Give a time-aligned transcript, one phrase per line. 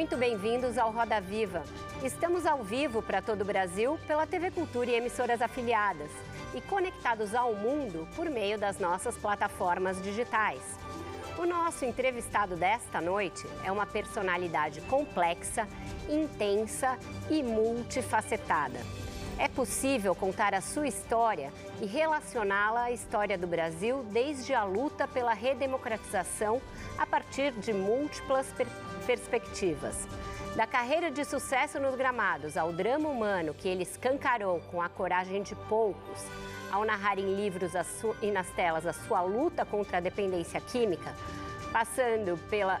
[0.00, 1.62] Muito bem-vindos ao Roda Viva.
[2.02, 6.10] Estamos ao vivo para todo o Brasil pela TV Cultura e emissoras afiliadas
[6.54, 10.62] e conectados ao mundo por meio das nossas plataformas digitais.
[11.36, 15.68] O nosso entrevistado desta noite é uma personalidade complexa,
[16.08, 16.98] intensa
[17.28, 18.80] e multifacetada.
[19.40, 21.50] É possível contar a sua história
[21.80, 26.60] e relacioná-la à história do Brasil desde a luta pela redemocratização
[26.98, 28.46] a partir de múltiplas
[29.06, 29.96] perspectivas.
[30.54, 35.42] Da carreira de sucesso nos gramados ao drama humano que ele escancarou com a coragem
[35.42, 36.22] de poucos,
[36.70, 37.72] ao narrar em livros
[38.20, 41.14] e nas telas a sua luta contra a dependência química,
[41.72, 42.78] passando pela,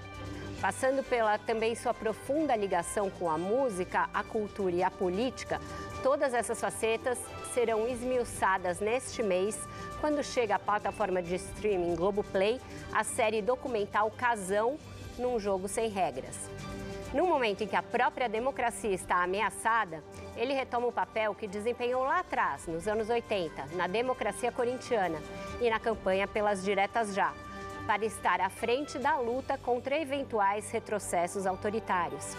[0.60, 5.60] passando pela também sua profunda ligação com a música, a cultura e a política,
[6.02, 7.18] todas essas facetas
[7.54, 9.58] serão esmiuçadas neste mês,
[10.00, 12.60] quando chega à plataforma de streaming Globoplay
[12.92, 14.78] a série documental Casão
[15.18, 16.50] num jogo sem regras.
[17.12, 20.02] No momento em que a própria democracia está ameaçada,
[20.36, 25.18] ele retoma o papel que desempenhou lá atrás, nos anos 80, na democracia corintiana
[25.60, 27.34] e na campanha pelas diretas já,
[27.90, 32.36] para estar à frente da luta contra eventuais retrocessos autoritários.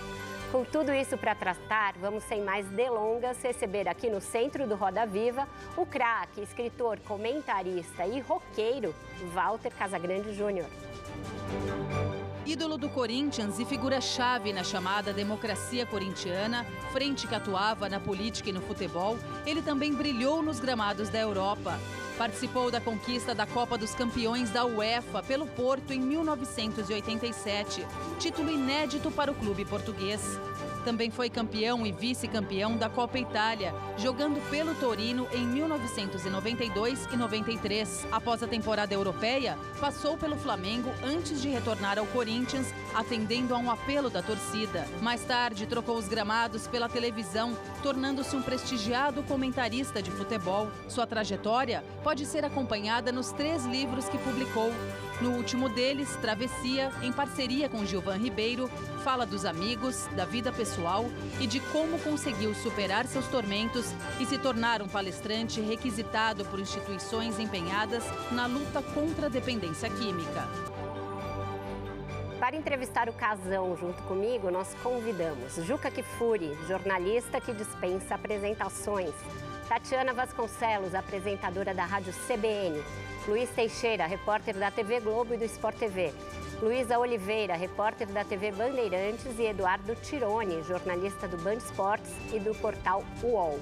[0.49, 5.05] Com tudo isso para tratar, vamos sem mais delongas receber aqui no centro do Roda
[5.05, 8.95] Viva o craque, escritor, comentarista e roqueiro
[9.33, 10.69] Walter Casagrande Júnior.
[12.45, 18.53] Ídolo do Corinthians e figura-chave na chamada democracia corintiana, frente que atuava na política e
[18.53, 21.77] no futebol, ele também brilhou nos gramados da Europa.
[22.21, 27.83] Participou da conquista da Copa dos Campeões da UEFA pelo Porto em 1987,
[28.19, 30.21] título inédito para o clube português.
[30.83, 38.07] Também foi campeão e vice-campeão da Copa Itália, jogando pelo Torino em 1992 e 93.
[38.11, 43.69] Após a temporada europeia, passou pelo Flamengo antes de retornar ao Corinthians, atendendo a um
[43.69, 44.87] apelo da torcida.
[45.01, 50.67] Mais tarde, trocou os gramados pela televisão, tornando-se um prestigiado comentarista de futebol.
[50.87, 54.71] Sua trajetória pode ser acompanhada nos três livros que publicou.
[55.21, 58.67] No último deles, Travessia, em parceria com Gilvan Ribeiro,
[59.03, 61.05] fala dos amigos, da vida pessoal
[61.39, 67.37] e de como conseguiu superar seus tormentos e se tornar um palestrante requisitado por instituições
[67.37, 70.47] empenhadas na luta contra a dependência química.
[72.39, 79.13] Para entrevistar o casão junto comigo, nós convidamos Juca Kifuri, jornalista que dispensa apresentações,
[79.69, 82.83] Tatiana Vasconcelos, apresentadora da Rádio CBN,
[83.27, 86.11] Luiz Teixeira, repórter da TV Globo e do Sport TV.
[86.59, 92.55] Luísa Oliveira, repórter da TV Bandeirantes, e Eduardo Tironi, jornalista do Band Esportes e do
[92.55, 93.59] portal UOL.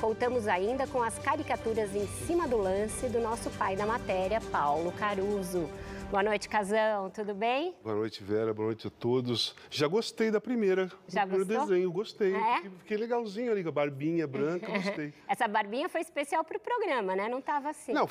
[0.00, 4.90] Contamos ainda com as caricaturas em cima do lance do nosso pai da matéria, Paulo
[4.92, 5.68] Caruso.
[6.12, 7.08] Boa noite, Casão.
[7.08, 7.74] Tudo bem?
[7.82, 8.52] Boa noite, Vera.
[8.52, 9.56] Boa noite a todos.
[9.70, 10.90] Já gostei da primeira.
[11.08, 11.60] Já do gostou?
[11.66, 12.34] desenho, gostei.
[12.34, 12.56] É?
[12.56, 15.14] Fiquei, fiquei legalzinho ali, com a barbinha branca, gostei.
[15.26, 17.30] Essa barbinha foi especial para o programa, né?
[17.30, 17.94] Não estava assim.
[17.94, 18.06] Não,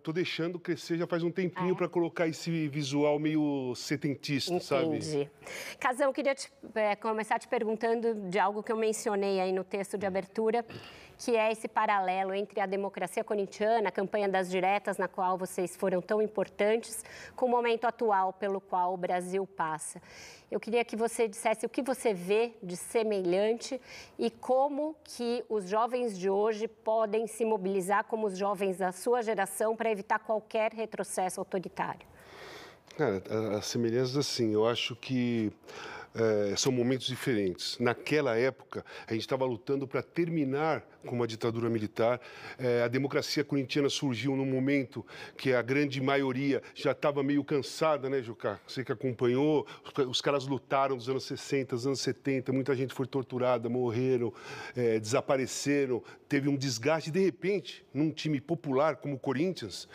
[0.00, 1.76] tô deixando crescer já faz um tempinho Ah, é?
[1.76, 4.98] para colocar esse visual meio setentista, sabe?
[4.98, 5.28] Entendi.
[5.80, 9.98] Casão, queria te- eh, começar te perguntando de algo que eu mencionei aí no texto
[9.98, 10.64] de abertura,
[11.18, 15.76] que é esse paralelo entre a democracia corintiana, a campanha das diretas, na qual vocês
[15.76, 20.00] foram tão importantes, com o momento atual pelo qual o Brasil passa.
[20.50, 23.80] Eu queria que você dissesse o que você vê de semelhante
[24.18, 29.20] e como que os jovens de hoje podem se mobilizar como os jovens da sua
[29.20, 32.06] geração para evitar qualquer retrocesso autoritário.
[32.96, 33.22] Cara,
[33.56, 35.52] as semelhanças, assim, eu acho que
[36.18, 37.78] eh, são momentos diferentes.
[37.78, 42.20] Naquela época, a gente estava lutando para terminar com uma ditadura militar.
[42.58, 45.06] Eh, a democracia corintiana surgiu num momento
[45.36, 48.58] que a grande maioria já estava meio cansada, né, Jucá?
[48.66, 49.66] Você que acompanhou,
[50.08, 54.32] os- caras lutaram nos anos 60, nos anos 70, muita gente foi torturada, morreram,
[54.76, 57.10] eh, desapareceram, teve um desgaste.
[57.10, 59.88] De repente, num time popular como o Corinthians,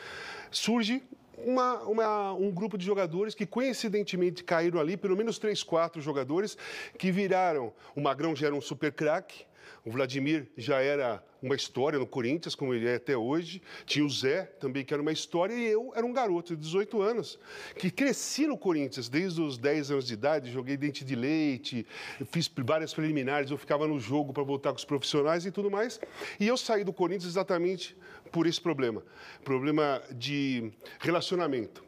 [0.50, 1.04] surge
[1.46, 6.58] uma- uma- um grupo de jogadores que coincidentemente caíram ali, pelo menos três, quatro jogadores,
[6.98, 7.74] que viraram.
[7.96, 9.46] O Magrão já era um super craque.
[9.86, 13.62] O Vladimir já era uma história no Corinthians, como ele é até hoje.
[13.86, 17.02] Tinha o Zé também, que era uma história, e eu era um garoto de 18
[17.02, 17.38] anos,
[17.78, 21.86] que cresci no Corinthians desde os 10 anos de idade, joguei dente de leite,
[22.32, 26.00] fiz várias preliminares, eu ficava no jogo para voltar com os profissionais e tudo mais.
[26.40, 27.96] E eu saí do Corinthians exatamente
[28.32, 29.04] por esse problema
[29.44, 31.84] problema de relacionamento.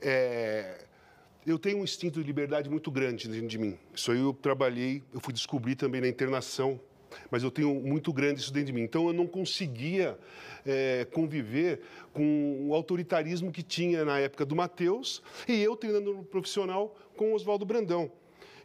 [0.00, 0.84] É,
[1.46, 3.78] eu tenho um instinto de liberdade muito grande dentro de mim.
[3.94, 6.80] Isso aí eu trabalhei, eu fui descobrir também na internação
[7.30, 8.82] mas eu tenho muito grande isso dentro de mim.
[8.82, 10.18] Então eu não conseguia
[10.64, 11.80] é, conviver
[12.12, 17.32] com o autoritarismo que tinha na época do Matheus e eu treinando no profissional com
[17.32, 18.10] Oswaldo Brandão.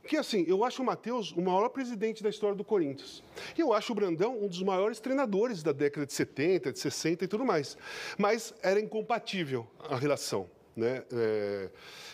[0.07, 3.23] Que assim, eu acho o Matheus o maior presidente da história do Corinthians.
[3.55, 7.25] E eu acho o Brandão um dos maiores treinadores da década de 70, de 60
[7.25, 7.77] e tudo mais.
[8.17, 10.49] Mas era incompatível a relação.
[10.75, 11.03] Né?
[11.11, 11.69] É,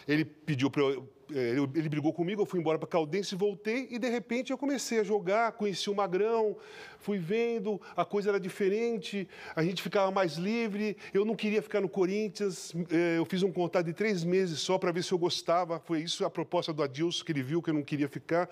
[0.07, 0.83] ele pediu para
[1.29, 4.99] ele, ele brigou comigo, eu fui embora para Caldense, voltei e de repente eu comecei
[4.99, 6.55] a jogar, conheci o Magrão,
[6.99, 11.81] fui vendo, a coisa era diferente, a gente ficava mais livre, eu não queria ficar
[11.81, 15.17] no Corinthians, é, eu fiz um contato de três meses só para ver se eu
[15.17, 18.49] gostava, foi isso a proposta do Adilson, que ele viu que eu não queria ficar.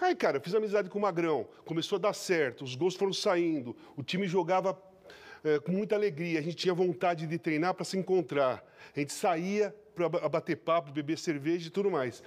[0.00, 3.12] Aí, cara, eu fiz amizade com o Magrão, começou a dar certo, os gols foram
[3.12, 4.76] saindo, o time jogava
[5.44, 8.64] é, com muita alegria, a gente tinha vontade de treinar para se encontrar.
[8.96, 12.22] A gente saía para bater papo, beber cerveja e tudo mais.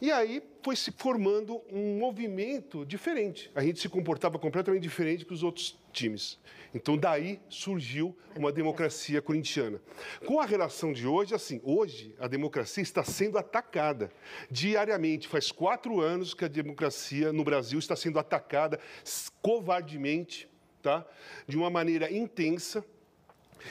[0.00, 3.50] E aí foi se formando um movimento diferente.
[3.54, 6.38] A gente se comportava completamente diferente que os outros times.
[6.74, 9.80] Então daí surgiu uma democracia corintiana.
[10.26, 14.10] Com a relação de hoje, assim, hoje a democracia está sendo atacada
[14.50, 15.28] diariamente.
[15.28, 18.78] Faz quatro anos que a democracia no Brasil está sendo atacada
[19.40, 20.48] covardemente,
[20.84, 21.04] tá?
[21.48, 22.84] De uma maneira intensa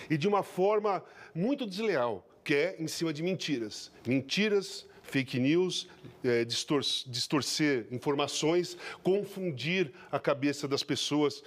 [0.09, 3.91] e de uma forma muito desleal que é em cima de mentiras.
[4.05, 5.87] Mentiras, fake news,
[6.23, 11.43] é, distor distorcer informações, confundir a cabeça das pessoas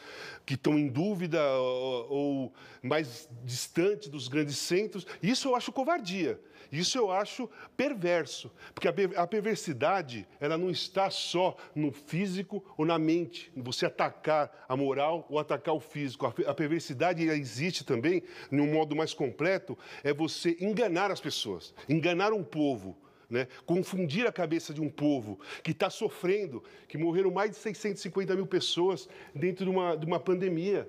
[0.47, 5.05] que estão em dúvida ou, ou mais distante dos grandes centros.
[5.21, 6.41] Isso eu acho covardia.
[6.71, 12.99] Isso eu acho perverso, porque a perversidade ela não está só no físico ou na
[12.99, 16.27] mente, você atacar a moral ou atacar o físico.
[16.27, 22.33] A perversidade existe também, de um modo mais completo, é você enganar as pessoas, enganar
[22.33, 22.97] um povo.
[23.29, 23.49] Né?
[23.65, 28.47] confundir a cabeça de um povo que está sofrendo, que morreram mais de 650 mil
[28.47, 30.89] pessoas dentro de uma, de uma pandemia,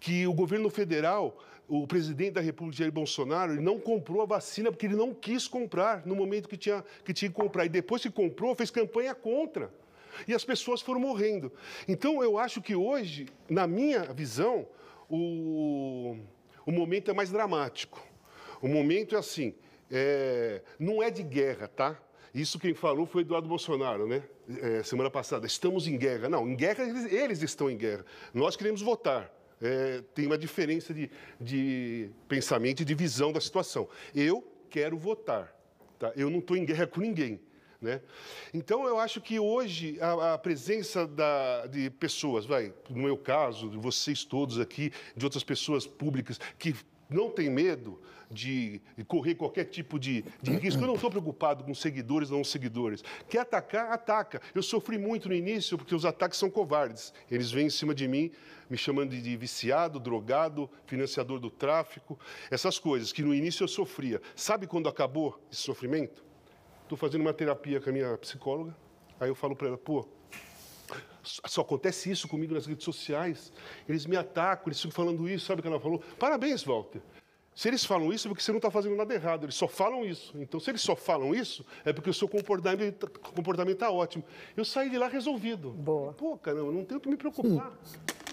[0.00, 1.38] que o governo federal
[1.68, 5.48] o presidente da República, Jair Bolsonaro, ele não comprou a vacina porque ele não quis
[5.48, 7.64] comprar no momento que tinha que, tinha que comprar.
[7.64, 9.72] E depois que comprou, fez campanha contra.
[10.28, 11.52] E as pessoas foram morrendo.
[11.88, 14.66] Então, eu acho que hoje, na minha visão,
[15.08, 16.16] o,
[16.64, 18.06] o momento é mais dramático.
[18.60, 19.54] O momento é assim,
[19.90, 22.00] é, não é de guerra, tá?
[22.34, 24.22] Isso quem falou foi Eduardo Bolsonaro, né?
[24.60, 25.46] É, semana passada.
[25.46, 26.28] Estamos em guerra.
[26.28, 28.04] Não, em guerra eles, eles estão em guerra.
[28.32, 29.32] Nós queremos votar
[29.64, 31.10] é, tem uma diferença de,
[31.40, 33.88] de pensamento e de visão da situação.
[34.14, 35.54] Eu quero votar,
[35.98, 36.12] tá?
[36.16, 37.40] eu não estou em guerra com ninguém.
[37.80, 38.00] Né?
[38.52, 43.68] Então, eu acho que hoje a, a presença da, de pessoas, vai, no meu caso,
[43.68, 46.74] de vocês todos aqui, de outras pessoas públicas que
[47.08, 50.82] não têm medo de, correr qualquer tipo de, de risco.
[50.82, 53.02] Eu não estou preocupado com seguidores ou não seguidores.
[53.28, 54.40] Quer atacar, ataca.
[54.54, 57.12] Eu sofri muito no início porque os ataques são covardes.
[57.30, 58.30] Eles vêm em cima de mim
[58.68, 62.18] me chamando de viciado, drogado, financiador do tráfico,
[62.50, 64.20] essas coisas que no início eu sofria.
[64.34, 66.24] Sabe quando acabou esse sofrimento?
[66.82, 68.74] Estou fazendo uma terapia com a minha psicóloga,
[69.20, 70.08] aí eu falo para ela, pô,
[71.24, 73.52] só acontece isso comigo nas redes sociais.
[73.88, 76.02] Eles me atacam, eles ficam falando isso, sabe o que ela falou?
[76.18, 77.00] Parabéns, Walter.
[77.54, 79.44] Se eles falam isso, é porque você não está fazendo nada errado.
[79.44, 80.36] Eles só falam isso.
[80.36, 84.24] Então, se eles só falam isso, é porque o seu comportamento está ótimo.
[84.56, 85.70] Eu saí de lá resolvido.
[85.70, 86.12] Boa.
[86.14, 87.72] Pô, caramba, não tenho que me preocupar.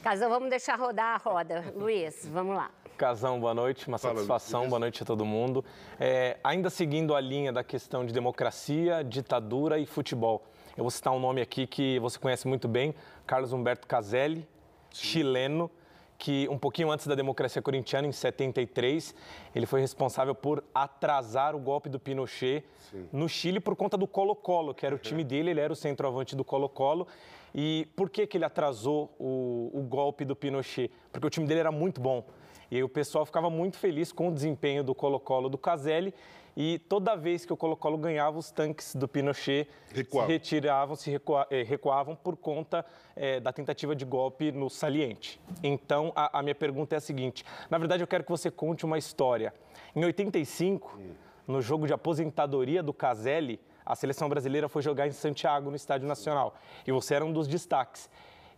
[0.01, 1.71] Casão, vamos deixar rodar a roda.
[1.75, 2.71] Luiz, vamos lá.
[2.97, 4.69] Casão, boa noite, uma Fala, satisfação, Luiz.
[4.69, 5.63] boa noite a todo mundo.
[5.99, 10.43] É, ainda seguindo a linha da questão de democracia, ditadura e futebol.
[10.77, 12.95] Eu vou citar um nome aqui que você conhece muito bem,
[13.27, 14.47] Carlos Humberto Caselli,
[14.89, 15.05] Sim.
[15.05, 15.69] chileno,
[16.17, 19.13] que um pouquinho antes da democracia corintiana, em 73,
[19.53, 23.09] ele foi responsável por atrasar o golpe do Pinochet Sim.
[23.11, 26.35] no Chile por conta do Colo-Colo, que era o time dele, ele era o centroavante
[26.35, 27.05] do Colo-Colo.
[27.53, 30.89] E por que, que ele atrasou o, o golpe do Pinochet?
[31.11, 32.23] Porque o time dele era muito bom.
[32.69, 36.13] E aí o pessoal ficava muito feliz com o desempenho do Colo-Colo do Caselli
[36.55, 40.27] e toda vez que o Colo-Colo ganhava, os tanques do Pinochet Recuava.
[40.27, 45.39] se retiravam, se recua, eh, recuavam por conta eh, da tentativa de golpe no saliente.
[45.63, 48.85] Então, a, a, minha pergunta é a seguinte: na verdade, eu quero que você conte
[48.85, 49.53] uma história.
[49.95, 51.13] Em 85, hum.
[51.47, 56.07] no jogo de aposentadoria do Caselli, a seleção brasileira foi jogar em Santiago, no Estádio
[56.07, 56.55] Nacional.
[56.85, 58.09] E você era um dos destaques.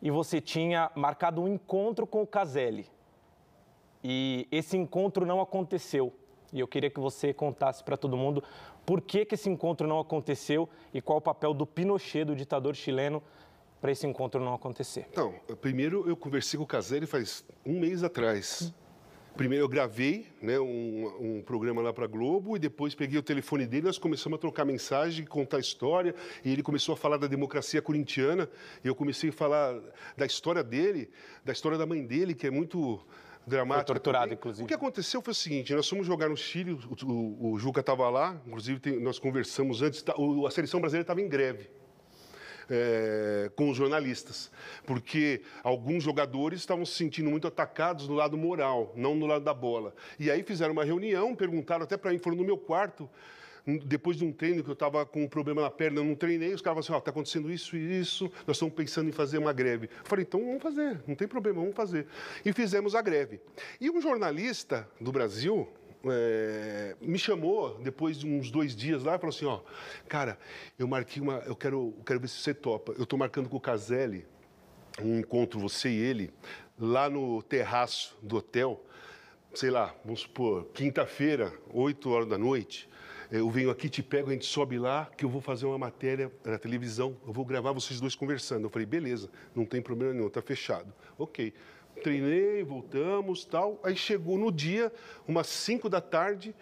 [0.01, 2.89] e você tinha marcado um encontro com o Caselli.
[4.03, 6.13] E esse encontro não aconteceu.
[6.53, 8.43] E eu queria que você contasse para todo mundo
[8.85, 12.75] por que, que esse encontro não aconteceu e qual o papel do Pinochet, do ditador
[12.75, 13.21] chileno,
[13.81, 15.07] para esse encontro não acontecer.
[15.11, 18.73] Então, primeiro eu conversei com o Caselli faz um mês atrás.
[19.35, 23.65] Primeiro eu gravei né, um, um programa lá para Globo e depois peguei o telefone
[23.65, 26.13] dele, nós começamos a trocar mensagem, contar história
[26.45, 28.47] e ele começou a falar da democracia corintiana
[28.83, 29.81] e eu comecei a falar
[30.15, 31.09] da história dele,
[31.43, 33.01] da história da mãe dele, que é muito
[33.45, 33.85] dramática.
[33.85, 34.37] Foi torturado, também.
[34.37, 34.63] inclusive.
[34.63, 37.81] O que aconteceu foi o seguinte: nós fomos jogar no Chile, o, o, o Juca
[37.81, 41.69] estava lá, inclusive tem, nós conversamos antes, tá, o, a seleção brasileira estava em greve.
[42.69, 44.49] É, com os jornalistas,
[44.85, 49.53] porque alguns jogadores estavam se sentindo muito atacados no lado moral, não no lado da
[49.53, 49.93] bola.
[50.17, 53.09] E aí fizeram uma reunião, perguntaram até para mim, foram no meu quarto,
[53.65, 56.53] depois de um treino que eu estava com um problema na perna, eu não treinei,
[56.53, 59.37] os caras falaram assim, ó, oh, acontecendo isso e isso, nós estamos pensando em fazer
[59.37, 59.85] uma greve.
[59.85, 62.07] Eu falei, então vamos fazer, não tem problema, vamos fazer.
[62.43, 63.39] E fizemos a greve.
[63.79, 65.69] E um jornalista do Brasil,
[66.05, 69.61] é, me chamou depois de uns dois dias lá e falou assim, ó,
[70.09, 70.37] cara,
[70.77, 72.91] eu marquei uma, eu quero, eu quero ver se você topa.
[72.97, 74.25] Eu estou marcando com o Caselli
[75.01, 76.31] um encontro, você e ele,
[76.77, 78.83] lá no terraço do hotel,
[79.53, 82.89] sei lá, vamos supor, quinta-feira, 8 horas da noite
[83.39, 86.31] eu venho aqui, te pego, a gente sobe lá, que eu vou fazer uma matéria
[86.45, 88.65] na televisão, eu vou gravar vocês dois conversando.
[88.65, 90.93] Eu falei, beleza, não tem problema nenhum, tá fechado.
[91.17, 91.51] Ok.
[92.03, 93.79] Treinei, voltamos, tal.
[93.83, 94.93] Aí chegou no dia,
[95.27, 96.55] umas 5 da tarde,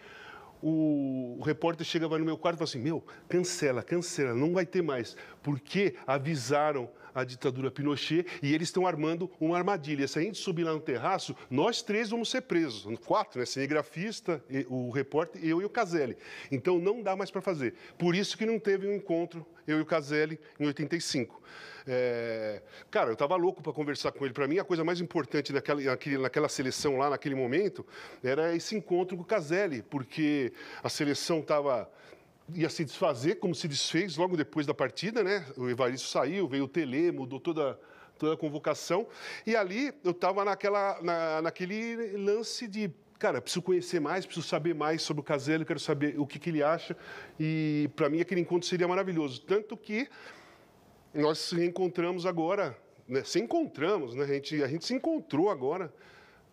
[0.62, 4.64] o, repórter chega vai no meu quarto e fala assim, meu, cancela, cancela, não vai
[4.64, 5.14] ter mais.
[5.42, 10.06] Porque avisaram a ditadura Pinochet e eles estão armando uma armadilha.
[10.08, 12.86] Se a gente subir lá no terraço, nós três vamos ser presos.
[13.00, 13.46] Quatro, né?
[13.46, 16.16] Cinegrafista, o repórter, eu e o Caselli.
[16.50, 17.74] Então não dá mais para fazer.
[17.98, 21.42] Por isso que não teve um encontro, eu e o Caselli, em 85.
[21.86, 22.62] É...
[22.90, 24.34] Cara, eu estava louco para conversar com ele.
[24.34, 25.80] Para mim, a coisa mais importante naquela,
[26.20, 27.86] naquela seleção lá, naquele momento,
[28.22, 30.52] era esse encontro com o Caselli, porque
[30.82, 31.90] a seleção estava
[32.54, 35.46] ia se desfazer, como se desfez logo depois da partida, né?
[35.56, 37.78] O Evaristo saiu, veio o Tele, mudou toda,
[38.18, 39.06] toda a convocação.
[39.46, 44.74] E ali eu estava naquela, na, naquele lance de cara, preciso conhecer mais, preciso saber
[44.74, 46.96] mais sobre o Caselli, quero saber o que, que ele acha.
[47.38, 49.40] E para mim aquele encontro seria maravilhoso.
[49.42, 50.08] Tanto que
[51.14, 53.22] nós se reencontramos agora, né?
[53.22, 54.24] se encontramos, né?
[54.24, 55.92] A gente, a gente se encontrou agora,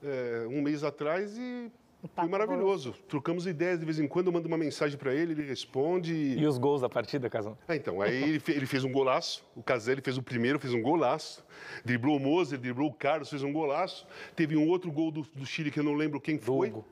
[0.04, 1.72] é, um mês atrás, e
[2.08, 2.94] foi maravilhoso.
[3.08, 6.14] Trocamos ideias de vez em quando, eu mando uma mensagem para ele, ele responde.
[6.14, 7.58] E os gols da partida, Casão?
[7.68, 10.82] É, então, aí ele, ele, fez um golaço, o Caselli fez o primeiro, fez um
[10.82, 11.44] golaço.
[11.84, 14.08] Driblou o Moser, driblou o Carlos, fez um golaço.
[14.36, 16.70] Teve um outro gol do, do Chile que eu não lembro quem foi.
[16.70, 16.86] Hugo.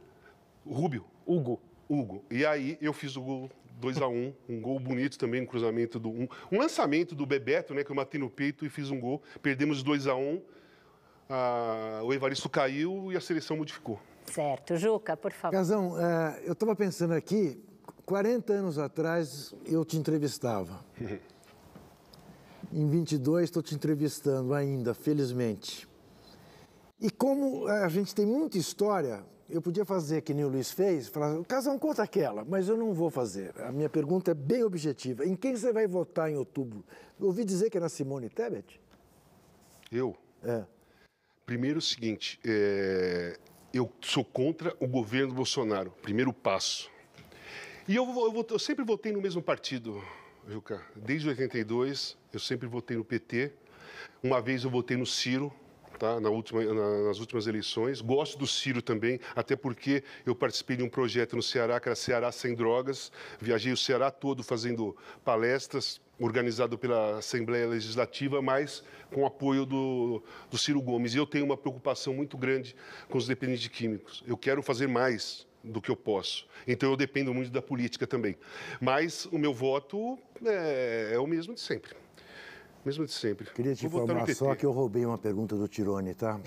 [0.66, 1.06] Rubio.
[1.26, 1.62] Hugo.
[1.90, 2.26] Hugo.
[2.30, 3.50] E aí eu fiz o gol
[3.80, 7.26] 2 a 1 um, um gol bonito também no cruzamento do um, um lançamento do
[7.26, 9.22] Bebeto, né, que eu matei no peito e fiz um gol.
[9.42, 10.42] Perdemos 2 a 1 um,
[11.30, 14.00] ah, o Evaristo caiu e a seleção modificou.
[14.32, 14.76] Certo.
[14.76, 15.54] Juca, por favor.
[15.54, 17.62] Gazão, é, eu estava pensando aqui,
[18.06, 20.80] 40 anos atrás eu te entrevistava.
[22.72, 25.88] em 22 estou te entrevistando ainda, felizmente.
[27.00, 30.72] E como é, a gente tem muita história, eu podia fazer que nem o Luiz
[30.72, 33.54] fez, falar, Casão, conta aquela, mas eu não vou fazer.
[33.62, 35.26] A minha pergunta é bem objetiva.
[35.26, 36.84] Em quem você vai votar em outubro?
[37.20, 38.82] Eu ouvi dizer que era Simone Tebet?
[39.92, 40.16] Eu?
[40.44, 40.66] É.
[41.46, 43.38] Primeiro o seguinte, é,
[43.74, 46.90] eu sou contra o governo Bolsonaro, primeiro passo.
[47.88, 50.04] E eu, eu, eu, sempre votei no mesmo partido,
[50.48, 50.82] Juca.
[50.96, 53.54] Desde 82, eu sempre votei no PT.
[54.22, 55.54] Uma vez eu votei no Ciro,
[55.98, 56.20] tá?
[56.20, 58.02] Na última, na, nas últimas eleições.
[58.02, 61.96] Gosto do Ciro também, até porque eu participei de um projeto no Ceará, que era
[61.96, 63.12] Ceará Sem Drogas.
[63.40, 68.84] Viajei o Ceará todo fazendo palestras, organizado pela Assembleia Legislativa, mas
[69.14, 71.14] com apoio do, do Ciro Gomes.
[71.14, 72.76] E eu tenho uma preocupação muito grande
[73.10, 74.24] com os dependentes de químicos.
[74.28, 76.48] Eu quero fazer mais do que eu posso.
[76.68, 78.36] Então eu dependo muito da política também.
[78.80, 82.07] Mas o meu voto é, é o mesmo de sempre
[82.88, 83.50] mesmo de sempre.
[83.52, 86.40] Queria te informar só que eu roubei uma pergunta do Tirone, tá?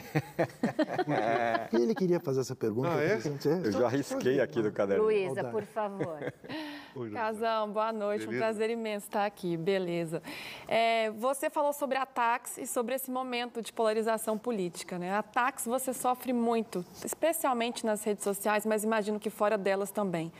[1.70, 2.88] ele queria fazer essa pergunta.
[2.88, 3.20] Ah, é?
[3.62, 5.04] Eu já arrisquei aqui no caderno.
[5.04, 6.32] Luísa, por favor.
[7.12, 8.26] Casão, boa noite.
[8.26, 8.36] Beleza?
[8.36, 9.56] Um prazer imenso estar aqui.
[9.56, 10.22] Beleza.
[10.66, 14.98] É, você falou sobre ataques e sobre esse momento de polarização política.
[14.98, 15.14] Né?
[15.14, 20.32] Ataques você sofre muito, especialmente nas redes sociais, mas imagino que fora delas também.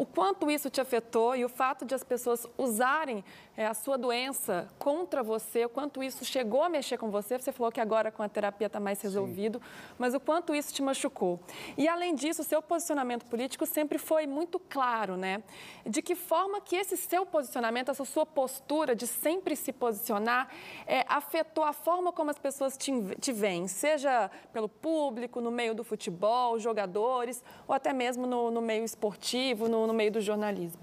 [0.00, 3.22] O quanto isso te afetou e o fato de as pessoas usarem
[3.54, 7.38] é, a sua doença contra você, o quanto isso chegou a mexer com você.
[7.38, 9.94] Você falou que agora com a terapia está mais resolvido, Sim.
[9.98, 11.38] mas o quanto isso te machucou.
[11.76, 15.42] E além disso, o seu posicionamento político sempre foi muito claro, né?
[15.84, 20.48] De que forma que esse seu posicionamento, essa sua postura de sempre se posicionar,
[20.86, 22.90] é, afetou a forma como as pessoas te,
[23.20, 28.62] te veem, seja pelo público, no meio do futebol, jogadores, ou até mesmo no, no
[28.62, 30.80] meio esportivo, no, no meio do jornalismo?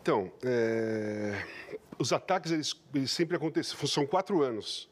[0.00, 1.44] Então, é...
[1.98, 4.88] os ataques eles, eles sempre acontecem, são quatro anos.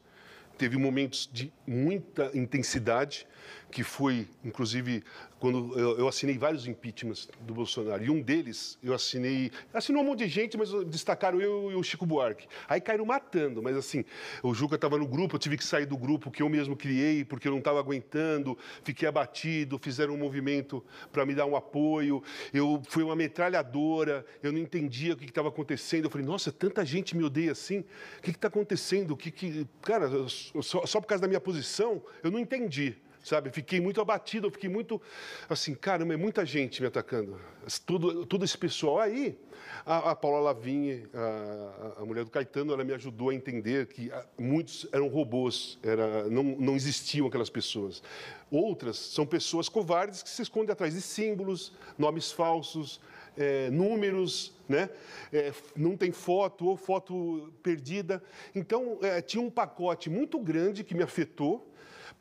[0.57, 3.27] Teve momentos de muita intensidade,
[3.71, 5.03] que foi, inclusive,
[5.39, 8.03] quando eu, eu, assinei vários impeachments do Bolsonaro.
[8.03, 9.51] E um deles, eu assinei.
[9.73, 12.47] Assinou um monte de gente, mas destacaram eu e o Chico Buarque.
[12.67, 14.05] Aí caíram matando, mas assim,
[14.41, 17.25] o Juca estava no grupo, eu tive que sair do grupo que eu mesmo criei,
[17.25, 22.23] porque eu não estava aguentando, fiquei abatido, fizeram um movimento para me dar um apoio.
[22.53, 26.05] Eu fui uma metralhadora, eu não entendia o que estava acontecendo.
[26.05, 27.79] Eu falei, nossa, tanta gente me odeia assim.
[28.19, 29.11] O que está acontecendo?
[29.11, 29.67] O que, que...
[29.81, 33.49] Cara, só, só por causa da minha posição, eu não entendi sabe?
[33.49, 35.01] Fiquei muito abatido, fiquei muito
[35.49, 37.39] assim, caramba, é muita gente me atacando.
[37.83, 38.99] Tudo, todo esse pessoal.
[38.99, 39.35] Aí,
[39.83, 44.11] a, a Paula Lavigne, a, a, mulher do Caetano, ela me ajudou a entender que
[44.11, 48.03] ah, muitos eram robôs, era, não, não existiam aquelas pessoas.
[48.51, 53.01] Outras são pessoas covardes que se escondem atrás de símbolos, nomes falsos,
[53.35, 54.87] é, números, né?
[55.33, 58.23] É, não tem foto ou foto perdida.
[58.53, 61.71] Então, é, tinha um pacote muito grande que me afetou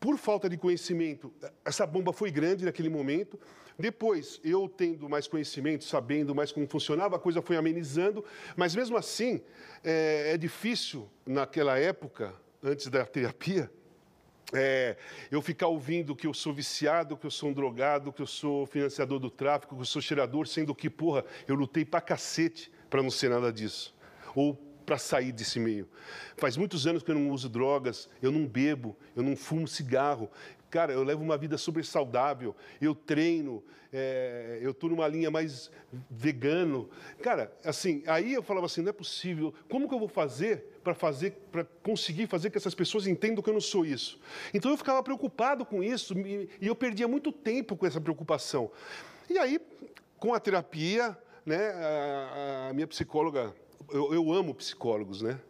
[0.01, 1.33] por falta de conhecimento,
[1.65, 3.39] essa bomba foi grande naquele momento.
[3.79, 8.25] Depois, eu tendo mais conhecimento, sabendo mais como funcionava, a coisa foi amenizando,
[8.57, 9.43] mas mesmo assim,
[9.83, 13.71] é, é difícil, naquela época, antes da terapia,
[14.53, 14.97] é,
[15.31, 18.67] eu ficar ouvindo que eu sou viciado, que eu sou um drogado, que eu sou
[18.67, 23.03] financiador do tráfico, que eu sou cheirador, sendo que, porra, eu lutei pra cacete para
[23.03, 23.95] não ser nada disso.
[24.35, 24.55] Ou
[24.85, 25.89] para sair desse meio.
[26.37, 30.31] Faz muitos anos que eu não uso drogas, eu não bebo, eu não fumo cigarro.
[30.71, 33.63] Cara, eu levo uma vida super saudável, eu treino,
[33.93, 35.71] é, eu estou numa linha mais
[36.11, 36.91] vegano.
[37.23, 39.55] Cara, assim, aí eu falava assim, não é possível.
[39.71, 43.49] Como que eu vou fazer para fazer, para conseguir fazer que essas pessoas entendam que
[43.49, 44.21] eu não sou isso?
[44.53, 48.69] Então eu ficava preocupado com isso e eu perdia muito tempo com essa preocupação.
[49.31, 49.61] E aí,
[50.19, 53.55] com a terapia, né, a, a minha psicóloga
[53.91, 55.41] eu, eu, amo psicólogos, né?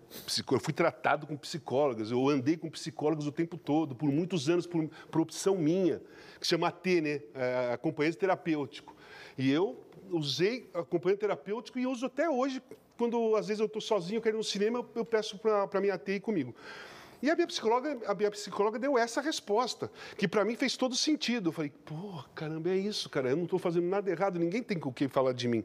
[0.50, 4.66] Eu fui tratado com psicólogas, eu andei com psicólogos o tempo todo, por muitos anos,
[4.66, 6.00] por, por opção minha,
[6.40, 7.20] que chama AT, né?
[7.34, 8.94] É, acompanhante terapêutico.
[9.36, 12.62] E eu usei acompanhante terapêutico e uso até hoje,
[12.96, 16.08] quando às vezes eu estou sozinho, quero ir no cinema, eu peço para minha AT
[16.08, 16.54] ir comigo.
[17.22, 20.94] E a minha psicóloga, a minha psicóloga deu essa resposta, que para mim fez todo
[20.94, 21.48] sentido.
[21.48, 24.78] Eu falei, pô, caramba, é isso, cara, eu não estou fazendo nada errado, ninguém tem
[24.82, 25.64] o que falar de mim.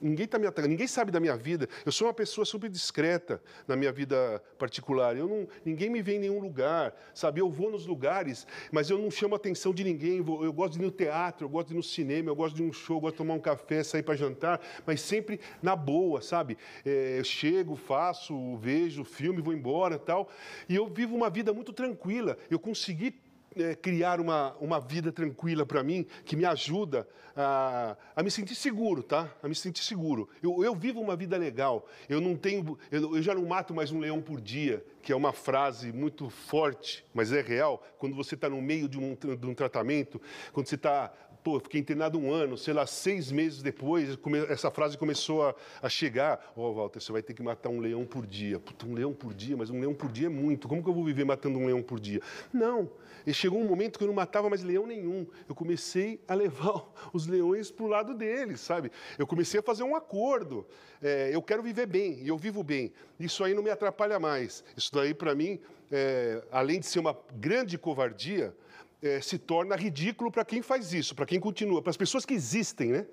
[0.00, 1.68] Ninguém está me atacando, ninguém sabe da minha vida.
[1.84, 5.16] Eu sou uma pessoa super discreta na minha vida particular.
[5.16, 7.40] Eu não, ninguém me vê em nenhum lugar, sabe?
[7.40, 10.18] Eu vou nos lugares, mas eu não chamo a atenção de ninguém.
[10.18, 12.62] Eu gosto de ir no teatro, eu gosto de ir no cinema, eu gosto de
[12.62, 16.22] um show, eu gosto de tomar um café, sair para jantar, mas sempre na boa,
[16.22, 16.56] sabe?
[16.84, 20.30] É, eu chego, faço, vejo filme, vou embora, tal.
[20.68, 22.38] E eu vivo uma vida muito tranquila.
[22.50, 23.14] Eu consegui
[23.56, 28.54] é, criar uma, uma vida tranquila para mim, que me ajuda a, a me sentir
[28.54, 29.32] seguro, tá?
[29.42, 30.28] A me sentir seguro.
[30.42, 31.86] Eu, eu vivo uma vida legal.
[32.08, 35.16] Eu não tenho, eu, eu já não mato mais um leão por dia, que é
[35.16, 37.82] uma frase muito forte, mas é real.
[37.98, 40.20] Quando você está no meio de um, de um tratamento,
[40.52, 44.96] quando você está pô, fiquei internado um ano, sei lá, seis meses depois, essa frase
[44.96, 46.52] começou a, a chegar.
[46.56, 48.58] Ó, oh, Walter, você vai ter que matar um leão por dia.
[48.58, 50.68] Puta, um leão por dia, mas um leão por dia é muito.
[50.68, 52.20] Como que eu vou viver matando um leão por dia?
[52.52, 52.90] Não.
[53.26, 55.26] E chegou um momento que eu não matava mais leão nenhum.
[55.48, 58.90] Eu comecei a levar os leões para o lado deles, sabe?
[59.18, 60.66] Eu comecei a fazer um acordo.
[61.02, 62.92] É, eu quero viver bem, e eu vivo bem.
[63.18, 64.64] Isso aí não me atrapalha mais.
[64.76, 68.54] Isso daí, para mim, é, além de ser uma grande covardia,
[69.02, 72.34] é, se torna ridículo para quem faz isso, para quem continua, para as pessoas que
[72.34, 73.06] existem, né?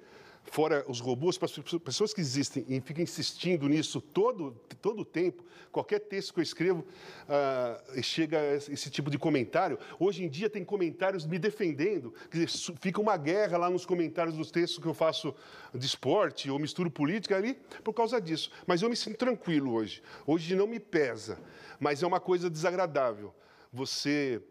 [0.50, 5.06] Fora os robôs, para as pessoas que existem e ficam insistindo nisso todo, todo o
[5.06, 6.86] tempo, qualquer texto que eu escrevo,
[7.28, 9.78] ah, chega esse tipo de comentário.
[10.00, 12.14] Hoje em dia tem comentários me defendendo,
[12.80, 15.36] fica uma guerra lá nos comentários dos textos que eu faço
[15.74, 18.50] de esporte ou misturo política ali por causa disso.
[18.66, 20.02] Mas eu me sinto tranquilo hoje.
[20.26, 21.42] Hoje não me pesa,
[21.78, 23.36] mas é uma coisa desagradável.
[23.74, 24.42] Você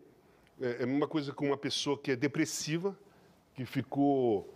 [0.60, 2.96] é, é uma coisa com uma pessoa que é depressiva,
[3.54, 4.52] que ficou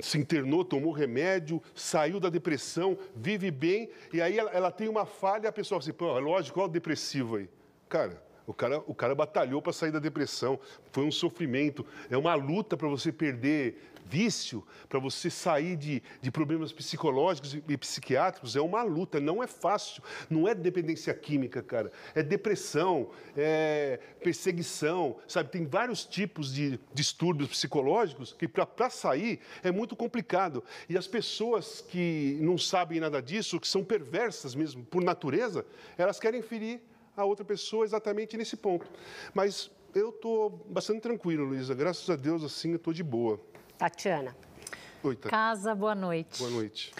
[0.00, 5.04] se internou, tomou remédio, saiu da depressão, vive bem, e aí ela, ela tem uma
[5.04, 7.48] falha, a pessoa assim, pô, lógico, olha o depressivo aí.
[7.88, 10.58] Cara, O cara, o cara batalhou para sair da depressão.
[10.92, 11.84] Foi um sofrimento.
[12.08, 17.76] É uma luta para você perder vício, para você sair de, de problemas psicológicos e
[17.76, 18.54] psiquiátricos.
[18.54, 19.18] É uma luta.
[19.18, 20.02] Não é fácil.
[20.30, 21.90] Não é dependência química, cara.
[22.14, 25.16] É depressão, é perseguição.
[25.26, 30.62] Sabe, tem vários tipos de distúrbios psicológicos que para sair é muito complicado.
[30.88, 35.66] E as pessoas que não sabem nada disso, que são perversas mesmo por natureza,
[35.98, 36.80] elas querem ferir
[37.16, 38.86] a outra pessoa exatamente nesse ponto.
[39.32, 41.74] Mas eu estou bastante tranquilo, Luísa.
[41.74, 43.40] Graças a Deus, assim, eu estou de boa.
[43.78, 44.36] Tatiana.
[45.02, 45.30] Oi, Tatiana.
[45.30, 46.38] Casa, boa noite.
[46.38, 46.92] Boa noite.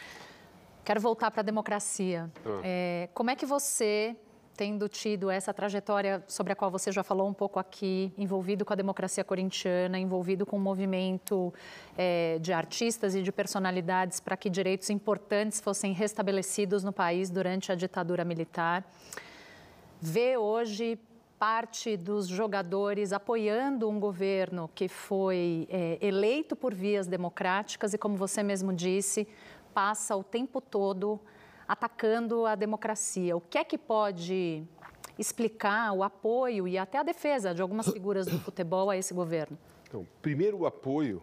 [0.83, 2.31] Quero voltar para a democracia.
[2.45, 2.61] Ah.
[2.65, 4.17] É, como é que você,
[4.57, 8.73] tendo tido essa trajetória sobre a qual você já falou um pouco aqui, envolvido com
[8.73, 11.53] a democracia corintiana, envolvido com o movimento
[11.99, 17.73] é, de artistas e de personalidades para que direitos importantes fossem restabelecidos no país durante
[17.73, 18.89] a ditadura militar,
[20.07, 20.99] vê hoje
[21.39, 28.17] parte dos jogadores apoiando um governo que foi é, eleito por vias democráticas e, como
[28.17, 29.29] você mesmo disse,
[29.75, 31.21] passa o tempo todo
[31.69, 33.37] atacando a democracia.
[33.37, 34.63] O que é que pode
[35.19, 39.59] explicar o apoio e até a defesa de algumas figuras do futebol a esse governo?
[39.89, 41.23] Então, primeiro, o apoio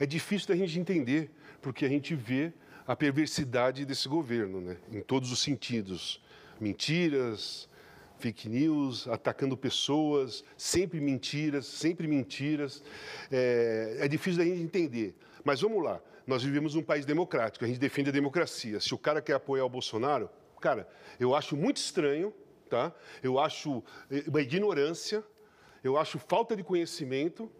[0.00, 2.52] é difícil da gente entender, porque a gente vê
[2.86, 4.78] a perversidade desse governo, né?
[4.90, 6.22] em todos os sentidos.
[6.60, 7.68] Mentiras,
[8.24, 12.82] fake news, atacando pessoas, sempre mentiras, sempre mentiras.
[13.30, 15.14] É, é difícil da gente entender.
[15.44, 18.80] Mas vamos lá, nós vivemos num país democrático, a gente defende a democracia.
[18.80, 20.88] Se o cara quer apoiar o Bolsonaro, cara,
[21.20, 22.32] eu acho muito estranho,
[22.70, 22.94] tá?
[23.22, 25.22] Eu acho eh, uma ignorância,
[25.82, 27.52] eu acho falta de conhecimento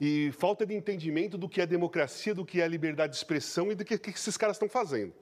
[0.00, 3.76] e falta de entendimento do que é democracia, do que é liberdade de expressão e
[3.76, 5.12] do que, que esses caras estão fazendo.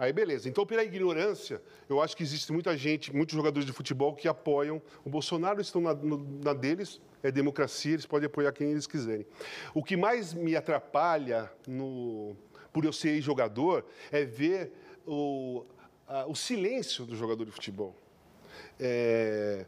[0.00, 0.48] Aí, beleza.
[0.48, 4.80] Então, pela ignorância, eu acho que existe muita gente, muitos jogadores de futebol que apoiam
[5.04, 5.94] o Bolsonaro, estão na,
[6.42, 9.26] na deles, é democracia, eles podem apoiar quem eles quiserem.
[9.74, 12.34] O que mais me atrapalha no,
[12.72, 14.72] por eu ser jogador é ver
[15.06, 15.66] o,
[16.08, 17.94] a, o silêncio do jogador de futebol.
[18.78, 19.66] É,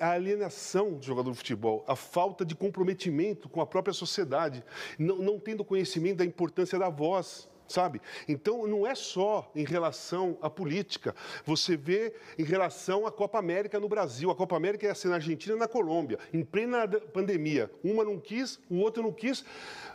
[0.00, 4.64] a alienação do jogador de futebol, a falta de comprometimento com a própria sociedade,
[4.98, 8.00] não, não tendo conhecimento da importância da voz sabe?
[8.28, 11.14] Então, não é só em relação à política.
[11.44, 14.30] Você vê em relação à Copa América no Brasil.
[14.30, 17.70] A Copa América ia ser na Argentina e na Colômbia, em plena pandemia.
[17.82, 19.44] Uma não quis, o outro não quis.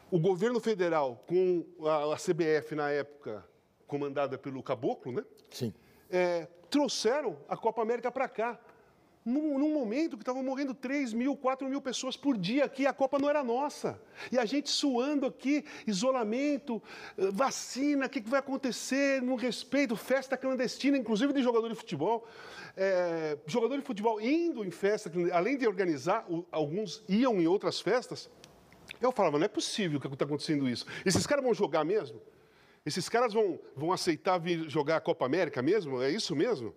[0.10, 3.46] O governo federal, com a, CBF na época,
[3.86, 5.24] comandada pelo Caboclo, né?
[5.50, 5.74] Sim.
[6.10, 8.60] É, trouxeram a Copa América para cá
[9.28, 13.20] num, momento que estavam morrendo 3 mil, 4 mil pessoas por dia aqui, a Copa
[13.20, 14.00] não era nossa.
[14.32, 16.82] E a gente suando aqui, isolamento,
[17.18, 21.76] eh, vacina, o que, que vai acontecer, no respeito, festa clandestina, inclusive de jogador de
[21.76, 22.26] futebol.
[22.78, 28.30] É, jogador de futebol indo em festa, além de organizar, alguns iam em outras festas.
[29.02, 30.86] Eu falava, não é possível que está acontecendo isso.
[31.06, 32.22] Esses caras vão jogar mesmo?
[32.86, 36.02] Esses caras vão, vão aceitar vir jogar a Copa América mesmo?
[36.02, 36.74] É isso mesmo?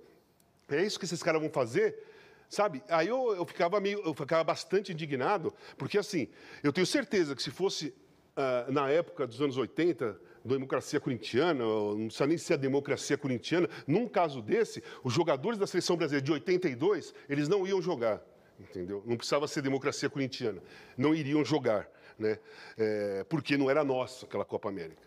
[0.68, 2.09] É isso que esses caras vão fazer?
[2.50, 2.82] Sabe?
[2.88, 6.26] Aí eu, eu, ficava meio, eu ficava bastante indignado, porque assim,
[6.64, 7.94] eu tenho certeza que se fosse
[8.36, 13.68] uh, na época dos anos 80, democracia corintiana, não precisa nem ser a democracia corintiana,
[13.86, 18.20] num caso desse, os jogadores da seleção brasileira de 82, eles não iam jogar,
[18.58, 19.00] entendeu?
[19.06, 20.60] Não precisava ser democracia corintiana,
[20.98, 22.36] não iriam jogar, né?
[22.76, 25.02] É, porque não era nossa aquela Copa América.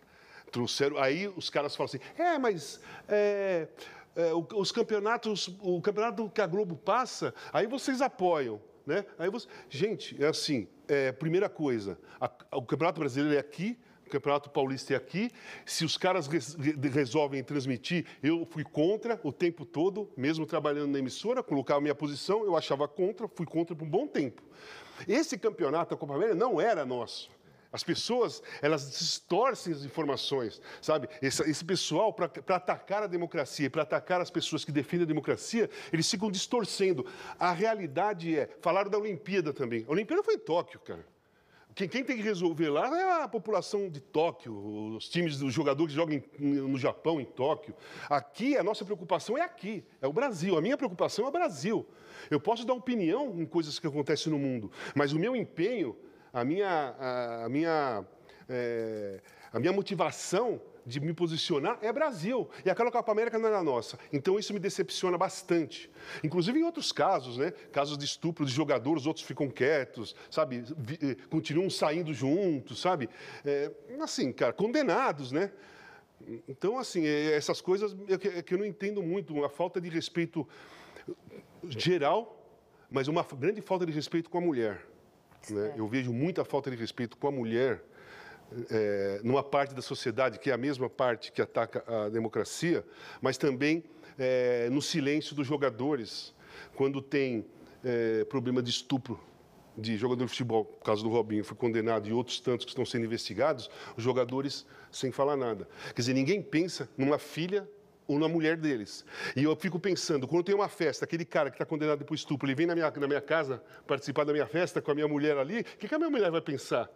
[0.50, 3.68] Trouxeram, aí os caras falam assim, é, mas é,
[4.16, 8.60] é, os campeonatos, o campeonato que a Globo passa, aí vocês apoiam.
[8.86, 9.04] Né?
[9.18, 9.48] Aí você...
[9.68, 14.92] Gente, é assim, é, primeira coisa, a, o Campeonato Brasileiro é aqui, o Campeonato Paulista
[14.92, 15.30] é aqui.
[15.64, 16.54] Se os caras res,
[16.92, 22.44] resolvem transmitir, eu fui contra o tempo todo, mesmo trabalhando na emissora, colocava minha posição,
[22.44, 24.42] eu achava contra, fui contra por um bom tempo.
[25.08, 27.30] Esse campeonato da Copa América não era nosso.
[27.74, 31.08] As pessoas, elas distorcem as informações, sabe?
[31.20, 35.68] Esse, esse pessoal, para atacar a democracia, para atacar as pessoas que defendem a democracia,
[35.92, 37.04] eles ficam distorcendo.
[37.36, 39.84] A realidade é, falaram da Olimpíada também.
[39.88, 41.04] A Olimpíada foi em Tóquio, cara.
[41.74, 44.54] Quem, quem, tem que resolver lá é a população de Tóquio,
[44.94, 47.74] os times dos jogadores que jogam em, no Japão, em Tóquio.
[48.08, 50.56] Aqui, a nossa preocupação é aqui, é o Brasil.
[50.56, 51.84] A minha preocupação é o Brasil.
[52.30, 55.96] Eu posso dar opinião em coisas que acontecem no mundo, mas o meu empenho
[56.34, 58.04] a minha, a, a minha,
[58.48, 59.20] é,
[59.52, 62.50] a minha motivação de me posicionar é Brasil.
[62.64, 63.98] E aquela Copa América não era nossa.
[64.12, 65.90] Então isso me decepciona bastante.
[66.22, 67.52] Inclusive em outros casos, né?
[67.72, 70.64] Casos de estupro de jogadores, outros ficam quietos, sabe?
[71.00, 73.08] Eh, continuam saindo juntos, sabe?
[73.44, 73.70] É,
[74.00, 75.52] assim, cara, condenados, né?
[76.48, 79.42] Então, assim, é, essas coisas é que, eu não entendo muito.
[79.44, 80.46] A falta de respeito
[81.68, 82.40] geral
[82.90, 84.86] mas uma grande falta de respeito com a mulher.
[85.50, 85.74] Né?
[85.76, 87.82] Eu vejo muita falta de respeito com a mulher
[88.70, 92.84] é, numa parte da sociedade que é a mesma parte que ataca a democracia,
[93.20, 93.84] mas também
[94.18, 96.34] é, no silêncio dos jogadores,
[96.74, 97.46] quando tem
[97.82, 99.18] é, problema de estupro
[99.76, 102.86] de jogador de futebol, por causa do Robinho, foi condenado e outros tantos que estão
[102.86, 105.68] sendo investigados, os jogadores sem falar nada.
[105.88, 107.68] Quer dizer, ninguém pensa numa filha
[108.06, 109.04] ou na mulher deles.
[109.34, 112.46] E eu fico pensando, quando tem uma festa, aquele cara que está condenado por estupro,
[112.46, 115.38] ele vem na minha, na minha casa participar da minha festa com a minha mulher
[115.38, 116.90] ali, o que, que a minha mulher vai pensar?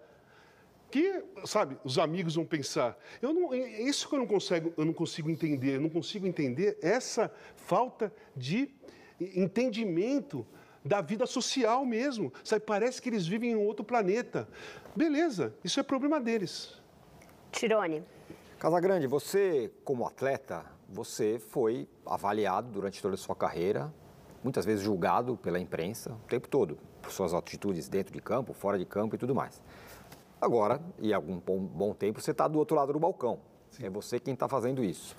[0.91, 2.99] que, sabe, os amigos vão pensar.
[3.21, 5.77] Eu não, é, é isso que eu não consigo, eu não consigo entender.
[5.77, 8.71] Eu não consigo entender essa falta de
[9.21, 10.47] entendimento
[10.85, 12.33] da vida social mesmo.
[12.43, 14.49] Sabe, parece que eles vivem em um outro planeta.
[14.97, 16.81] Beleza, isso é problema deles.
[17.53, 18.03] Tirone.
[18.59, 23.93] Casagrande, você como atleta, você foi avaliado durante toda a sua carreira,
[24.43, 28.79] muitas vezes julgado pela imprensa o tempo todo, por suas atitudes dentro de campo, fora
[28.79, 29.63] de campo e tudo mais.
[30.41, 33.41] Agora, e algum bom tempo, você está do outro lado do balcão.
[33.71, 33.87] Sim.
[33.87, 35.17] É você quem está fazendo isso.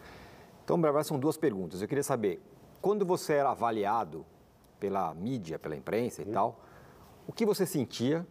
[0.64, 1.82] Então, Brava, são duas perguntas.
[1.82, 2.42] Eu queria saber,
[2.82, 4.26] quando você era avaliado
[4.80, 6.32] pela mídia, pela imprensa e uhum.
[6.32, 6.60] tal,
[7.28, 8.26] o que você sentia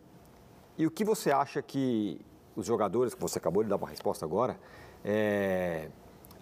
[0.77, 2.21] e o que você acha que
[2.57, 4.59] os jogadores, que você acabou de dar uma resposta agora,
[5.05, 5.91] é,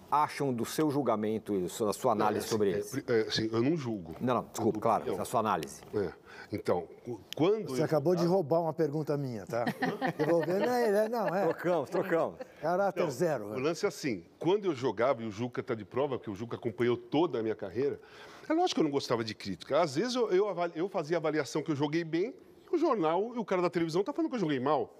[0.09, 3.03] acham do seu julgamento e da sua análise é, sobre é, isso?
[3.07, 4.15] É, assim, eu não julgo.
[4.19, 5.81] Não, não, desculpa, claro, da sua análise.
[5.93, 6.11] É.
[6.51, 6.87] Então,
[7.35, 7.69] quando.
[7.69, 9.65] Você acabou de roubar uma pergunta minha, tá?
[10.17, 11.43] Devolvendo, é, não, é.
[11.43, 12.35] Trocamos, trocamos.
[12.61, 13.45] Caráter então, zero.
[13.47, 16.35] O lance é assim: quando eu jogava, e o Juca está de prova, porque o
[16.35, 17.99] Juca acompanhou toda a minha carreira,
[18.47, 19.81] é lógico que eu não gostava de crítica.
[19.81, 22.33] Às vezes eu, eu, eu fazia avaliação que eu joguei bem,
[22.71, 24.93] e o jornal e o cara da televisão tá falando que eu joguei mal.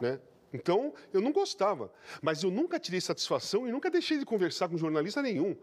[0.00, 0.18] Né?
[0.54, 1.92] Então, eu não gostava.
[2.22, 5.56] Mas eu nunca tirei satisfação e nunca deixei de conversar com jornalista nenhum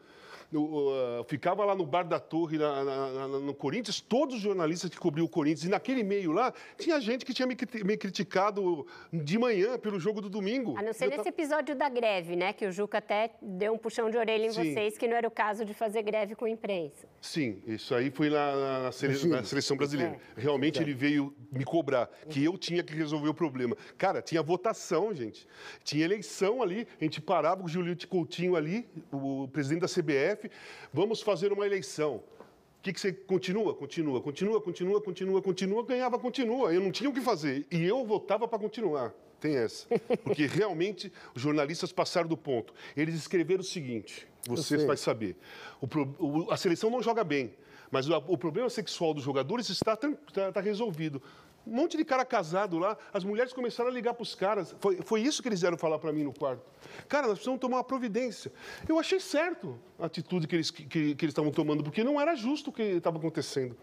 [0.53, 4.89] uh, ficava lá no bar da Torre, na, na, na, no Corinthians, todos os jornalistas
[4.89, 8.85] que cobriam o Corinthians, e naquele meio lá, tinha gente que tinha me, me criticado
[9.11, 10.77] de manhã pelo jogo do domingo.
[10.77, 12.53] A não ser nesse episódio da greve, né?
[12.53, 14.73] Que o Juca até deu um puxão de orelha em Sim.
[14.73, 17.07] vocês, que não era o caso de fazer greve com a imprensa.
[17.21, 20.17] Sim, isso aí foi na, na, sele, na seleção brasileira.
[20.35, 20.41] É.
[20.41, 20.81] Realmente é.
[20.81, 23.75] ele veio me cobrar, que eu tinha que resolver o problema.
[23.97, 25.47] Cara, tinha votação, gente.
[25.83, 30.40] Tinha eleição ali, a gente parava com o Julio Coutinho ali, o presidente da CBF,
[30.41, 30.51] CBF,
[30.91, 32.15] vamos fazer uma eleição.
[32.15, 33.75] O que, que você continua?
[33.75, 36.73] Continua, continua, continua, continua, continua, ganhava, continua.
[36.73, 37.67] Eu não tinha o que fazer.
[37.69, 39.13] E eu votava para continuar.
[39.39, 39.87] Tem essa.
[40.23, 42.73] Porque realmente os jornalistas passaram do ponto.
[42.97, 45.35] Eles escreveram o seguinte: você vai saber.
[45.79, 45.87] O,
[46.25, 47.53] o, a seleção não joga bem,
[47.91, 51.21] mas o, o problema sexual dos jogadores está, está, está resolvido.
[51.65, 54.75] Um monte de cara casado lá, as mulheres começaram a ligar para os caras.
[54.79, 56.63] Foi, foi isso que eles vieram falar para mim no quarto.
[57.07, 58.51] Cara, nós precisamos tomar uma providência.
[58.89, 62.35] Eu achei certo a atitude que eles, que, que eles estavam tomando, porque não era
[62.35, 63.77] justo o que estava acontecendo.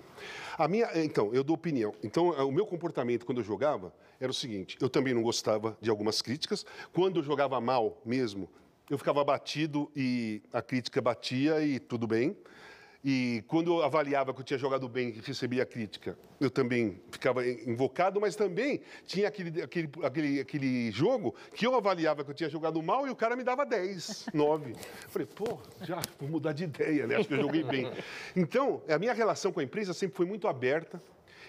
[0.57, 1.95] A minha, então, eu dou opinião.
[2.03, 5.88] Então, o meu comportamento quando eu jogava era o seguinte: eu também não gostava de
[5.88, 6.67] algumas críticas.
[6.93, 8.49] Quando eu jogava mal mesmo,
[8.91, 12.37] eu ficava batido e a crítica batia e tudo bem.
[13.04, 17.46] E quando eu avaliava que eu tinha jogado bem e recebia crítica, eu também ficava
[17.46, 22.50] invocado, mas também tinha aquele, aquele, aquele, aquele jogo que eu avaliava que eu tinha
[22.50, 24.72] jogado mal e o cara me dava 10, 9.
[25.08, 27.16] Eu falei, pô, já vou mudar de ideia, né?
[27.16, 27.90] Acho que eu joguei bem.
[28.37, 31.02] Então, a minha relação com a empresa sempre foi muito aberta.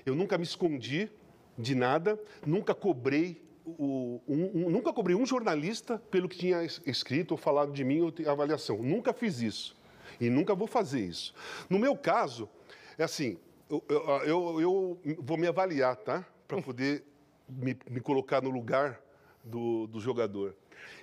[0.06, 1.10] Eu nunca me escondi
[1.58, 7.32] de nada, nunca cobrei o, um, um, nunca cobrei um jornalista pelo que tinha escrito
[7.32, 8.82] ou falado de mim ou avaliação.
[8.82, 9.79] Nunca fiz isso.
[10.20, 11.34] E nunca vou fazer isso.
[11.70, 12.50] No meu caso,
[12.98, 13.38] é assim,
[13.70, 13.84] eu,
[14.26, 16.26] eu, eu vou me avaliar, tá?
[16.48, 17.04] Para poder
[17.48, 19.00] me, me, colocar no lugar
[19.44, 20.56] do, do jogador.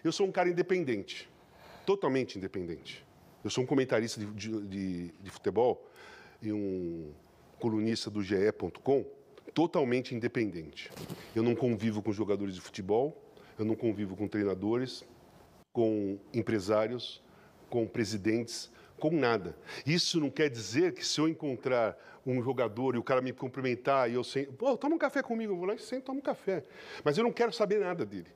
[0.02, 1.28] Eu sou um cara independente,
[1.84, 3.04] totalmente independente.
[3.42, 4.26] Eu sou um comentarista de,
[4.66, 5.88] de, de futebol
[6.42, 7.12] e um
[7.58, 9.04] colunista do GE.com
[9.54, 10.90] totalmente independente.
[11.34, 13.16] Eu não convivo com jogadores de futebol,
[13.58, 15.02] eu não convivo com treinadores,
[15.72, 17.22] com empresários,
[17.70, 19.56] com presidentes, com nada.
[19.86, 24.10] Isso não quer dizer que se eu encontrar um jogador e o cara me cumprimentar
[24.10, 26.22] e eu sei, pô, toma um café comigo, eu vou lá e sento, tomo um
[26.22, 26.64] café.
[27.04, 28.26] Mas eu não quero saber nada dele,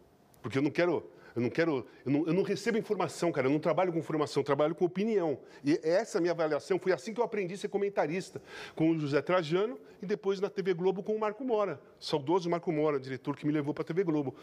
[0.41, 3.51] porque eu não quero, eu não quero, eu não, eu não recebo informação, cara, eu
[3.51, 5.39] não trabalho com informação, eu trabalho com opinião.
[5.65, 8.41] E essa minha avaliação foi assim que eu aprendi a ser comentarista,
[8.77, 12.71] com o José Trajano e depois na TV Globo com o Marco Mora, saudoso Marco
[12.71, 14.37] Mora, diretor que me levou para a TV Globo.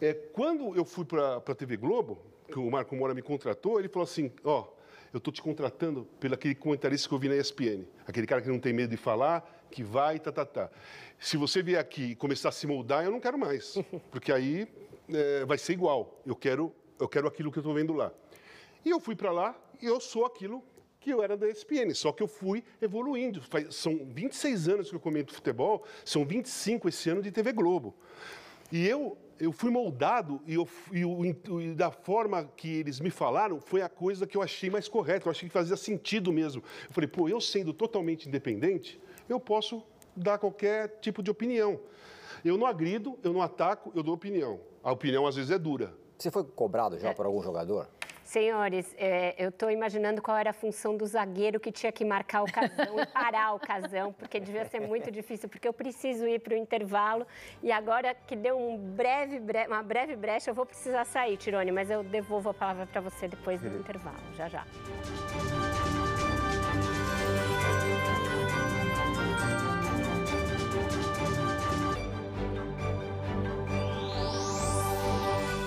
[0.00, 2.18] É, quando eu fui para a TV Globo,
[2.50, 4.79] que o Marco Mora me contratou, ele falou assim, ó, oh,
[5.12, 7.84] eu estou te contratando pelo aquele comentarista que eu vi na ESPN.
[8.06, 10.70] Aquele cara que não tem medo de falar, que vai, tá, tá, tá.
[11.18, 13.76] Se você vier aqui e começar a se moldar, eu não quero mais.
[14.10, 14.68] Porque aí
[15.08, 16.20] é, vai ser igual.
[16.24, 18.12] Eu quero, eu quero aquilo que eu estou vendo lá.
[18.84, 20.62] E eu fui para lá e eu sou aquilo
[21.00, 23.42] que eu era da ESPN, só que eu fui evoluindo.
[23.70, 27.94] São 26 anos que eu comento futebol, são 25 esse ano de TV Globo.
[28.72, 31.00] E eu, eu fui moldado e, eu, e,
[31.64, 35.26] e, da forma que eles me falaram foi a coisa que eu achei mais correta,
[35.26, 36.62] eu achei que fazia sentido mesmo.
[36.86, 39.82] Eu falei, pô, eu sendo totalmente independente, eu posso
[40.14, 41.80] dar qualquer tipo de opinião.
[42.44, 44.60] Eu não agrido, eu não ataco, eu dou opinião.
[44.82, 45.94] A opinião às vezes é dura.
[46.16, 47.88] Você foi cobrado já por algum jogador?
[48.30, 52.44] Senhores, é, eu estou imaginando qual era a função do zagueiro que tinha que marcar
[52.44, 56.38] o casão e parar o casão, porque devia ser muito difícil, porque eu preciso ir
[56.38, 57.26] para o intervalo
[57.60, 61.90] e agora que deu um breve, uma breve brecha, eu vou precisar sair, Tirone, mas
[61.90, 64.64] eu devolvo a palavra para você depois do intervalo, já já.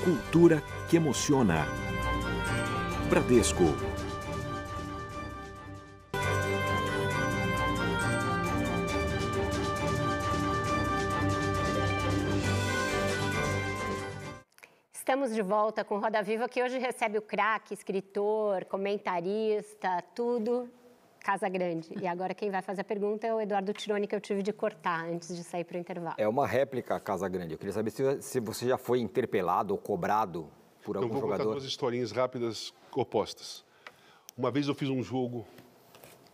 [0.06, 1.83] Cultura que emociona.
[3.14, 3.64] Bradesco.
[14.92, 20.68] Estamos de volta com Roda Viva, que hoje recebe o craque, escritor, comentarista, tudo
[21.24, 21.90] Casa Grande.
[22.02, 24.52] E agora quem vai fazer a pergunta é o Eduardo Tironi, que eu tive de
[24.52, 26.16] cortar antes de sair para o intervalo.
[26.18, 27.54] É uma réplica Casa Grande.
[27.54, 30.50] Eu queria saber se, se você já foi interpelado ou cobrado
[30.84, 31.44] por algum eu vou jogador.
[31.44, 33.64] Contar duas historinhas rápidas opostas.
[34.38, 35.46] Uma vez eu fiz um jogo,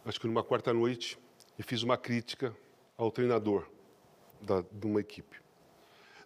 [0.06, 1.18] acho que numa quarta noite,
[1.58, 2.56] e fiz uma crítica
[2.98, 3.68] ao treinador
[4.42, 5.42] da, de uma equipe.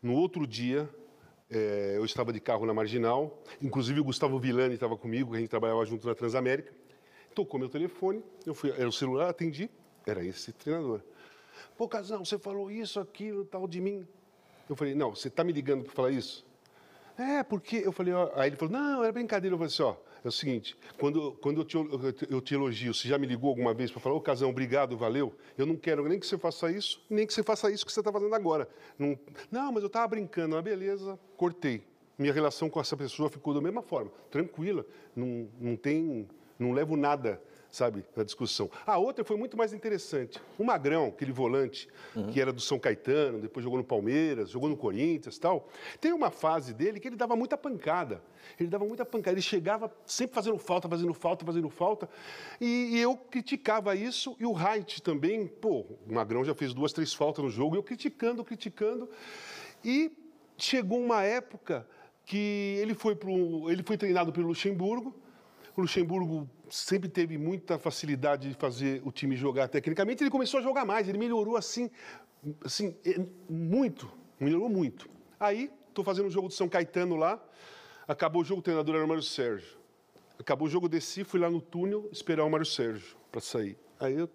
[0.02, 0.90] No outro dia,
[1.50, 5.50] é, eu estava de carro na Marginal, inclusive o Gustavo Villani estava comigo, a gente
[5.50, 6.74] trabalhava junto na Transamérica.
[7.34, 9.70] Tocou meu telefone, eu fui, era o celular, atendi,
[10.06, 11.02] era esse treinador.
[11.78, 14.08] Pô, Casão, você falou isso, aquilo, tal de mim.
[14.70, 16.46] Eu falei, não, você está me ligando para falar isso?
[17.18, 19.54] É, porque eu falei, ó, aí ele falou, não, era brincadeira.
[19.54, 21.78] Eu falei assim, ó, é o seguinte, quando, quando eu, te,
[22.30, 25.34] eu te elogio, você já me ligou alguma vez para falar, ô Casão, obrigado, valeu,
[25.58, 28.00] eu não quero nem que você faça isso, nem que você faça isso que você
[28.00, 28.68] está fazendo agora.
[28.98, 29.20] Não,
[29.52, 31.84] não mas eu estava brincando, ah, beleza, cortei.
[32.18, 36.96] Minha relação com essa pessoa ficou da mesma forma, tranquila, não, não tem, não levo
[36.96, 37.42] nada
[37.74, 38.70] sabe, na discussão.
[38.86, 40.40] A outra foi muito mais interessante.
[40.60, 42.28] O Magrão, aquele volante uhum.
[42.28, 45.68] que era do São Caetano, depois jogou no Palmeiras, jogou no Corinthians tal.
[46.00, 48.22] Tem uma fase dele que ele dava muita pancada.
[48.60, 49.34] Ele dava muita pancada.
[49.34, 52.08] Ele chegava sempre fazendo falta, fazendo falta, fazendo falta.
[52.62, 54.36] E, e eu criticava isso.
[54.40, 57.76] E o Reit também, pô, o Magrão já fez duas, três faltas no jogo.
[57.76, 59.10] Eu criticando, criticando.
[59.84, 60.12] E
[60.60, 61.88] chegou uma época
[62.24, 65.23] que ele foi, pro, ele foi treinado pelo Luxemburgo.
[65.76, 70.24] O Luxemburgo sempre teve muita facilidade de fazer o time jogar tecnicamente.
[70.24, 71.90] Ele começou a jogar mais, ele melhorou assim,
[72.64, 72.96] assim
[73.50, 75.10] muito, melhorou muito.
[75.40, 77.44] Aí, estou fazendo o jogo de São Caetano lá,
[78.08, 79.78] acabou o jogo, o treinador era o Mário Sérgio.
[80.40, 83.78] Acabou o jogo, desci, fui lá no túnel esperar o Mário Sérgio para sair.
[84.00, 84.30] Aí eu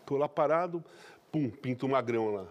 [0.00, 0.84] estou lá parado,
[1.32, 2.46] pum, pinto um magrão lá.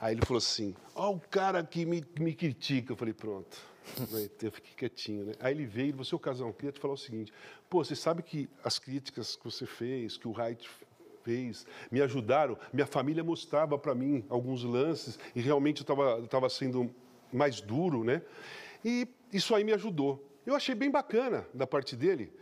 [0.00, 2.92] Aí ele falou assim: Ó, o cara que me, me critica.
[2.92, 3.58] Eu falei: Pronto.
[4.42, 5.32] Eu fiquei quietinho, né?
[5.40, 7.32] Aí ele veio e falou: Seu Casão, queria te falar o seguinte:
[7.68, 10.68] Pô, você sabe que as críticas que você fez, que o Wright
[11.24, 12.56] fez, me ajudaram.
[12.72, 16.90] Minha família mostrava para mim alguns lances e realmente eu estava sendo
[17.32, 18.22] mais duro, né?
[18.84, 20.24] E isso aí me ajudou.
[20.46, 22.32] Eu achei bem bacana da parte dele.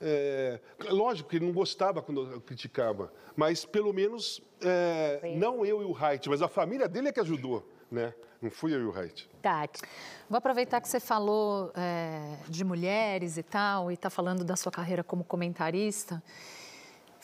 [0.00, 0.58] É,
[0.90, 5.84] lógico que ele não gostava quando eu criticava, mas pelo menos é, não eu e
[5.84, 8.12] o Wright, mas a família dele é que ajudou, né?
[8.42, 8.92] Não fui eu e o.
[9.40, 9.80] Tati.
[10.28, 14.72] Vou aproveitar que você falou é, de mulheres e tal, e está falando da sua
[14.72, 16.20] carreira como comentarista.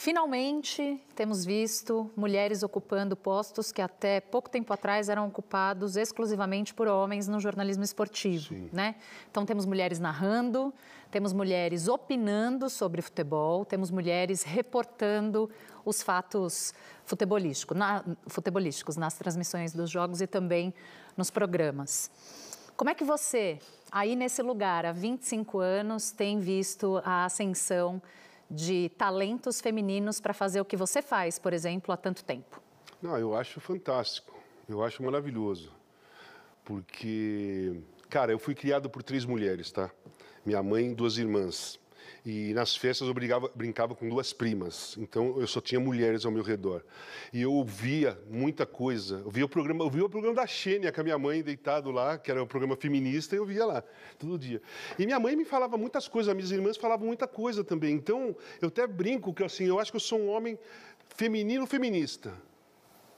[0.00, 6.86] Finalmente, temos visto mulheres ocupando postos que até pouco tempo atrás eram ocupados exclusivamente por
[6.86, 8.94] homens no jornalismo esportivo, né?
[9.28, 10.72] Então temos mulheres narrando,
[11.10, 15.50] temos mulheres opinando sobre futebol, temos mulheres reportando
[15.84, 16.72] os fatos
[17.04, 20.72] futebolísticos, na, futebolísticos nas transmissões dos jogos e também
[21.18, 22.10] nos programas.
[22.76, 23.58] Como é que você,
[23.90, 28.00] aí nesse lugar, há 25 anos, tem visto a ascensão
[28.48, 32.62] de talentos femininos para fazer o que você faz, por exemplo, há tanto tempo?
[33.02, 34.32] Não, eu acho fantástico.
[34.68, 35.72] Eu acho maravilhoso.
[36.64, 39.90] Porque, cara, eu fui criado por três mulheres, tá?
[40.44, 41.80] Minha mãe e duas irmãs.
[42.30, 46.30] E nas festas eu brigava, brincava com duas primas, então eu só tinha mulheres ao
[46.30, 46.84] meu redor.
[47.32, 49.22] E eu ouvia muita coisa.
[49.24, 51.90] Eu via o programa, eu via o programa da Xênia com a minha mãe deitado
[51.90, 53.82] lá, que era um programa feminista, e eu via lá
[54.18, 54.60] todo dia.
[54.98, 57.94] E minha mãe me falava muitas coisas, minhas irmãs falavam muita coisa também.
[57.94, 60.58] Então eu até brinco que assim, eu acho que eu sou um homem
[61.08, 62.34] feminino feminista.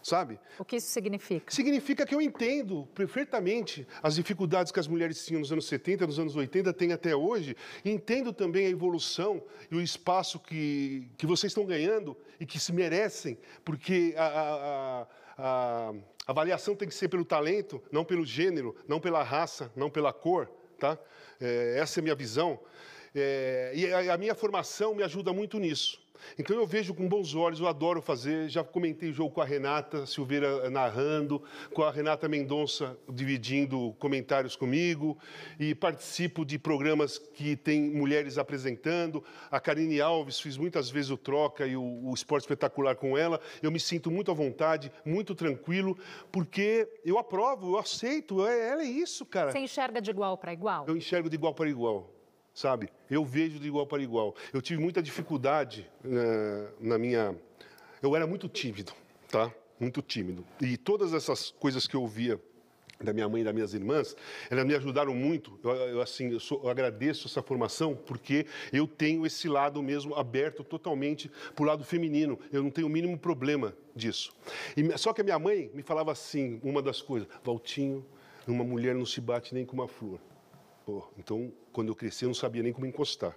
[0.02, 0.38] Sabe?
[0.58, 1.52] O que isso significa?
[1.52, 6.18] Significa que eu entendo perfeitamente as dificuldades que as mulheres tinham nos anos 70, nos
[6.18, 11.26] anos 80, têm até hoje, e entendo também a evolução e o espaço que, que
[11.26, 15.06] vocês estão ganhando e que se merecem, porque a, a, a,
[15.38, 15.94] a
[16.26, 20.50] avaliação tem que ser pelo talento, não pelo gênero, não pela raça, não pela cor,
[20.78, 20.98] tá?
[21.40, 22.58] É, essa é a minha visão.
[23.14, 26.00] É, e a, a minha formação me ajuda muito nisso.
[26.38, 28.48] Então eu vejo com bons olhos, eu adoro fazer.
[28.48, 31.42] Já comentei o jogo com a Renata Silveira narrando,
[31.72, 35.18] com a Renata Mendonça dividindo comentários comigo,
[35.58, 39.22] e participo de programas que tem mulheres apresentando.
[39.50, 43.40] A Karine Alves fiz muitas vezes o Troca e o, o Esporte Espetacular com ela.
[43.62, 45.96] Eu me sinto muito à vontade, muito tranquilo,
[46.30, 48.46] porque eu aprovo, eu aceito.
[48.46, 49.50] É, ela é isso, cara.
[49.50, 50.84] Você enxerga de igual para igual?
[50.86, 52.19] Eu enxergo de igual para igual
[52.54, 52.88] sabe?
[53.10, 54.34] Eu vejo de igual para igual.
[54.52, 57.34] Eu tive muita dificuldade uh, na minha.
[58.02, 58.92] Eu era muito tímido,
[59.28, 59.52] tá?
[59.78, 60.44] Muito tímido.
[60.60, 62.40] E todas essas coisas que eu via
[63.02, 64.14] da minha mãe e das minhas irmãs,
[64.50, 65.58] elas me ajudaram muito.
[65.64, 70.14] Eu, eu assim, eu, sou, eu, agradeço essa formação porque eu tenho esse lado mesmo
[70.14, 72.38] aberto totalmente para o lado feminino.
[72.52, 74.32] Eu não tenho o mínimo problema disso.
[74.76, 78.04] E, só que a minha mãe me falava assim, uma das coisas, Valtinho,
[78.46, 80.20] uma mulher não se bate nem com uma flor.
[81.18, 83.36] Então, quando eu cresci, eu não sabia nem como encostar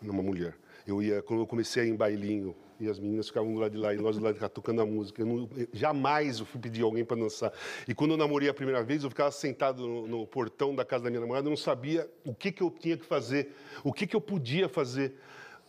[0.00, 0.56] numa mulher.
[0.86, 3.72] Eu ia, quando eu comecei a ir em bailinho, e as meninas ficavam do lado
[3.72, 5.22] de lá e nós do lado de cá tocando a música.
[5.22, 7.52] Eu não, eu, jamais eu fui pedir alguém para dançar.
[7.88, 11.04] E quando eu namorei a primeira vez, eu ficava sentado no, no, portão da casa
[11.04, 14.06] da minha namorada, eu não sabia o que, que eu tinha que fazer, o que,
[14.06, 15.14] que eu podia fazer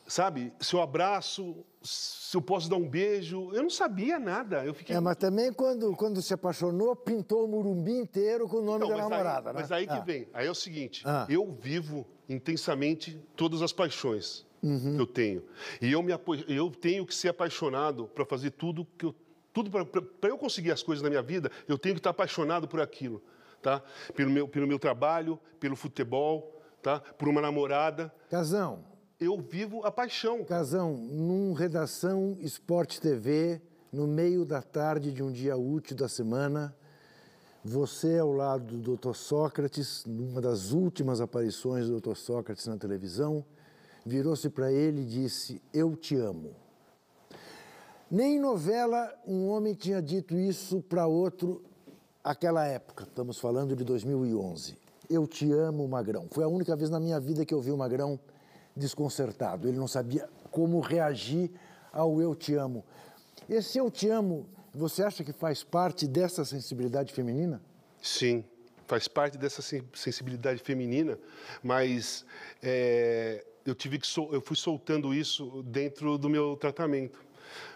[0.08, 4.66] sabe, se eu abraço, se eu posso dar um beijo, eu não sabia nada.
[4.66, 4.96] Eu fiquei...
[4.96, 8.98] É, mas também quando, quando se apaixonou, pintou o Murumbi inteiro com o nome da
[8.98, 9.62] namorada, aí, né?
[9.62, 10.00] Mas aí que ah.
[10.00, 11.28] vem, aí é o seguinte, ah.
[11.30, 14.96] eu vivo intensamente todas as paixões uhum.
[14.96, 15.44] que eu tenho.
[15.82, 16.14] E eu, me,
[16.48, 19.16] eu tenho que ser apaixonado para fazer tudo que eu...
[19.54, 22.80] Tudo para eu conseguir as coisas na minha vida, eu tenho que estar apaixonado por
[22.80, 23.24] aquilo,
[23.60, 23.82] tá?
[24.16, 27.00] Pelo meu, pelo meu trabalho, pelo futebol, tá?
[27.00, 28.14] Por uma namorada.
[28.30, 28.84] Casão,
[29.20, 30.44] eu vivo a paixão.
[30.44, 33.62] Casão, num Redação Esporte TV,
[33.92, 36.76] no meio da tarde de um dia útil da semana,
[37.64, 39.14] você ao lado do Dr.
[39.14, 42.16] Sócrates, numa das últimas aparições do Dr.
[42.16, 43.44] Sócrates na televisão,
[44.06, 46.52] virou-se para ele e disse: Eu te amo.
[48.10, 51.64] Nem em novela um homem tinha dito isso para outro
[52.24, 53.04] aquela época.
[53.04, 54.78] Estamos falando de 2011.
[55.10, 56.28] Eu te amo, Magrão.
[56.32, 58.20] Foi a única vez na minha vida que eu vi o Magrão
[58.78, 59.68] desconcertado.
[59.68, 61.52] Ele não sabia como reagir
[61.92, 62.86] ao eu te amo.
[63.50, 67.62] Esse eu te amo, você acha que faz parte dessa sensibilidade feminina?
[68.02, 68.44] Sim,
[68.88, 71.18] faz parte dessa sensibilidade feminina,
[71.64, 72.26] mas
[72.62, 77.20] é, eu tive que eu fui soltando isso dentro do meu tratamento,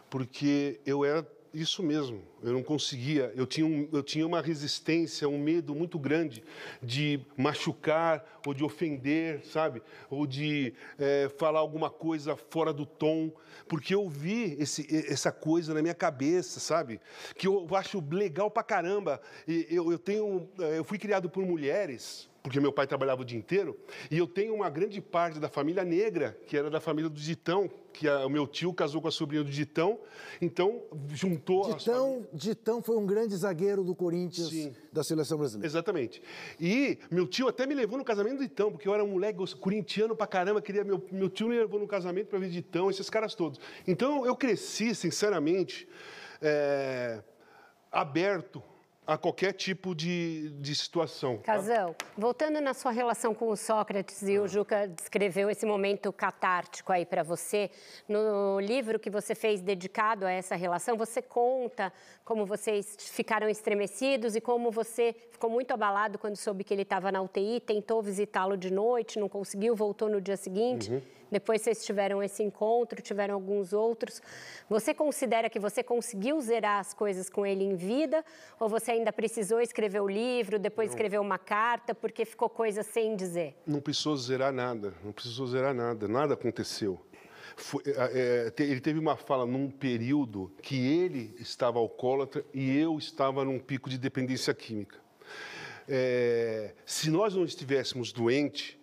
[0.10, 5.28] porque eu era isso mesmo, eu não conseguia, eu tinha, um, eu tinha uma resistência,
[5.28, 6.44] um medo muito grande
[6.82, 9.82] de machucar ou de ofender, sabe?
[10.10, 13.32] Ou de é, falar alguma coisa fora do tom,
[13.68, 17.02] porque eu vi esse, essa coisa na minha cabeça, sabe?
[17.36, 19.22] Que eu acho legal pra caramba.
[19.46, 23.38] Eu, eu, tenho, é, eu fui criado por mulheres, porque meu pai trabalhava o dia
[23.38, 23.78] inteiro,
[24.10, 27.70] e eu tenho uma grande parte da família negra, que era da família do Ditão,
[27.94, 30.00] que a, o meu tio casou com a sobrinha do Ditão,
[30.42, 31.76] então juntou...
[31.76, 34.74] Ditão, Ditão foi um grande zagueiro do Corinthians, Sim.
[34.92, 35.68] da seleção brasileira.
[35.68, 36.22] Exatamente.
[36.60, 39.40] E meu tio até me levou no casamento do Ditão, porque eu era um moleque
[39.58, 43.10] corintiano pra caramba, queria, meu, meu tio me levou no casamento para ver Ditão, esses
[43.10, 43.60] caras todos.
[43.88, 45.88] Então eu cresci, sinceramente,
[46.42, 47.22] é,
[47.92, 48.64] aberto
[49.14, 51.38] a qualquer tipo de, de situação.
[51.38, 51.54] Tá?
[51.54, 56.92] Casão, voltando na sua relação com o Sócrates, e o Juca descreveu esse momento catártico
[56.94, 57.70] aí para você,
[58.08, 61.92] no livro que você fez dedicado a essa relação, você conta
[62.24, 67.12] como vocês ficaram estremecidos e como você ficou muito abalado quando soube que ele estava
[67.12, 70.92] na UTI, tentou visitá-lo de noite, não conseguiu, voltou no dia seguinte.
[70.92, 71.02] Uhum.
[71.32, 74.22] Depois vocês tiveram esse encontro, tiveram alguns outros.
[74.70, 78.24] Você considera que você conseguiu zerar as coisas com ele em vida?
[78.60, 80.94] Ou você ainda precisou escrever o livro, depois não.
[80.94, 83.56] escrever uma carta, porque ficou coisa sem dizer?
[83.66, 87.00] Não precisou zerar nada, não precisou zerar nada, nada aconteceu.
[87.56, 92.98] Foi, é, é ele teve uma fala num período que ele estava alcoólatra e eu
[92.98, 95.00] estava num pico de dependência química.
[95.88, 98.78] É, se nós não estivéssemos doentes,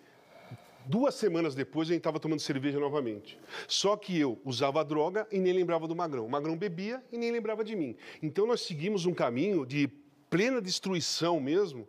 [0.88, 3.38] Duas semanas depois, a gente estava tomando cerveja novamente.
[3.66, 6.24] Só que eu usava droga e nem lembrava do Magrão.
[6.24, 7.94] O Magrão bebia e nem lembrava de mim.
[8.22, 9.90] Então, nós seguimos um caminho de
[10.30, 11.88] plena destruição mesmo,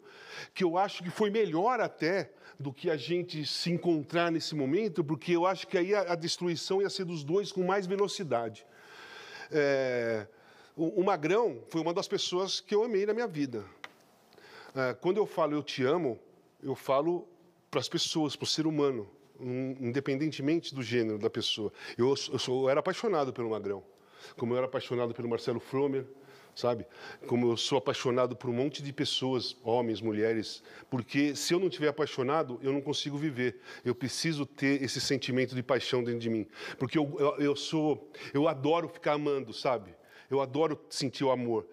[0.53, 5.03] que eu acho que foi melhor até do que a gente se encontrar nesse momento,
[5.03, 8.65] porque eu acho que aí a, destruição ia ser dos dois com mais velocidade.
[9.49, 10.27] É,
[10.75, 13.63] o, o Magrão foi uma das pessoas que eu amei na minha vida.
[14.75, 16.19] É, quando eu falo eu te amo,
[16.61, 17.27] eu falo
[17.71, 19.09] para as pessoas, para o ser humano,
[19.39, 21.71] um, independentemente do gênero da pessoa.
[21.97, 23.83] Eu, eu, sou, eu era apaixonado pelo Magrão,
[24.35, 26.05] como eu era apaixonado pelo Marcelo Fromer,
[26.55, 26.85] sabe?
[27.27, 31.67] Como eu sou apaixonado por um monte de pessoas, homens, mulheres, porque se eu não
[31.67, 33.59] estiver apaixonado, eu não consigo viver.
[33.83, 36.47] Eu preciso ter esse sentimento de paixão dentro de mim,
[36.77, 39.95] porque eu, eu, eu sou, eu adoro ficar amando, sabe?
[40.29, 41.65] Eu adoro sentir o amor,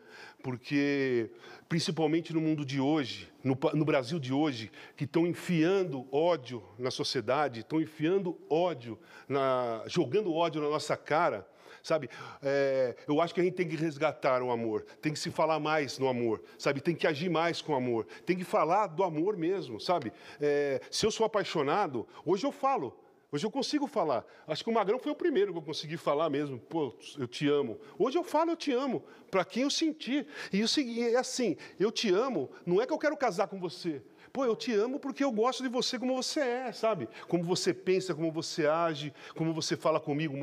[0.42, 1.30] porque
[1.68, 6.90] principalmente no mundo de hoje, no, no Brasil de hoje, que estão enfiando ódio na
[6.90, 8.98] sociedade, estão enfiando ódio,
[9.28, 11.46] na, jogando ódio na nossa cara
[11.86, 12.10] sabe?
[12.42, 15.60] É, eu acho que a gente tem que resgatar o amor, tem que se falar
[15.60, 16.80] mais no amor, sabe?
[16.80, 20.12] Tem que agir mais com o amor, tem que falar do amor mesmo, sabe?
[20.40, 22.98] É, se eu sou apaixonado, hoje eu falo.
[23.30, 24.24] Hoje eu consigo falar.
[24.46, 26.58] Acho que o Magrão foi o primeiro que eu consegui falar mesmo.
[26.58, 27.78] Pô, eu te amo.
[27.98, 30.26] Hoje eu falo eu te amo, para quem eu sentir.
[30.52, 33.58] E o seguinte, é assim, eu te amo, não é que eu quero casar com
[33.60, 34.00] você.
[34.36, 37.08] Pô, eu te amo porque eu gosto de você como você é, sabe?
[37.26, 40.36] Como você pensa, como você age, como você fala comigo,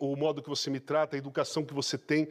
[0.00, 2.28] o modo que você me trata, a educação que você tem.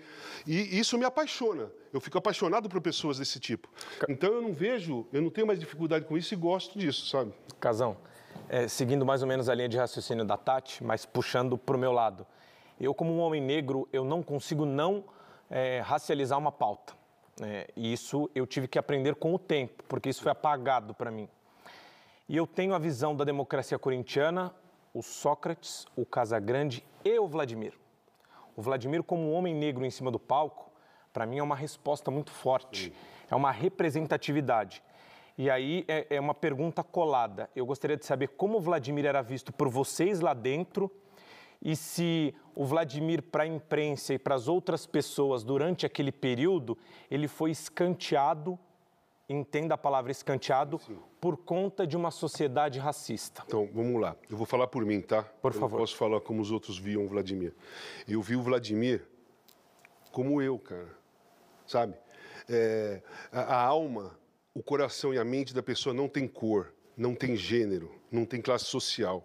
[0.47, 1.69] E isso me apaixona.
[1.93, 3.69] Eu fico apaixonado por pessoas desse tipo.
[4.09, 7.31] Então eu não vejo, eu não tenho mais dificuldade com isso e gosto disso, sabe?
[7.59, 7.97] Casão,
[8.49, 11.79] é, seguindo mais ou menos a linha de raciocínio da Tati, mas puxando para o
[11.79, 12.25] meu lado.
[12.81, 15.03] Eu, como um homem negro, eu não consigo não
[15.51, 16.95] é, racializar uma pauta.
[17.41, 21.11] É, e isso eu tive que aprender com o tempo, porque isso foi apagado para
[21.11, 21.27] mim.
[22.29, 24.53] E eu tenho a visão da democracia corintiana,
[24.93, 27.73] o Sócrates, o Casagrande e o Vladimir.
[28.55, 30.71] O Vladimir, como um homem negro em cima do palco,
[31.11, 32.93] para mim é uma resposta muito forte,
[33.29, 34.81] é uma representatividade.
[35.37, 37.49] E aí é, é uma pergunta colada.
[37.53, 40.89] Eu gostaria de saber como o Vladimir era visto por vocês lá dentro
[41.61, 46.77] e se o Vladimir, para a imprensa e para as outras pessoas durante aquele período,
[47.11, 48.57] ele foi escanteado,
[49.27, 50.97] entenda a palavra escanteado, Sim.
[51.19, 53.43] por conta de uma sociedade racista.
[53.45, 54.15] Então, vamos lá.
[54.29, 55.23] Eu vou falar por mim, tá?
[55.23, 55.71] Por eu favor.
[55.71, 57.53] Não posso falar como os outros viam o Vladimir.
[58.07, 59.05] Eu vi o Vladimir
[60.11, 60.95] como eu, cara.
[61.67, 61.95] Sabe?
[62.47, 63.01] É,
[63.31, 64.17] a, a alma,
[64.53, 68.41] o coração e a mente da pessoa não tem cor, não tem gênero, não tem
[68.41, 69.23] classe social.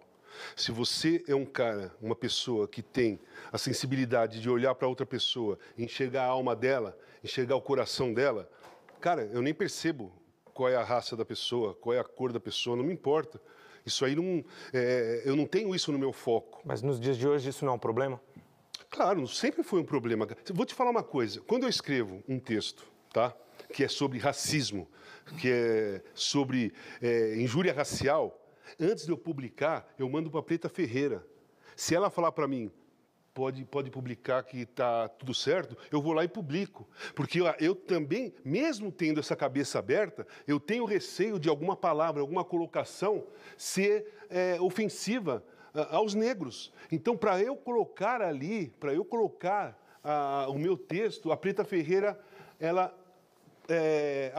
[0.55, 3.19] Se você é um cara, uma pessoa que tem
[3.51, 8.49] a sensibilidade de olhar para outra pessoa, enxergar a alma dela, enxergar o coração dela,
[8.99, 10.11] cara, eu nem percebo
[10.53, 13.41] qual é a raça da pessoa, qual é a cor da pessoa, não me importa.
[13.85, 14.43] Isso aí não.
[14.71, 16.61] É, eu não tenho isso no meu foco.
[16.63, 18.21] Mas nos dias de hoje isso não é um problema?
[18.89, 20.27] Claro, sempre foi um problema.
[20.53, 21.41] Vou te falar uma coisa.
[21.41, 23.35] Quando eu escrevo um texto, tá?
[23.73, 24.87] Que é sobre racismo,
[25.39, 28.37] que é sobre é, injúria racial,
[28.79, 31.25] Antes de eu publicar, eu mando para Preta Ferreira.
[31.75, 32.71] Se ela falar para mim,
[33.33, 36.87] pode, pode publicar que está tudo certo, eu vou lá e publico.
[37.15, 42.21] Porque eu, eu, também, mesmo tendo essa cabeça aberta, eu tenho receio de alguma palavra,
[42.21, 43.25] alguma colocação
[43.57, 45.43] ser é, ofensiva
[45.89, 46.71] aos negros.
[46.91, 52.19] Então, para eu colocar ali, para eu colocar a, o meu texto, a Preta Ferreira,
[52.59, 52.93] ela
[53.69, 54.31] é,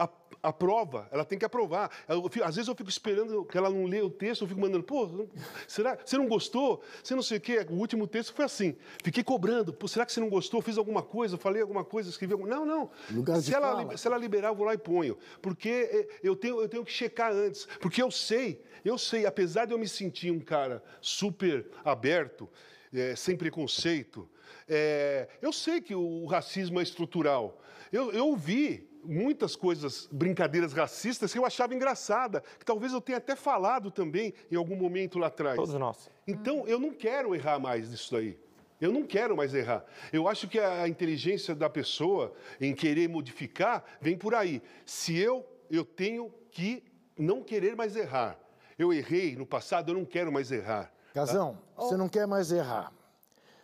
[0.43, 1.89] aprova, ela tem que aprovar.
[2.29, 4.83] Fico, às vezes eu fico esperando que ela não lê o texto, eu fico mandando,
[4.83, 5.27] pô,
[5.65, 5.97] será?
[6.03, 6.83] Você não gostou?
[7.01, 7.65] Você não sei o quê.
[7.69, 8.75] O último texto foi assim.
[9.01, 10.61] Fiquei cobrando, pô, será que você não gostou?
[10.61, 12.91] Fiz alguma coisa, falei alguma coisa, escrevi alguma Não, não.
[13.09, 15.17] Lugar se, ela, se ela liberar, eu vou lá e ponho.
[15.41, 17.65] Porque é, eu tenho, eu tenho que checar antes.
[17.79, 22.49] Porque eu sei, eu sei, apesar de eu me sentir um cara super aberto,
[22.93, 24.29] é, sem preconceito,
[24.67, 27.61] é, eu sei que o racismo é estrutural.
[27.91, 33.17] Eu, eu ouvi muitas coisas, brincadeiras racistas que eu achava engraçada, que talvez eu tenha
[33.17, 35.55] até falado também em algum momento lá atrás.
[35.55, 36.09] Todos nós.
[36.27, 38.39] Então, eu não quero errar mais nisso daí.
[38.79, 39.85] Eu não quero mais errar.
[40.11, 44.61] Eu acho que a inteligência da pessoa em querer modificar vem por aí.
[44.85, 46.83] Se eu, eu tenho que
[47.17, 48.37] não querer mais errar.
[48.77, 50.91] Eu errei no passado, eu não quero mais errar.
[51.13, 51.83] Casão, tá?
[51.83, 52.91] você não quer mais errar.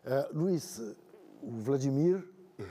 [0.05, 0.79] Uh, Luiz,
[1.41, 2.23] o Vladimir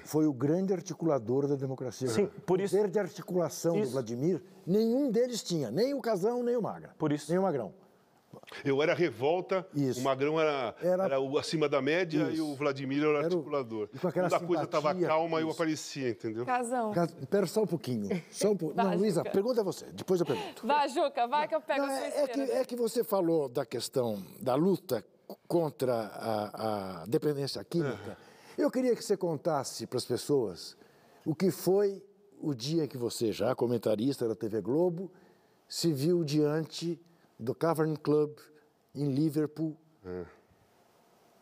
[0.04, 2.08] foi o grande articulador da democracia.
[2.08, 2.74] Sim, por isso.
[2.74, 3.86] O poder de articulação isso.
[3.86, 6.94] do Vladimir, nenhum deles tinha, nem o Casão, nem o Magra.
[6.98, 7.30] Por isso.
[7.30, 7.72] Nem o Magrão.
[8.64, 10.00] Eu era revolta, isso.
[10.00, 11.04] o Magrão era, era...
[11.04, 12.36] era o acima da média isso.
[12.36, 13.88] e o Vladimir era o articulador.
[13.92, 15.48] E com aquela Quando a coisa estava calma, isso.
[15.48, 16.44] eu aparecia, entendeu?
[16.44, 16.92] Casão.
[16.92, 17.14] Cas...
[17.20, 18.22] Espera só um pouquinho.
[18.30, 18.72] Só um po...
[18.76, 20.66] Não, Luísa, pergunta você, depois eu pergunto.
[20.66, 23.48] Vai, Juca, vai que eu pego Não, a é, é, que, é que você falou
[23.48, 25.04] da questão da luta
[25.46, 28.10] contra a, a dependência química.
[28.10, 28.27] Uhum.
[28.58, 30.76] Eu queria que você contasse para as pessoas
[31.24, 32.04] o que foi
[32.40, 35.12] o dia que você, já comentarista da TV Globo,
[35.68, 37.00] se viu diante
[37.38, 38.36] do Cavern Club
[38.92, 39.76] em Liverpool.
[40.04, 40.24] É.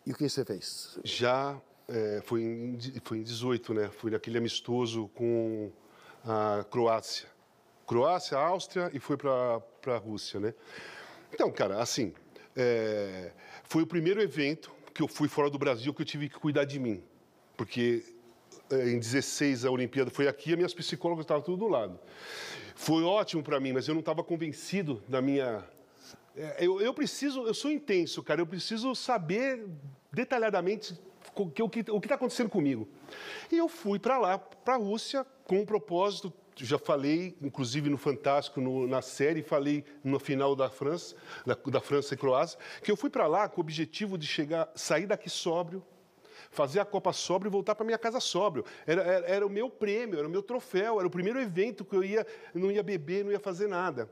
[0.05, 0.99] E o que você fez?
[1.05, 1.59] Já
[1.89, 3.89] é, foi, em, foi em 18, né?
[3.89, 5.73] Fui naquele amistoso com
[6.23, 7.31] a Croácia.
[7.87, 10.53] Croácia, Áustria e foi para a Rússia, né?
[11.33, 12.12] Então, cara, assim,
[12.55, 13.33] é,
[13.64, 16.64] foi o primeiro evento que eu fui fora do Brasil que eu tive que cuidar
[16.64, 17.03] de mim.
[17.57, 18.03] Porque
[18.70, 21.99] é, em 16 a Olimpíada foi aqui, as minhas psicólogas estavam tudo do lado.
[22.74, 25.62] Foi ótimo para mim, mas eu não estava convencido da minha.
[26.34, 29.66] É, eu, eu preciso, eu sou intenso, cara, eu preciso saber
[30.12, 30.99] detalhadamente
[31.34, 32.88] o que está acontecendo comigo.
[33.53, 36.32] E eu fui para lá, para a Rússia, com um propósito
[36.64, 41.80] já falei, inclusive no Fantástico, no, na série, falei no final da França, da, da
[41.80, 45.28] França e Croácia, que eu fui para lá com o objetivo de chegar, sair daqui
[45.28, 45.84] sóbrio,
[46.57, 48.64] fazer a Copa sóbrio e voltar para minha casa sóbrio.
[48.86, 51.94] Era, era, era, o meu prêmio, era o meu troféu, era o primeiro evento que
[51.94, 54.11] eu ia, não ia beber, não ia fazer nada.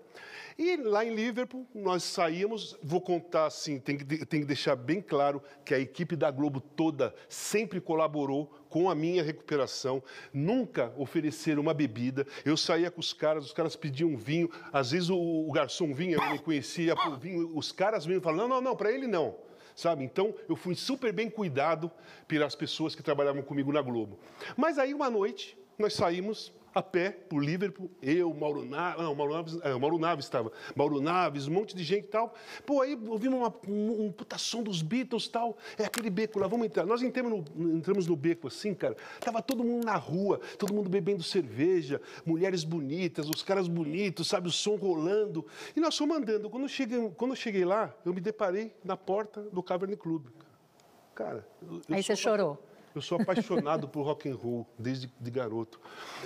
[0.56, 5.00] E lá em Liverpool, nós saímos, vou contar assim, tem que, tem que deixar bem
[5.00, 11.62] claro que a equipe da Globo toda sempre colaborou com a minha recuperação, nunca ofereceram
[11.62, 12.26] uma bebida.
[12.44, 16.16] Eu saía com os caras, os caras pediam vinho, às vezes o, o garçom vinha,
[16.16, 19.34] eu não conhecia vinho, os caras vinham e falavam, não, não, não, para ele não
[19.74, 20.04] sabe?
[20.04, 21.90] Então, eu fui super bem cuidado
[22.26, 24.18] pelas pessoas que trabalhavam comigo na Globo.
[24.56, 29.34] Mas aí, uma noite, nós saímos a pé por Liverpool, eu, Mauro Naves, não, Mauro
[29.34, 32.34] Naves, é, Mauro Naves estava, Mauro Naves, um monte de gente e tal.
[32.66, 36.38] Pô, aí ouvimos uma, um, um puta som dos Beatles e tal, é aquele beco
[36.38, 36.84] lá, vamos entrar.
[36.84, 40.90] Nós entramos no, entramos no beco assim, cara, tava todo mundo na rua, todo mundo
[40.90, 45.46] bebendo cerveja, mulheres bonitas, os caras bonitos, sabe, o som rolando.
[45.76, 46.50] E nós fomos andando.
[46.50, 50.26] Quando eu cheguei, quando eu cheguei lá, eu me deparei na porta do Cavern Club.
[51.14, 52.58] Cara, eu, eu aí você chorou.
[52.94, 55.80] Eu sou apaixonado por rock and roll desde de garoto.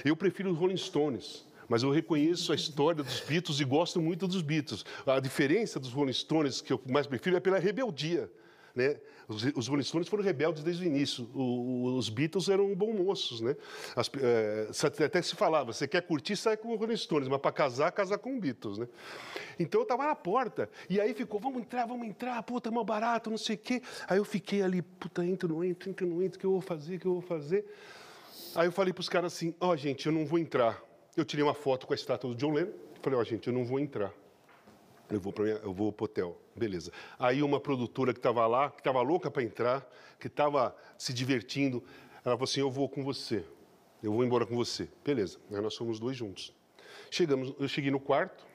[0.05, 4.29] Eu prefiro os Rolling Stones, mas eu reconheço a história dos Beatles e gosto muito
[4.29, 4.85] dos Beatles.
[5.07, 8.31] A diferença dos Rolling Stones que eu mais prefiro é pela rebeldia.
[8.79, 8.97] Né?
[9.27, 11.29] Os, os Rolling Stones foram rebeldes desde o início.
[11.35, 13.57] O, os Beatles eram bons moços, né?
[13.97, 17.51] As, é, até se falava, você quer curtir, sai com os Rolling Stones, mas para
[17.51, 18.87] casar, casar com Beatles, né?
[19.59, 23.29] Então eu estava na porta, e aí ficou, vamos entrar, vamos entrar, puta, mal barato,
[23.31, 23.83] não sei o quê.
[24.07, 26.61] Aí eu fiquei ali, puta, entro, não entro, entro, não entro, o que eu vou
[26.61, 27.67] fazer, o que eu vou fazer?
[28.55, 30.81] Aí eu falei para os caras assim, ó, oh, gente, eu não vou entrar.
[31.17, 32.71] Eu tirei uma foto com a estátua do John Lennon,
[33.03, 34.15] falei, ó, oh, gente, eu não vou entrar.
[35.11, 36.93] Eu vou para eu vou pro hotel, beleza.
[37.19, 39.89] Aí uma produtora que estava lá, que estava louca para entrar,
[40.21, 41.83] que estava se divertindo,
[42.25, 43.45] ela falou assim: "Eu vou com você.
[44.03, 44.89] Eu vou embora com você".
[45.03, 45.39] Beleza.
[45.51, 46.55] Aí nós fomos dois juntos.
[47.11, 48.47] Chegamos, eu cheguei no quarto.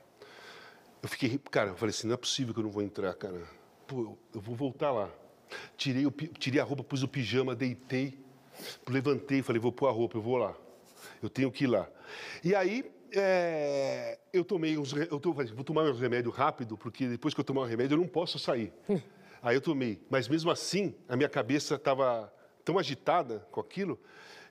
[1.02, 3.48] Eu fiquei, cara, eu falei assim: "Não é possível que eu não vou entrar, cara.
[3.88, 5.10] Pô, eu, eu vou voltar lá".
[5.76, 8.20] Tirei, o, tirei a roupa, pus o pijama, deitei,
[8.88, 10.56] levantei, falei: "Vou pôr a roupa, eu vou lá.
[11.22, 11.90] Eu tenho que ir lá".
[12.44, 17.34] E aí é, eu tomei uns, eu tô, vou tomar um remédio rápido, porque depois
[17.34, 18.74] que eu tomar um remédio eu não posso sair.
[19.42, 22.34] Aí eu tomei, mas mesmo assim a minha cabeça estava
[22.64, 24.00] tão agitada com aquilo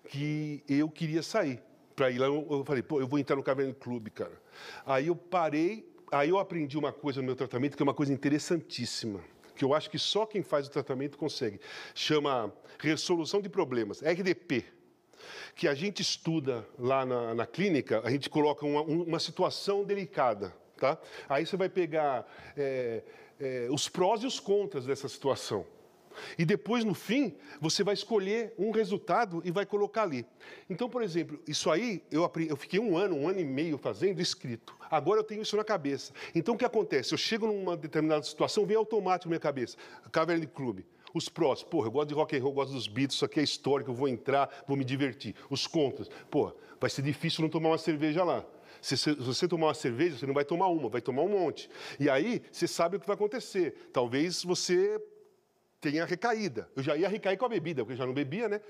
[0.09, 1.63] que eu queria sair.
[1.97, 4.41] Para ir lá, eu, eu, falei, pô, eu vou entrar no Cavern Club, cara.
[4.85, 8.13] Aí eu parei, aí eu aprendi uma coisa no meu tratamento que é uma coisa
[8.13, 9.21] interessantíssima,
[9.57, 11.61] que eu acho que só quem faz o tratamento consegue.
[11.95, 14.82] Chama resolução de problemas, RDP
[15.55, 20.55] que a gente estuda lá na, na clínica, a gente coloca uma, uma, situação delicada,
[20.77, 20.99] tá?
[21.29, 23.03] Aí você vai pegar é,
[23.41, 25.67] é, os prós e os contras dessa situação.
[26.39, 30.27] E depois, no fim, você vai escolher um resultado e vai colocar ali.
[30.69, 34.21] Então, por exemplo, isso aí eu, eu fiquei um ano, um ano e meio fazendo
[34.21, 34.77] escrito.
[34.91, 36.13] Agora eu tenho isso na cabeça.
[36.35, 37.13] Então, o que acontece?
[37.13, 39.77] Eu chego numa determinada situação, vem automático na minha cabeça.
[40.11, 40.85] Caverna de Clube.
[41.15, 43.43] Os prós, porra, eu gosto de rock and roll, gosto dos Beatles, isso aqui é
[43.43, 45.35] histórico, eu vou entrar, vou me divertir.
[45.51, 48.45] Os contras, porra, vai ser difícil não tomar uma cerveja lá.
[48.81, 51.71] Se, você tomar uma cerveja, você não vai tomar uma, vai tomar um monte.
[52.01, 53.91] E aí, você sabe o que vai acontecer.
[53.93, 55.01] Talvez você
[55.81, 56.69] tenha recaída.
[56.75, 58.61] Eu já ia recair com a bebida, porque eu já não bebia, né?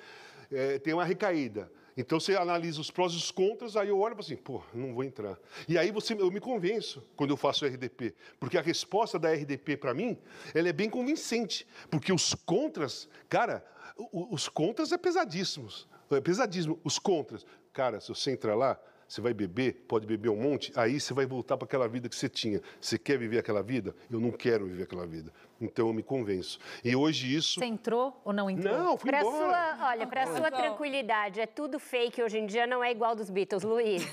[0.51, 1.71] É, tem uma recaída.
[1.97, 4.95] Então você analisa os prós e os contras, aí eu olho e assim, pô, não
[4.95, 5.39] vou entrar.
[5.69, 9.77] E aí você, eu me convenço quando eu faço RDP, porque a resposta da RDP
[9.77, 10.17] para mim,
[10.55, 13.65] ela é bem convincente, porque os contras, cara,
[14.13, 16.79] os contras é pesadíssimos, é pesadíssimo.
[16.83, 18.81] Os contras, cara, se você entrar lá,
[19.13, 22.17] você vai beber, pode beber um monte, aí você vai voltar para aquela vida que
[22.17, 22.63] você tinha.
[22.81, 23.95] Você quer viver aquela vida?
[24.11, 25.31] Eu não quero viver aquela vida.
[25.63, 26.59] Então eu me convenço.
[26.85, 27.61] E hoje isso.
[27.61, 28.77] Você entrou ou não entrou?
[28.77, 29.37] Não, fui pra embora.
[29.77, 33.31] Sua, olha, para sua tranquilidade, é tudo fake hoje em dia, não é igual dos
[33.31, 34.03] Beatles, Luiz.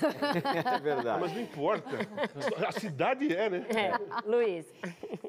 [0.70, 1.20] É verdade.
[1.20, 1.88] Mas não importa.
[2.66, 3.66] A cidade é, né?
[3.70, 4.66] É, Luiz.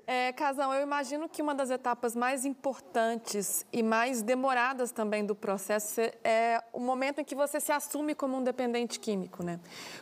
[0.06, 5.34] É, Casão, eu imagino que uma das etapas mais importantes e mais demoradas também do
[5.34, 9.60] processo é o momento em que você se assume como um dependente químico, né?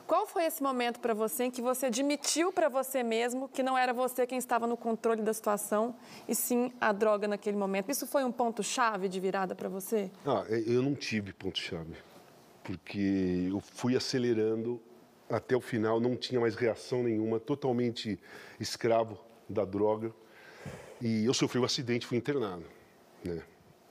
[0.07, 3.77] Qual foi esse momento para você em que você admitiu para você mesmo que não
[3.77, 5.95] era você quem estava no controle da situação
[6.27, 7.89] e sim a droga naquele momento?
[7.91, 10.11] Isso foi um ponto-chave de virada para você?
[10.25, 11.95] Ah, eu não tive ponto-chave,
[12.63, 14.81] porque eu fui acelerando
[15.29, 18.19] até o final, não tinha mais reação nenhuma, totalmente
[18.59, 20.13] escravo da droga.
[21.01, 22.65] E eu sofri um acidente, fui internado.
[23.23, 23.41] Né?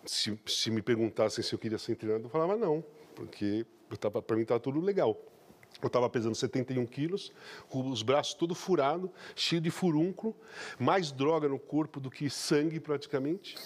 [0.04, 3.64] Se, se me perguntassem se eu queria ser internado, eu falava não, porque
[4.26, 5.16] para mim estava tudo legal.
[5.80, 7.32] Eu estava pesando 71 quilos,
[7.72, 10.36] os braços todo furado, cheio de furúnculo,
[10.78, 13.56] mais droga no corpo do que sangue praticamente.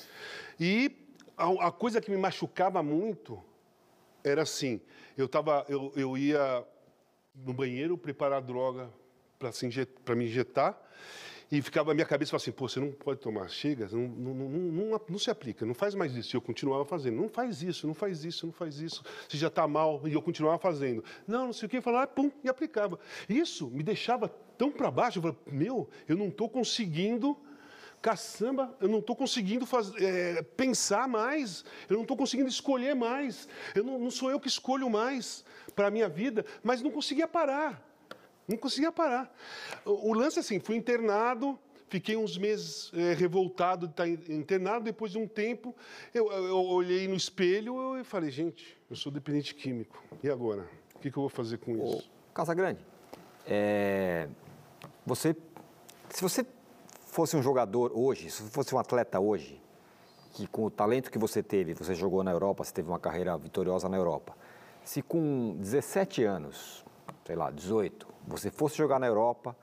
[0.60, 0.94] E
[1.36, 3.42] a, a coisa que me machucava muito
[4.22, 4.80] era assim,
[5.16, 6.64] eu, tava, eu, eu ia
[7.34, 8.90] no banheiro preparar droga
[10.04, 10.78] para me injetar,
[11.52, 14.34] e ficava a minha cabeça falava assim, pô, você não pode tomar, chega, não, não,
[14.34, 16.34] não, não, se aplica, não faz mais isso.
[16.34, 19.48] E eu continuava fazendo, não faz isso, não faz isso, não faz isso, você já
[19.48, 21.04] está mal, e eu continuava fazendo.
[21.28, 22.98] Não, não sei o que, falava, pum, e aplicava.
[23.28, 27.36] Isso me deixava tão para baixo, eu falava, meu, eu não estou conseguindo
[28.00, 33.84] caçamba, eu não estou conseguindo é, pensar mais, eu não estou conseguindo escolher mais, eu
[33.84, 35.44] não, não, sou eu que escolho mais
[35.76, 37.91] para a minha vida, mas não conseguia parar.
[38.46, 39.32] Não conseguia parar.
[39.84, 44.84] O, o lance assim, fui internado, fiquei uns meses é, revoltado de estar internado.
[44.84, 45.74] Depois de um tempo,
[46.14, 50.02] eu, eu olhei no espelho e falei, gente, eu sou dependente químico.
[50.22, 50.66] E agora?
[50.94, 52.10] O que, que eu vou fazer com isso?
[52.32, 52.80] Casa Grande,
[53.46, 54.28] é,
[55.04, 55.36] você,
[56.10, 56.46] se você
[57.06, 59.60] fosse um jogador hoje, se fosse um atleta hoje,
[60.32, 63.36] que com o talento que você teve, você jogou na Europa, você teve uma carreira
[63.36, 64.34] vitoriosa na Europa,
[64.82, 66.84] se com 17 anos,
[67.26, 69.56] sei lá, 18, você fosse jogar na Europa,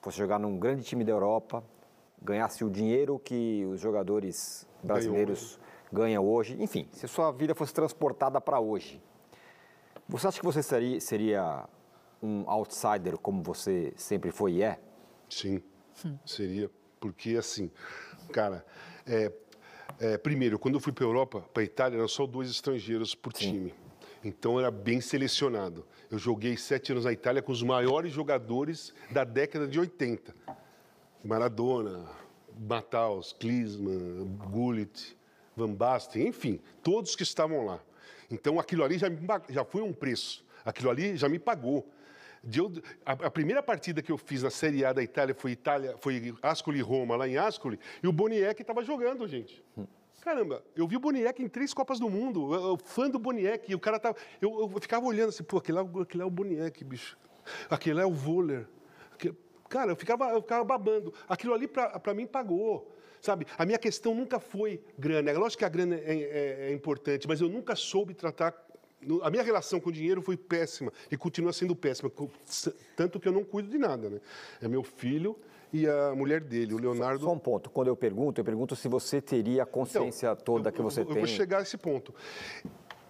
[0.00, 1.62] fosse jogar num grande time da Europa,
[2.20, 5.58] ganhasse o dinheiro que os jogadores brasileiros
[5.92, 9.02] ganham hoje, enfim, se a sua vida fosse transportada para hoje,
[10.08, 11.68] você acha que você seria, seria
[12.22, 14.80] um outsider como você sempre foi e é?
[15.28, 15.62] Sim,
[16.04, 16.16] hum.
[16.24, 16.70] seria.
[17.00, 17.70] Porque, assim,
[18.32, 18.64] cara,
[19.06, 19.32] é,
[20.00, 23.14] é, primeiro, quando eu fui para a Europa, para a Itália, eram só dois estrangeiros
[23.14, 23.52] por Sim.
[23.52, 23.74] time.
[24.24, 25.86] Então era bem selecionado.
[26.10, 30.34] Eu joguei sete anos na Itália com os maiores jogadores da década de 80.
[31.24, 32.08] Maradona,
[32.58, 35.16] Mataus, Klinsmann, Gullit,
[35.56, 37.80] Van Basten, enfim, todos que estavam lá.
[38.30, 39.08] Então aquilo ali já,
[39.48, 40.44] já foi um preço.
[40.64, 41.88] Aquilo ali já me pagou.
[42.54, 42.72] Eu,
[43.04, 46.34] a, a, primeira partida que eu fiz na Série A da Itália foi Itália, foi
[46.42, 49.62] Ascoli Roma, lá em Ascoli, e o Boniek estava jogando, gente.
[50.28, 53.72] Caramba, eu vi o Boniek em três Copas do Mundo, eu, eu, fã do Boniek,
[53.72, 54.14] e o cara tava.
[54.42, 57.16] Eu, eu, ficava olhando assim, pô, aquele é, aquele é o Boniek, bicho.
[57.70, 58.68] Aquele é o Voller.
[59.70, 61.14] Cara, eu ficava, eu ficava babando.
[61.26, 62.94] Aquilo ali, para mim, pagou.
[63.22, 63.46] Sabe?
[63.56, 65.30] A minha questão nunca foi grana.
[65.30, 68.52] É lógico que a grana é, é, é importante, mas eu nunca soube tratar
[69.22, 72.10] a minha relação com o dinheiro foi péssima e continua sendo péssima,
[72.96, 74.20] tanto que eu não cuido de nada, né?
[74.60, 75.38] É meu filho
[75.72, 77.24] e a mulher dele, o Leonardo.
[77.24, 77.70] Só um ponto.
[77.70, 81.00] Quando eu pergunto, eu pergunto se você teria a consciência então, toda eu, que você
[81.00, 81.16] eu, tem.
[81.16, 82.14] Eu vou chegar a esse ponto.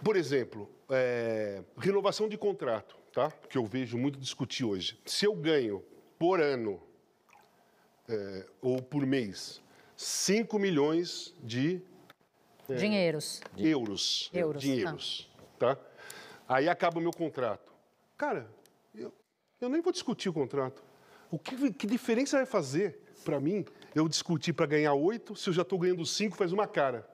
[0.03, 3.31] Por exemplo, é, renovação de contrato, tá?
[3.49, 5.01] Que eu vejo muito discutir hoje.
[5.05, 5.83] Se eu ganho
[6.19, 6.81] por ano
[8.09, 9.61] é, ou por mês
[9.97, 11.83] 5 milhões de
[12.69, 13.41] é, dinheiros.
[13.57, 14.31] Euros.
[14.33, 14.63] Euros.
[14.63, 15.31] Dinheiros.
[15.35, 15.79] Ah tá?
[16.49, 17.73] Aí acaba o meu contrato.
[18.17, 18.49] Cara,
[18.95, 19.13] eu,
[19.61, 20.83] eu nem vou discutir o contrato.
[21.31, 23.65] O que, que diferença vai fazer para mim
[23.95, 27.09] eu discutir para ganhar oito se eu já estou ganhando cinco faz uma cara?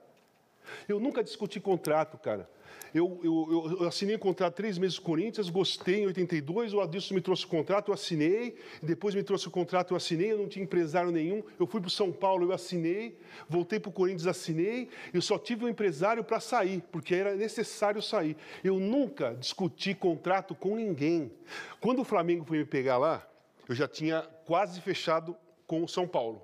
[0.88, 2.48] Eu nunca discuti contrato, cara.
[2.94, 6.80] Eu, eu, eu, assinei um contrato três meses com o Corinthians, gostei em 82, o
[6.80, 10.38] Adilson me trouxe o contrato, eu assinei, depois me trouxe o contrato, eu assinei, eu
[10.38, 13.92] não tinha empresário nenhum, eu fui para o São Paulo, eu assinei, voltei para o
[13.92, 18.36] Corinthians, assinei, eu só tive um empresário para sair, porque era necessário sair.
[18.62, 21.32] Eu nunca discuti contrato com ninguém.
[21.80, 23.28] Quando o Flamengo foi me pegar lá,
[23.68, 25.36] eu já tinha quase fechado
[25.66, 26.42] com o São Paulo.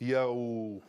[0.00, 0.82] Ia o,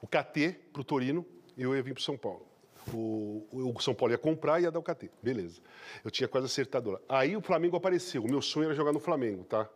[0.00, 1.26] o KT para o Torino,
[1.56, 2.54] eu ia vir para o São Paulo
[2.92, 5.10] o, o São Paulo ia comprar e ia dar o KT.
[5.22, 5.60] Beleza.
[6.04, 7.00] Eu tinha quase acertado lá.
[7.08, 8.22] Aí o Flamengo apareceu.
[8.24, 9.68] O meu sonho era jogar no Flamengo, tá?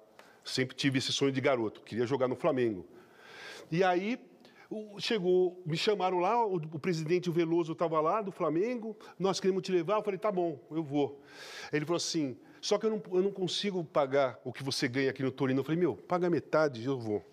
[0.44, 1.82] Sempre tive esse sonho de garoto.
[1.82, 2.86] Queria jogar no Flamengo.
[3.70, 4.18] E aí
[4.98, 9.62] chegou, me chamaram lá, o, o presidente o Veloso estava lá, do Flamengo, nós queremos
[9.62, 9.96] te levar.
[9.96, 11.22] Eu falei, tá bom, eu vou.
[11.72, 15.10] Ele falou assim, só que eu não, eu não consigo pagar o que você ganha
[15.10, 15.60] aqui no Torino.
[15.60, 17.24] Eu falei, meu, paga metade, eu vou.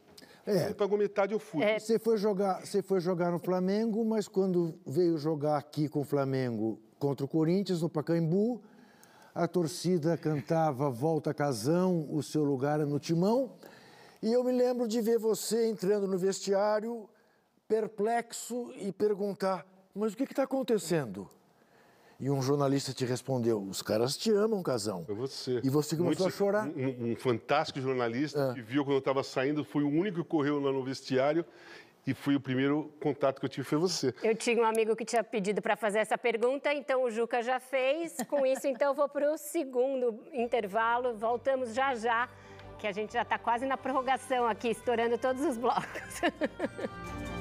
[0.45, 0.65] É.
[0.65, 1.63] Ele pagou metade, eu fui.
[1.63, 1.79] É.
[1.79, 6.03] Você, foi jogar, você foi jogar no Flamengo, mas quando veio jogar aqui com o
[6.03, 8.61] Flamengo contra o Corinthians, no Pacaembu,
[9.33, 13.51] a torcida cantava Volta Casão, o seu lugar é no timão.
[14.21, 17.09] E eu me lembro de ver você entrando no vestiário,
[17.67, 21.29] perplexo, e perguntar: Mas o que está acontecendo?
[22.19, 25.03] E um jornalista te respondeu: Os caras te amam, casão.
[25.05, 25.59] Foi você.
[25.63, 26.67] E você começou Muito, a chorar.
[26.67, 28.53] Um, um fantástico jornalista é.
[28.53, 31.45] que viu quando eu estava saindo, foi o único que correu lá no vestiário
[32.07, 34.13] e fui o primeiro contato que eu tive foi você.
[34.21, 37.59] Eu tinha um amigo que tinha pedido para fazer essa pergunta, então o Juca já
[37.59, 38.17] fez.
[38.29, 41.15] Com isso, então, eu vou para o segundo intervalo.
[41.15, 42.29] Voltamos já já,
[42.77, 46.21] que a gente já está quase na prorrogação aqui, estourando todos os blocos.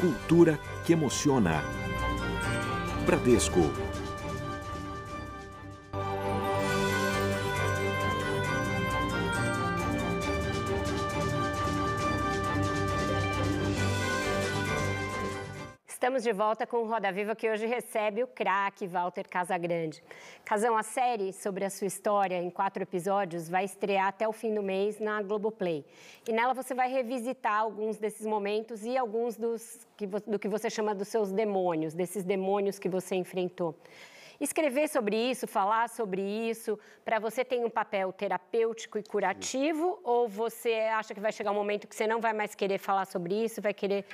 [0.00, 1.62] Cultura que emociona.
[3.06, 3.70] Bradesco
[16.16, 20.02] Estamos de volta com o Roda Viva, que hoje recebe o craque Walter Casagrande.
[20.46, 24.54] Casão, a série sobre a sua história, em quatro episódios, vai estrear até o fim
[24.54, 25.84] do mês na Globoplay.
[26.26, 29.86] E nela você vai revisitar alguns desses momentos e alguns dos,
[30.26, 33.74] do que você chama dos seus demônios, desses demônios que você enfrentou.
[34.40, 39.98] Escrever sobre isso, falar sobre isso, para você tem um papel terapêutico e curativo?
[40.04, 43.06] Ou você acha que vai chegar um momento que você não vai mais querer falar
[43.06, 44.04] sobre isso, vai querer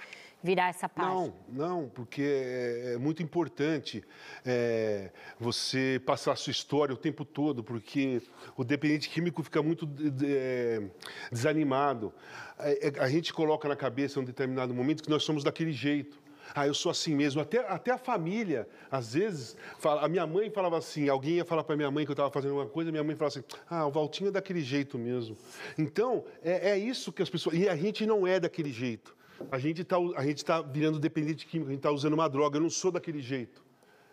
[0.42, 1.14] virar essa página?
[1.14, 4.02] Não, não, porque é, é muito importante
[4.44, 8.20] é, você passar a sua história o tempo todo, porque
[8.56, 9.88] o dependente químico fica muito
[10.24, 10.82] é,
[11.30, 12.12] desanimado.
[12.58, 15.72] É, é, a gente coloca na cabeça em um determinado momento que nós somos daquele
[15.72, 16.20] jeito.
[16.54, 17.40] Ah, eu sou assim mesmo.
[17.40, 21.64] Até, até a família, às vezes, fala, a minha mãe falava assim, alguém ia falar
[21.64, 23.90] para minha mãe que eu estava fazendo uma coisa, minha mãe falava assim, ah, o
[23.90, 25.36] Valtinho é daquele jeito mesmo.
[25.78, 27.56] Então, é, é isso que as pessoas...
[27.56, 29.16] E a gente não é daquele jeito
[29.50, 29.98] a gente está
[30.44, 32.58] tá virando dependente químico, a gente está usando uma droga.
[32.58, 33.62] Eu não sou daquele jeito.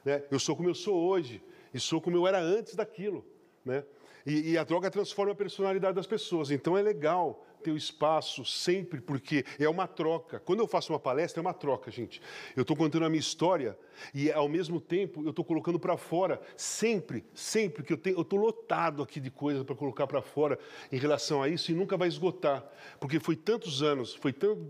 [0.03, 0.23] Né?
[0.31, 1.41] Eu sou como eu sou hoje
[1.73, 3.25] e sou como eu era antes daquilo.
[3.63, 3.83] Né?
[4.25, 6.51] E, e a droga transforma a personalidade das pessoas.
[6.51, 10.39] Então é legal ter o espaço sempre, porque é uma troca.
[10.39, 12.21] Quando eu faço uma palestra, é uma troca, gente.
[12.55, 13.77] Eu estou contando a minha história
[14.13, 19.03] e, ao mesmo tempo, eu estou colocando para fora, sempre, sempre, que eu estou lotado
[19.03, 20.57] aqui de coisas para colocar para fora
[20.91, 22.65] em relação a isso e nunca vai esgotar.
[22.99, 24.69] Porque foi tantos anos, foi tão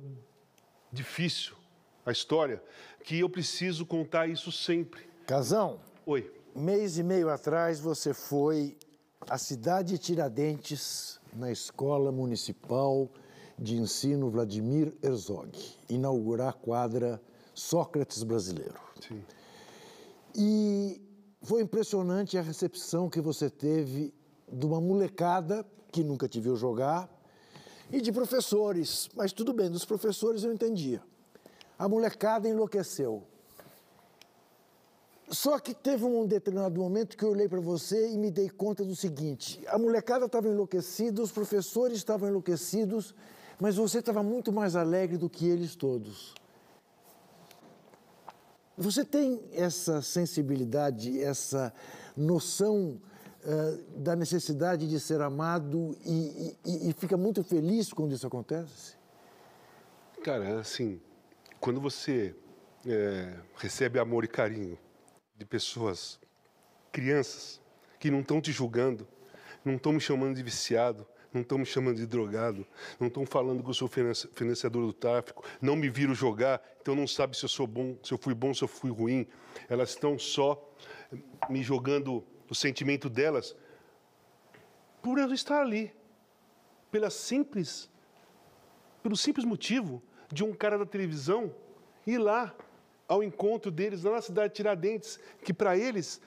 [0.92, 1.56] difícil
[2.06, 2.62] a história,
[3.04, 5.08] que eu preciso contar isso sempre.
[5.26, 5.80] Casão.
[6.06, 6.32] Oi.
[6.56, 8.76] Mês e meio atrás você foi
[9.30, 13.10] à cidade de Tiradentes, na Escola Municipal
[13.58, 15.52] de Ensino Vladimir Herzog,
[15.90, 17.22] inaugurar a quadra
[17.54, 18.80] Sócrates Brasileiro.
[19.06, 19.22] Sim.
[20.36, 21.02] E
[21.42, 24.14] foi impressionante a recepção que você teve
[24.52, 27.10] de uma molecada que nunca te viu jogar,
[27.92, 29.10] e de professores.
[29.16, 31.02] Mas tudo bem, dos professores eu entendia.
[31.78, 33.24] A molecada enlouqueceu.
[35.30, 38.84] Só que teve um determinado momento que eu olhei para você e me dei conta
[38.84, 43.14] do seguinte: a molecada estava enlouquecida, os professores estavam enlouquecidos,
[43.60, 46.34] mas você estava muito mais alegre do que eles todos.
[48.76, 51.72] Você tem essa sensibilidade, essa
[52.16, 53.00] noção
[53.50, 58.96] uh, da necessidade de ser amado e, e, e, fica muito feliz quando isso acontece?
[60.24, 61.02] Cara, assim,
[61.60, 62.36] quando você
[62.86, 64.78] é, recebe amor e carinho
[65.36, 66.20] de pessoas,
[66.92, 67.62] crianças,
[68.00, 69.08] que não estão te julgando,
[69.64, 72.66] não estão me chamando de viciado, não estão me chamando de drogado,
[73.00, 77.08] não estão falando que eu sou financiador do tráfico, não me viram jogar, então não
[77.08, 79.28] sabe se eu sou bom, se eu fui bom, se eu fui ruim.
[79.70, 80.76] Elas estão só
[81.50, 83.56] me jogando o sentimento delas
[85.02, 85.94] por eu estar ali,
[86.92, 87.90] pela simples,
[89.02, 91.54] pelo simples motivo de um cara da televisão
[92.06, 92.54] ir lá
[93.08, 96.22] ao encontro deles lá na cidade de Tiradentes, que para eles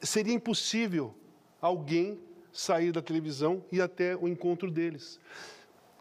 [0.00, 1.14] seria impossível
[1.60, 2.20] alguém
[2.52, 5.18] sair da televisão e ir até o encontro deles.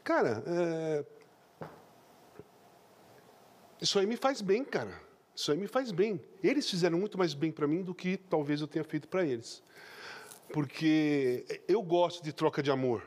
[0.03, 1.05] Cara, é...
[3.81, 5.10] isso aí me faz bem, cara.
[5.35, 6.21] Isso aí me faz bem.
[6.43, 9.63] Eles fizeram muito mais bem para mim do que talvez eu tenha feito para eles.
[10.51, 13.03] Porque eu gosto de troca de amor.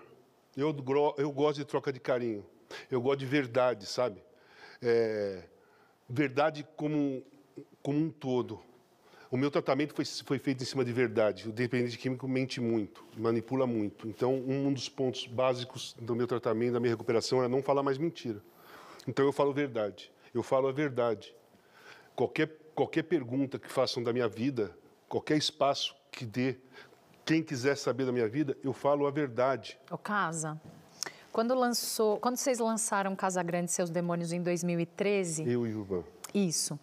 [0.56, 0.74] Eu,
[1.18, 2.44] eu gosto de troca de carinho.
[2.90, 4.22] Eu gosto de verdade, sabe?
[4.80, 5.44] É,
[6.08, 7.22] verdade como,
[7.82, 8.60] como um todo.
[9.30, 11.48] O meu tratamento foi, foi feito em cima de verdade.
[11.48, 14.08] O dependente químico mente muito, manipula muito.
[14.08, 17.98] Então, um dos pontos básicos do meu tratamento, da minha recuperação, era não falar mais
[17.98, 18.40] mentira.
[19.08, 20.12] Então, eu falo verdade.
[20.32, 21.34] Eu falo a verdade.
[22.16, 24.76] Qualquer, qualquer pergunta que façam da minha vida,
[25.08, 26.56] qualquer espaço que dê,
[27.24, 29.78] quem quiser saber da minha vida, eu falo a verdade.
[29.90, 30.60] O Casa,
[31.32, 35.42] quando lançou, quando vocês lançaram Casa Grande e Seus Demônios em 2013...
[35.42, 36.04] Eu e o Ivan.
[36.32, 36.78] Isso.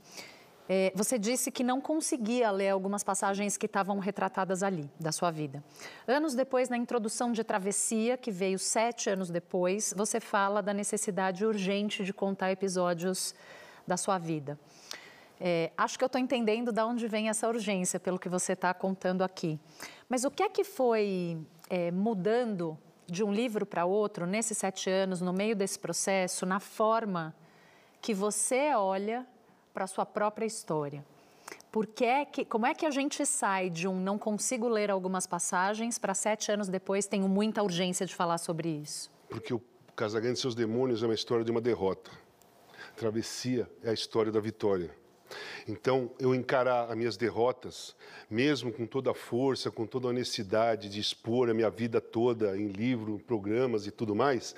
[0.67, 5.29] É, você disse que não conseguia ler algumas passagens que estavam retratadas ali, da sua
[5.29, 5.63] vida.
[6.07, 11.45] Anos depois, na introdução de Travessia, que veio sete anos depois, você fala da necessidade
[11.45, 13.35] urgente de contar episódios
[13.85, 14.57] da sua vida.
[15.43, 18.71] É, acho que eu estou entendendo de onde vem essa urgência, pelo que você está
[18.75, 19.59] contando aqui.
[20.07, 21.35] Mas o que é que foi
[21.67, 22.77] é, mudando
[23.07, 27.35] de um livro para outro, nesses sete anos, no meio desse processo, na forma
[27.99, 29.25] que você olha
[29.73, 31.03] para a sua própria história?
[31.71, 34.91] Por que é que, como é que a gente sai de um não consigo ler
[34.91, 39.09] algumas passagens para sete anos depois tenho muita urgência de falar sobre isso?
[39.27, 39.61] Porque o
[39.95, 42.11] Casagrande e seus demônios é uma história de uma derrota.
[42.95, 45.00] Travessia é a história da vitória.
[45.67, 47.95] Então, eu encarar as minhas derrotas,
[48.29, 52.57] mesmo com toda a força, com toda a honestidade de expor a minha vida toda
[52.57, 54.55] em livro, programas e tudo mais,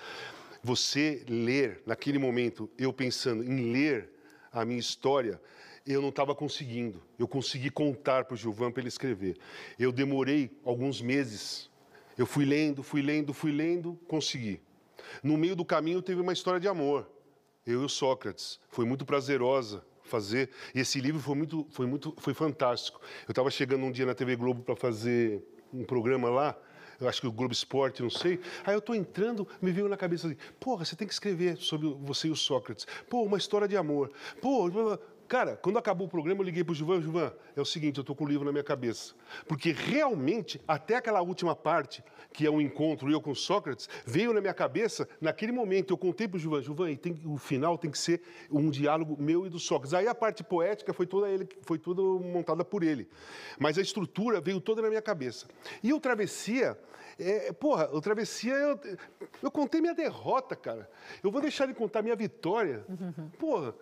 [0.64, 4.10] você ler, naquele momento, eu pensando em ler
[4.52, 5.42] a minha história,
[5.86, 7.02] eu não estava conseguindo.
[7.20, 9.38] Eu consegui contar para o Gilvan para ele escrever.
[9.78, 11.70] Eu demorei alguns meses.
[12.18, 14.62] Eu fui lendo, fui lendo, fui lendo, consegui.
[15.22, 17.10] No meio do caminho teve uma história de amor.
[17.66, 18.60] Eu e o Sócrates.
[18.70, 20.50] Foi muito prazerosa fazer.
[20.74, 23.02] E esse livro foi muito, foi muito, foi fantástico.
[23.28, 25.44] Eu estava chegando um dia na TV Globo para fazer
[25.74, 26.58] um programa lá.
[27.00, 28.40] Eu acho que o Globo Esporte, não sei.
[28.66, 31.88] Aí eu estou entrando, me veio na cabeça assim: porra, você tem que escrever sobre
[32.02, 32.86] você e o Sócrates.
[33.10, 34.12] Pô, uma história de amor.
[34.42, 34.70] Pô,
[35.34, 38.02] Cara, quando acabou o programa, eu liguei para o Gilvan, Gilvan, é o seguinte, eu
[38.02, 39.16] estou com o livro na minha cabeça.
[39.48, 44.32] Porque realmente, até aquela última parte, que é o um encontro eu com Sócrates, veio
[44.32, 47.90] na minha cabeça, naquele momento, eu contei para o Gilvan, Gilvan, tem, o final tem
[47.90, 48.22] que ser
[48.52, 49.96] um diálogo meu e do Sócrates.
[49.96, 53.10] Aí a parte poética foi toda, ele, foi toda montada por ele.
[53.58, 55.48] Mas a estrutura veio toda na minha cabeça.
[55.82, 56.78] E o Travessia,
[57.18, 58.80] é, porra, o Travessia, eu,
[59.42, 60.88] eu contei minha derrota, cara.
[61.24, 62.86] Eu vou deixar de contar minha vitória.
[62.88, 63.30] Uhum.
[63.40, 63.74] Porra,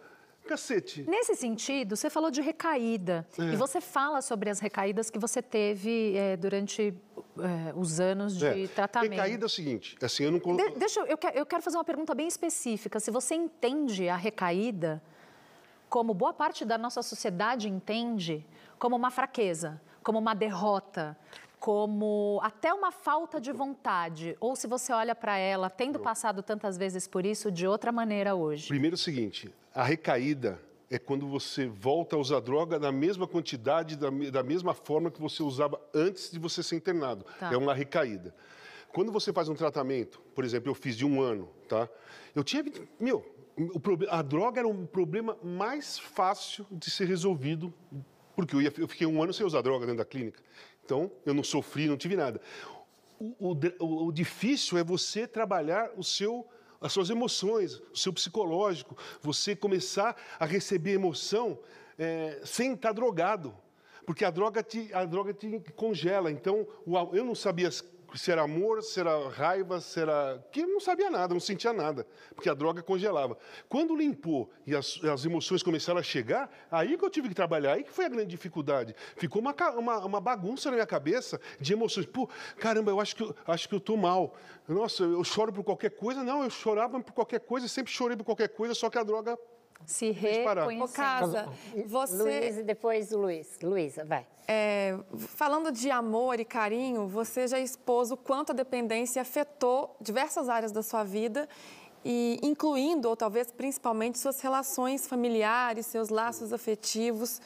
[0.47, 1.03] Cacete.
[1.07, 3.25] Nesse sentido, você falou de recaída.
[3.37, 3.53] É.
[3.53, 6.93] E você fala sobre as recaídas que você teve é, durante
[7.39, 8.67] é, os anos de é.
[8.67, 9.11] tratamento.
[9.11, 10.39] Recaída é o seguinte, assim, eu não...
[10.39, 12.99] De, deixa eu, eu, quero, eu quero fazer uma pergunta bem específica.
[12.99, 15.01] Se você entende a recaída
[15.89, 18.45] como boa parte da nossa sociedade entende,
[18.79, 21.17] como uma fraqueza, como uma derrota,
[21.61, 26.75] como até uma falta de vontade, ou se você olha para ela, tendo passado tantas
[26.75, 28.67] vezes por isso, de outra maneira hoje?
[28.67, 30.59] Primeiro é o seguinte, a recaída
[30.89, 35.21] é quando você volta a usar droga na mesma quantidade, da, da mesma forma que
[35.21, 37.23] você usava antes de você ser internado.
[37.39, 37.53] Tá.
[37.53, 38.33] É uma recaída.
[38.91, 41.87] Quando você faz um tratamento, por exemplo, eu fiz de um ano, tá?
[42.33, 42.65] Eu tinha,
[42.99, 43.23] meu,
[43.55, 47.71] o, a droga era um problema mais fácil de ser resolvido,
[48.35, 50.41] porque eu, ia, eu fiquei um ano sem usar droga dentro da clínica.
[50.91, 52.41] Então, eu não sofri, não tive nada.
[53.17, 56.45] O, o, o difícil é você trabalhar o seu
[56.81, 61.59] as suas emoções, o seu psicológico, você começar a receber emoção
[61.97, 63.55] é, sem estar drogado,
[64.03, 66.31] porque a droga te, a droga te congela.
[66.31, 66.67] Então,
[67.13, 67.69] eu não sabia
[68.15, 70.43] se era amor, se era raiva, se era.
[70.51, 72.05] que não sabia nada, não sentia nada,
[72.35, 73.37] porque a droga congelava.
[73.69, 77.73] Quando limpou e as, as, emoções começaram a chegar, aí que eu tive que trabalhar,
[77.73, 78.95] aí que foi a grande dificuldade.
[79.15, 82.05] Ficou uma, uma, uma bagunça na minha cabeça de emoções.
[82.05, 84.35] Pô, caramba, eu acho que eu, acho que eu tô mal.
[84.67, 86.23] Nossa, eu choro por qualquer coisa.
[86.23, 89.37] Não, eu chorava por qualquer coisa, sempre chorei por qualquer coisa, só que a droga
[89.85, 90.93] se reconhecer.
[90.93, 91.49] Casa,
[91.85, 92.23] você...
[92.23, 93.59] Luiz e depois o Luiz.
[93.61, 94.25] Luísa, vai.
[94.47, 100.49] É, falando de amor e carinho, você já expôs o quanto a dependência afetou diversas
[100.49, 101.47] áreas da sua vida,
[102.03, 107.39] e incluindo, ou talvez principalmente, suas relações familiares, seus laços afetivos.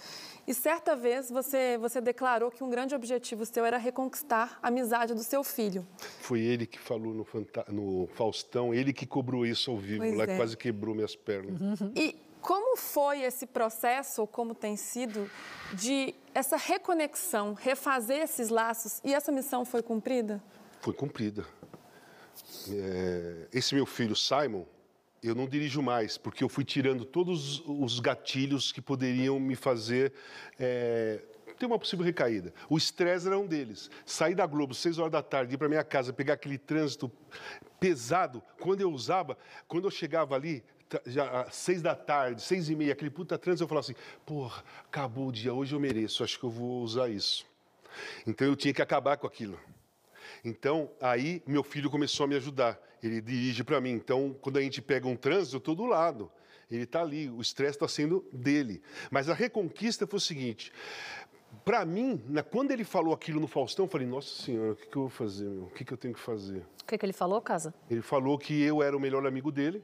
[0.47, 5.13] E certa vez você, você declarou que um grande objetivo seu era reconquistar a amizade
[5.13, 5.85] do seu filho.
[6.19, 7.25] Foi ele que falou no,
[7.69, 10.37] no Faustão, ele que cobrou isso ao vivo, pois lá é.
[10.37, 11.59] quase quebrou minhas pernas.
[11.59, 11.91] Uhum.
[11.95, 12.15] E
[12.45, 15.27] como foi esse processo, ou como tem sido,
[15.73, 20.43] de essa reconexão, refazer esses laços e essa missão foi cumprida?
[20.79, 21.43] Foi cumprida.
[22.69, 24.63] É, esse meu filho, Simon,
[25.23, 30.13] eu não dirijo mais, porque eu fui tirando todos os gatilhos que poderiam me fazer
[30.59, 31.23] é,
[31.57, 32.53] ter uma possível recaída.
[32.69, 33.89] O estresse era um deles.
[34.05, 37.11] Sair da Globo, seis horas da tarde, ir para minha casa, pegar aquele trânsito
[37.79, 39.35] pesado, quando eu usava,
[39.67, 40.63] quando eu chegava ali,
[41.05, 45.27] já seis da tarde, seis e meia, aquele puta trânsito, eu falava assim, porra, acabou
[45.27, 47.45] o dia, hoje eu mereço, acho que eu vou usar isso.
[48.25, 49.59] Então eu tinha que acabar com aquilo.
[50.43, 52.79] Então, aí meu filho começou a me ajudar.
[53.01, 53.91] Ele dirige para mim.
[53.91, 56.31] Então, quando a gente pega um trânsito, eu estou do lado.
[56.69, 58.81] Ele está ali, o estresse está sendo dele.
[59.11, 60.71] Mas a reconquista foi o seguinte:
[61.63, 62.21] para mim,
[62.51, 65.09] quando ele falou aquilo no Faustão, eu falei: Nossa Senhora, o que, que eu vou
[65.09, 65.47] fazer?
[65.47, 65.63] Meu?
[65.65, 66.65] O que, que eu tenho que fazer?
[66.81, 67.73] O que, que ele falou, Casa?
[67.89, 69.83] Ele falou que eu era o melhor amigo dele,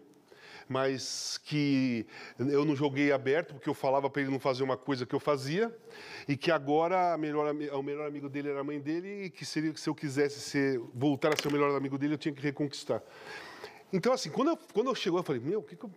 [0.72, 2.08] mas que
[2.40, 5.20] eu não joguei aberto, porque eu falava para ele não fazer uma coisa que eu
[5.20, 5.76] fazia,
[6.28, 9.76] e que agora melhor, o melhor amigo dele era a mãe dele, e que seria,
[9.76, 13.04] se eu quisesse ser, voltar a ser o melhor amigo dele, eu tinha que reconquistar.
[13.92, 15.88] Então, assim, quando eu, quando eu chegou, eu falei, meu, que, que,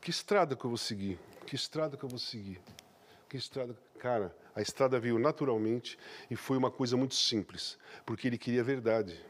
[0.00, 1.18] que estrada que eu vou seguir?
[1.44, 2.58] Que estrada que eu vou seguir?
[3.28, 3.76] Que estrada...
[3.98, 5.98] Cara, a estrada veio naturalmente
[6.30, 9.22] e foi uma coisa muito simples, porque ele queria a verdade.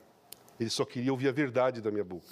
[0.61, 2.27] Ele só queria ouvir a verdade da minha boca.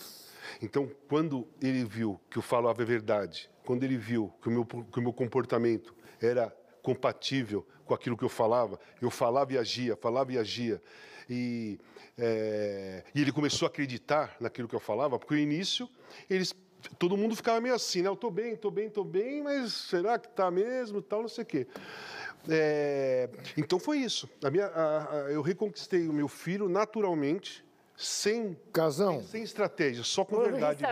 [0.61, 4.65] Então, quando ele viu que eu falava a verdade, quando ele viu que o meu,
[4.65, 9.97] que o meu comportamento era compatível com aquilo que eu falava, eu falava e agia,
[9.97, 10.83] falava e agia.
[11.29, 11.79] E,
[12.19, 15.89] é, e ele começou a acreditar naquilo que eu falava, porque no início
[16.29, 16.55] eles
[16.99, 18.09] todo mundo ficava meio assim, né?
[18.09, 21.43] Eu tô bem, tô bem, tô bem, mas será que tá mesmo, tal, não sei
[21.43, 21.67] o quê.
[22.49, 24.29] É, então foi isso.
[24.43, 27.65] A minha, a, a, eu reconquistei o meu filho naturalmente,
[27.97, 29.21] sem Casão.
[29.21, 30.83] Sem, sem estratégia, só com verdade.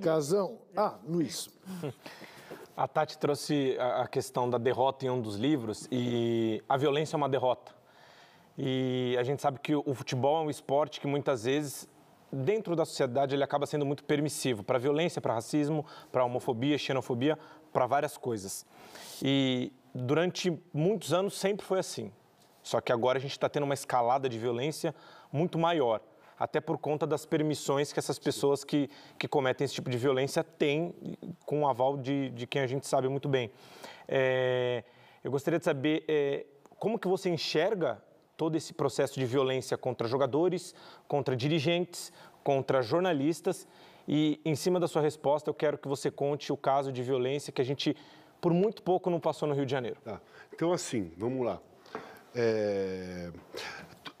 [0.00, 0.58] Casão.
[0.76, 1.48] Ah, Luiz.
[2.76, 7.18] A Tati trouxe a questão da derrota em um dos livros e a violência é
[7.18, 7.72] uma derrota.
[8.56, 11.88] E a gente sabe que o futebol é um esporte que muitas vezes
[12.32, 17.38] dentro da sociedade ele acaba sendo muito permissivo para violência, para racismo, para homofobia, xenofobia,
[17.72, 18.64] para várias coisas.
[19.22, 22.10] E durante muitos anos sempre foi assim.
[22.62, 24.94] Só que agora a gente está tendo uma escalada de violência
[25.30, 26.00] muito maior
[26.42, 30.42] até por conta das permissões que essas pessoas que, que cometem esse tipo de violência
[30.42, 30.92] têm
[31.46, 33.48] com o aval de, de quem a gente sabe muito bem.
[34.08, 34.82] É,
[35.22, 36.44] eu gostaria de saber é,
[36.80, 38.02] como que você enxerga
[38.36, 40.74] todo esse processo de violência contra jogadores,
[41.06, 42.12] contra dirigentes,
[42.42, 43.68] contra jornalistas
[44.08, 47.52] e, em cima da sua resposta, eu quero que você conte o caso de violência
[47.52, 47.96] que a gente,
[48.40, 50.00] por muito pouco, não passou no Rio de Janeiro.
[50.04, 50.20] Tá.
[50.52, 51.60] Então, assim, vamos lá.
[52.34, 53.30] É...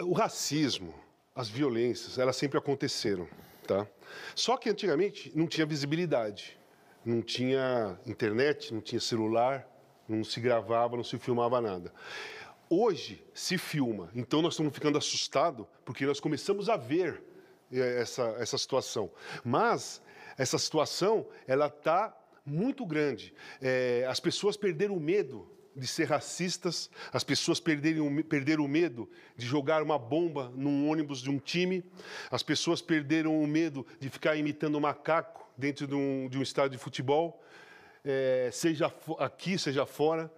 [0.00, 1.01] O racismo,
[1.34, 3.28] as violências, elas sempre aconteceram,
[3.66, 3.86] tá?
[4.34, 6.58] Só que antigamente não tinha visibilidade,
[7.04, 9.66] não tinha internet, não tinha celular,
[10.08, 11.92] não se gravava, não se filmava nada.
[12.68, 17.22] Hoje se filma, então nós estamos ficando assustados porque nós começamos a ver
[17.70, 19.10] eh, essa, essa situação.
[19.44, 20.02] Mas
[20.36, 23.34] essa situação ela está muito grande.
[23.60, 29.08] É, as pessoas perderam o medo de ser racistas, as pessoas perderem, perderam o medo
[29.36, 31.84] de jogar uma bomba num ônibus de um time,
[32.30, 36.42] as pessoas perderam o medo de ficar imitando um macaco dentro de um, de um
[36.42, 37.42] estádio de futebol,
[38.04, 40.32] é, seja aqui, seja fora.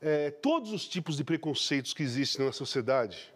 [0.00, 3.32] É, todos os tipos de preconceitos que existem na sociedade,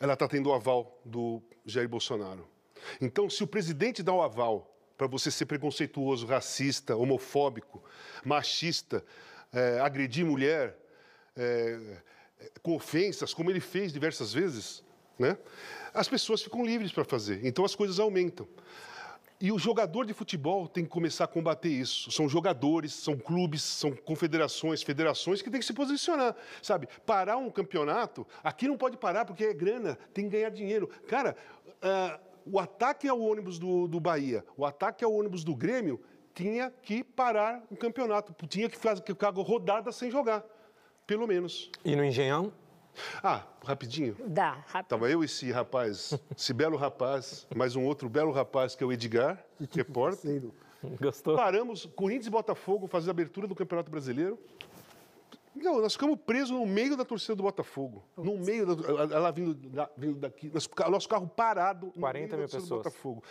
[0.00, 2.48] ela está tendo o aval do Jair Bolsonaro.
[3.00, 7.82] Então, se o presidente dá o aval para você ser preconceituoso, racista, homofóbico,
[8.24, 9.04] machista,
[9.52, 10.76] é, agredir mulher
[11.36, 11.78] é,
[12.62, 14.82] com ofensas, como ele fez diversas vezes,
[15.18, 15.36] né?
[15.94, 17.44] as pessoas ficam livres para fazer.
[17.44, 18.46] Então as coisas aumentam.
[19.38, 22.10] E o jogador de futebol tem que começar a combater isso.
[22.10, 26.88] São jogadores, são clubes, são confederações, federações que têm que se posicionar, sabe?
[27.04, 30.88] Parar um campeonato, aqui não pode parar porque é grana, tem que ganhar dinheiro.
[31.06, 31.36] Cara,
[31.66, 36.00] uh, o ataque ao ônibus do, do Bahia, o ataque ao ônibus do Grêmio
[36.36, 40.44] tinha que parar o campeonato, tinha que ficar rodada sem jogar,
[41.06, 41.70] pelo menos.
[41.82, 42.52] E no Engenhão?
[43.22, 44.14] Ah, rapidinho.
[44.26, 44.90] Dá, rápido.
[44.90, 48.86] Tava eu e esse rapaz, esse belo rapaz, mais um outro belo rapaz que é
[48.86, 50.42] o Edgar, repórter.
[51.00, 51.36] Gostou?
[51.36, 54.38] Paramos, Corinthians e Botafogo fazendo a abertura do Campeonato Brasileiro.
[55.54, 58.04] Não, nós ficamos presos no meio da torcida do Botafogo.
[58.14, 58.92] No meio da.
[59.04, 59.58] Ela vindo,
[59.96, 60.52] vindo daqui.
[60.90, 61.90] Nosso carro parado.
[61.98, 62.68] 40 mil pessoas.
[62.68, 63.22] Botafogo.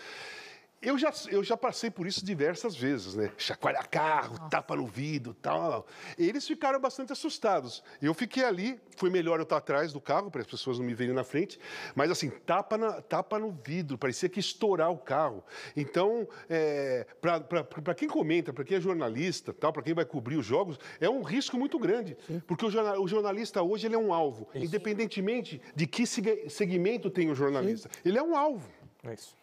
[0.85, 3.31] Eu já, eu já passei por isso diversas vezes, né?
[3.37, 4.49] Chacoalha carro, Nossa.
[4.49, 5.87] tapa no vidro tal.
[6.15, 7.83] Eles ficaram bastante assustados.
[7.99, 10.93] Eu fiquei ali, foi melhor eu estar atrás do carro, para as pessoas não me
[10.93, 11.59] verem na frente,
[11.95, 15.43] mas assim, tapa, na, tapa no vidro, parecia que estourar o carro.
[15.75, 20.45] Então, é, para quem comenta, para quem é jornalista, tal, para quem vai cobrir os
[20.45, 22.15] jogos, é um risco muito grande.
[22.27, 22.39] Sim.
[22.45, 24.65] Porque o, jornal, o, jornalista hoje ele é um alvo, isso.
[24.65, 27.89] independentemente de que segmento tem o jornalista.
[27.91, 27.99] Sim.
[28.05, 28.69] Ele é um alvo.
[29.03, 29.35] É isso.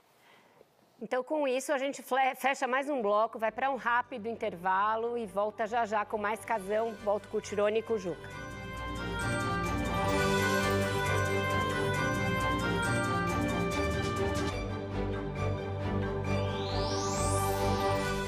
[1.03, 2.01] Então, com isso, a gente
[2.37, 6.45] fecha mais um bloco, vai para um rápido intervalo e volta já já com mais
[6.45, 6.95] casão.
[7.03, 8.31] Volto com o Tirone e com o Juca.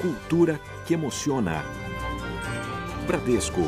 [0.01, 1.63] Cultura que emociona.
[3.07, 3.61] Bradesco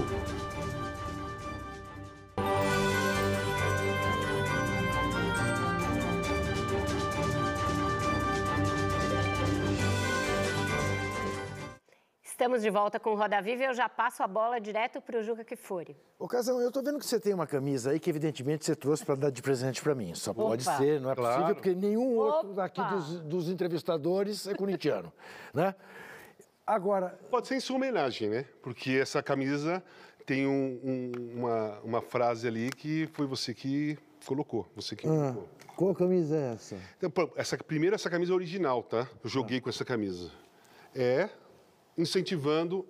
[12.48, 15.20] Estamos de volta com o Roda Viva e eu já passo a bola direto para
[15.20, 15.98] o Juca Kifuri.
[16.18, 19.04] Ô, Casão, eu estou vendo que você tem uma camisa aí que evidentemente você trouxe
[19.04, 20.16] para dar de presente para mim.
[20.16, 20.44] Só Opa.
[20.44, 21.34] pode ser, não é claro.
[21.34, 22.36] possível, porque nenhum Opa.
[22.38, 25.12] outro daqui dos, dos, entrevistadores é corintiano,
[25.54, 25.76] né?
[26.66, 27.20] Agora.
[27.30, 28.46] Pode ser em sua homenagem, né?
[28.62, 29.84] Porque essa camisa
[30.26, 34.72] tem um, um, uma, uma frase ali que foi você que colocou.
[34.74, 35.50] Você que ah, colocou.
[35.76, 36.78] Qual camisa é essa?
[36.98, 37.58] Então, essa?
[37.58, 39.06] Primeiro, essa camisa original, tá?
[39.22, 39.62] Eu joguei ah.
[39.64, 40.32] com essa camisa.
[40.96, 41.28] É
[41.98, 42.86] incentivando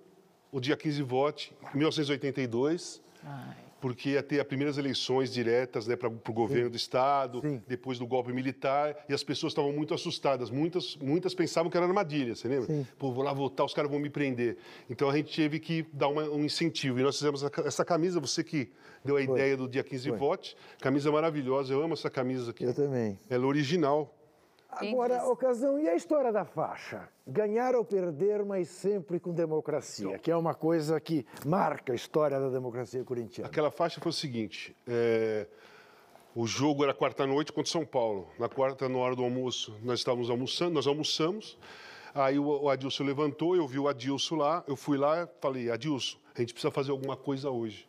[0.52, 3.02] o dia 15 vote, em 1982.
[3.24, 6.70] Ai porque ia ter as primeiras eleições diretas né, para o governo Sim.
[6.70, 7.62] do Estado, Sim.
[7.66, 10.50] depois do golpe militar, e as pessoas estavam muito assustadas.
[10.50, 12.66] Muitas, muitas pensavam que era armadilha, você lembra?
[12.66, 12.86] Sim.
[12.98, 14.56] Pô, vou lá votar, os caras vão me prender.
[14.90, 16.98] Então a gente teve que dar uma, um incentivo.
[16.98, 18.70] E nós fizemos essa camisa, você que
[19.04, 19.34] deu a Foi.
[19.34, 20.18] ideia do dia 15 Foi.
[20.18, 22.64] vote, camisa maravilhosa, eu amo essa camisa aqui.
[22.64, 23.18] Eu também.
[23.30, 24.14] Ela é original.
[24.70, 27.08] Agora, ocasião, e a história da faixa?
[27.26, 31.96] Ganhar ou perder, mas sempre com democracia, então, que é uma coisa que marca a
[31.96, 33.48] história da democracia corintiana.
[33.48, 35.46] Aquela faixa foi o seguinte: é,
[36.34, 38.28] o jogo era quarta-noite contra São Paulo.
[38.38, 41.58] Na quarta, na hora do almoço, nós estávamos almoçando, nós almoçamos.
[42.14, 45.70] Aí o, o Adilson levantou, eu vi o Adilson lá, eu fui lá e falei:
[45.70, 47.87] Adilson, a gente precisa fazer alguma coisa hoje.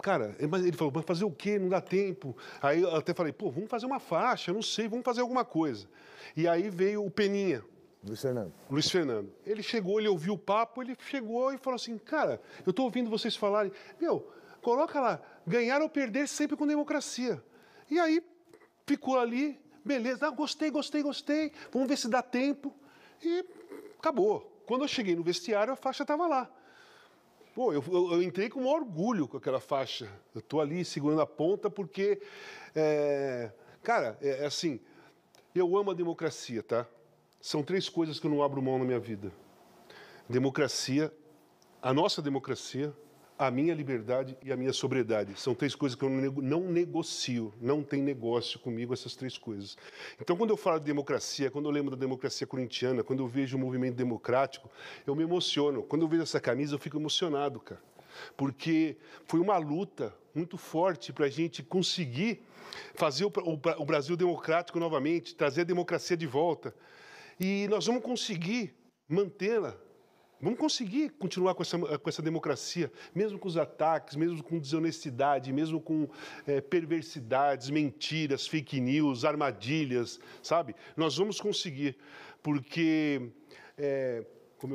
[0.00, 1.58] Cara, ele falou, mas fazer o quê?
[1.58, 2.36] Não dá tempo.
[2.62, 5.88] Aí eu até falei, pô, vamos fazer uma faixa, não sei, vamos fazer alguma coisa.
[6.36, 7.64] E aí veio o Peninha.
[8.06, 8.52] Luiz Fernando.
[8.70, 9.32] Luiz Fernando.
[9.44, 13.10] Ele chegou, ele ouviu o papo, ele chegou e falou assim, cara, eu estou ouvindo
[13.10, 14.30] vocês falarem, meu,
[14.62, 17.42] coloca lá, ganhar ou perder sempre com democracia.
[17.90, 18.22] E aí
[18.86, 22.72] ficou ali, beleza, ah, gostei, gostei, gostei, vamos ver se dá tempo.
[23.20, 23.44] E
[23.98, 24.62] acabou.
[24.64, 26.48] Quando eu cheguei no vestiário, a faixa estava lá.
[27.58, 27.82] Pô, eu,
[28.12, 30.08] eu, entrei com orgulho com aquela faixa.
[30.32, 32.22] Eu estou ali segurando a ponta porque,
[32.72, 33.50] é,
[33.82, 34.78] cara, é, é, assim,
[35.52, 36.86] eu amo a democracia, tá?
[37.40, 39.32] São três coisas que eu não abro mão na minha vida:
[40.28, 41.12] democracia,
[41.82, 42.94] a nossa democracia,
[43.38, 45.38] a minha liberdade e a minha sobriedade.
[45.38, 49.76] São três coisas que eu não negocio, não tem negócio comigo essas três coisas.
[50.20, 53.56] Então, quando eu falo de democracia, quando eu lembro da democracia corintiana, quando eu vejo
[53.56, 54.68] o movimento democrático,
[55.06, 55.84] eu me emociono.
[55.84, 57.80] Quando eu vejo essa camisa, eu fico emocionado, cara.
[58.36, 58.96] Porque
[59.26, 62.42] foi uma luta muito forte para a gente conseguir
[62.94, 66.74] fazer o, o, o Brasil democrático novamente, trazer a democracia de volta.
[67.38, 68.74] E nós vamos conseguir
[69.08, 69.76] mantê-la
[70.40, 75.52] Vamos conseguir continuar com essa, com essa democracia, mesmo com os ataques, mesmo com desonestidade,
[75.52, 76.08] mesmo com
[76.46, 80.76] é, perversidades, mentiras, fake news, armadilhas, sabe?
[80.96, 81.96] Nós vamos conseguir,
[82.42, 83.30] porque.
[83.76, 84.24] É,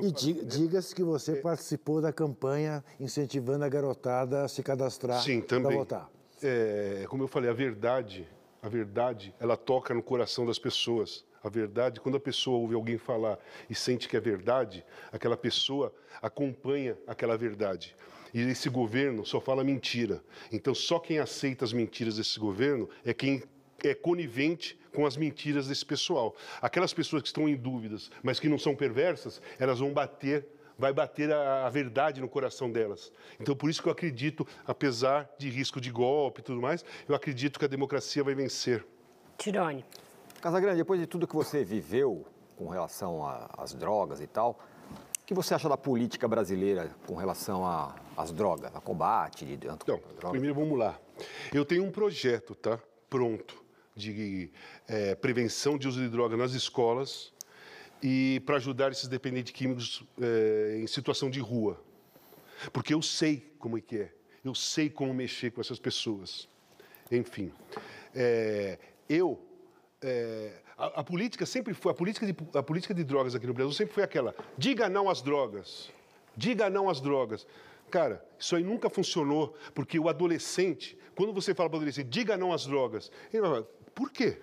[0.01, 0.47] e diga, né?
[0.47, 6.09] diga-se que você é, participou da campanha incentivando a garotada a se cadastrar para votar.
[6.41, 8.27] É, como eu falei, a verdade,
[8.61, 11.25] a verdade, ela toca no coração das pessoas.
[11.43, 13.37] A verdade, quando a pessoa ouve alguém falar
[13.69, 17.95] e sente que é verdade, aquela pessoa acompanha aquela verdade.
[18.33, 20.23] E esse governo só fala mentira.
[20.51, 23.43] Então, só quem aceita as mentiras desse governo é quem
[23.83, 26.33] é conivente com as mentiras desse pessoal.
[26.61, 30.91] Aquelas pessoas que estão em dúvidas, mas que não são perversas, elas vão bater vai
[30.91, 33.11] bater a, a, verdade no coração delas.
[33.39, 37.13] Então, por isso que eu acredito, apesar de risco de golpe e tudo mais, eu
[37.13, 38.83] acredito que a democracia vai vencer.
[39.37, 39.85] Tirone.
[40.43, 42.25] Casagrande, depois de tudo que você viveu
[42.57, 43.25] com relação
[43.57, 44.59] às drogas e tal,
[45.21, 47.63] o que você acha da política brasileira com relação
[48.17, 50.01] às drogas, a combate de então,
[50.31, 50.99] primeiro vamos lá.
[51.53, 52.77] Eu tenho um projeto, tá,
[53.09, 53.63] pronto,
[53.95, 54.51] de
[54.85, 57.31] é, prevenção de uso de droga nas escolas
[58.01, 61.81] e para ajudar esses dependentes químicos é, em situação de rua,
[62.73, 64.13] porque eu sei como é que é,
[64.43, 66.49] eu sei como mexer com essas pessoas.
[67.09, 67.49] Enfim,
[68.13, 69.39] é, eu
[70.03, 73.53] é, a, a, política sempre foi, a política, de, a política de drogas aqui no
[73.53, 75.91] Brasil sempre foi aquela, diga não às drogas,
[76.35, 77.47] diga não às drogas.
[77.89, 82.35] Cara, isso aí nunca funcionou, porque o adolescente, quando você fala para o adolescente, diga
[82.35, 84.39] não às drogas, ele vai falar, por quê?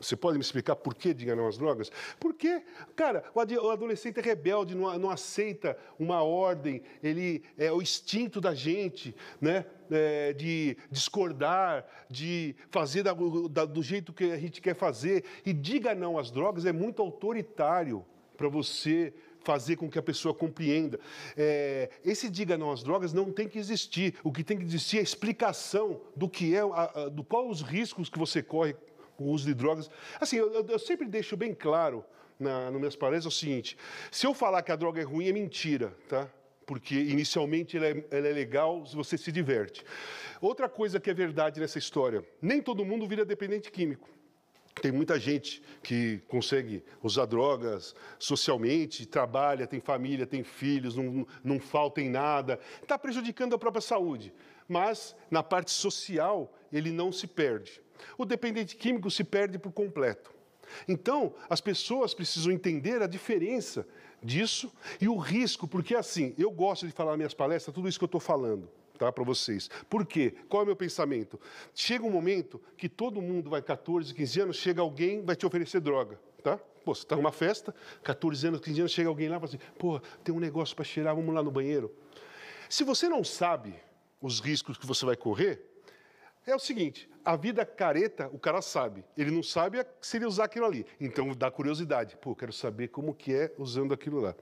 [0.00, 1.92] Você pode me explicar por que diga não às drogas?
[2.18, 2.62] Porque,
[2.96, 8.54] cara, o adolescente é rebelde, não, não aceita uma ordem, ele é o instinto da
[8.54, 9.66] gente, né?
[9.90, 13.12] É, de discordar, de fazer da,
[13.50, 15.24] da, do jeito que a gente quer fazer.
[15.44, 18.04] E diga não às drogas é muito autoritário
[18.36, 19.12] para você
[19.42, 20.98] fazer com que a pessoa compreenda.
[21.36, 24.14] É, esse diga não às drogas não tem que existir.
[24.22, 27.48] O que tem que existir é a explicação do que é, a, a, do qual
[27.48, 28.76] os riscos que você corre
[29.20, 29.90] o uso de drogas.
[30.18, 32.04] Assim, eu, eu sempre deixo bem claro
[32.38, 33.76] na, nas minhas palestras o seguinte:
[34.10, 36.28] se eu falar que a droga é ruim, é mentira, tá?
[36.64, 39.84] Porque inicialmente ela é, ela é legal se você se diverte.
[40.40, 44.08] Outra coisa que é verdade nessa história: nem todo mundo vira dependente químico.
[44.80, 51.60] Tem muita gente que consegue usar drogas socialmente, trabalha, tem família, tem filhos, não, não
[51.60, 54.32] falta em nada, está prejudicando a própria saúde.
[54.66, 57.82] Mas na parte social ele não se perde.
[58.16, 60.32] O dependente químico se perde por completo.
[60.86, 63.86] Então, as pessoas precisam entender a diferença
[64.22, 67.98] disso e o risco, porque assim, eu gosto de falar nas minhas palestras tudo isso
[67.98, 68.68] que eu estou falando.
[68.98, 69.70] Tá, para vocês.
[69.88, 70.34] Por quê?
[70.46, 71.40] Qual é o meu pensamento?
[71.74, 75.80] Chega um momento que todo mundo vai 14, 15 anos, chega alguém, vai te oferecer
[75.80, 76.58] droga, tá?
[76.84, 79.72] Pô, você está numa festa, 14 anos, 15 anos, chega alguém lá e fala assim,
[79.78, 81.90] pô, tem um negócio para cheirar, vamos lá no banheiro.
[82.68, 83.74] Se você não sabe
[84.20, 85.69] os riscos que você vai correr,
[86.50, 89.04] é o seguinte, a vida careta, o cara sabe.
[89.16, 90.86] Ele não sabe se ele usar aquilo ali.
[91.00, 92.16] Então dá curiosidade.
[92.16, 94.34] Pô, quero saber como que é usando aquilo lá.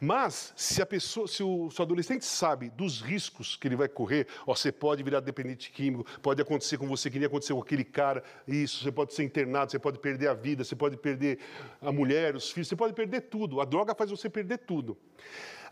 [0.00, 3.88] Mas se a pessoa, se o, se o adolescente sabe dos riscos que ele vai
[3.88, 7.62] correr, ó, você pode virar dependente químico, pode acontecer com você que nem aconteceu com
[7.62, 11.38] aquele cara, isso, você pode ser internado, você pode perder a vida, você pode perder
[11.80, 13.60] a mulher, os filhos, você pode perder tudo.
[13.60, 14.96] A droga faz você perder tudo.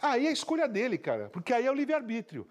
[0.00, 2.46] Aí é a escolha dele, cara, porque aí é o livre-arbítrio.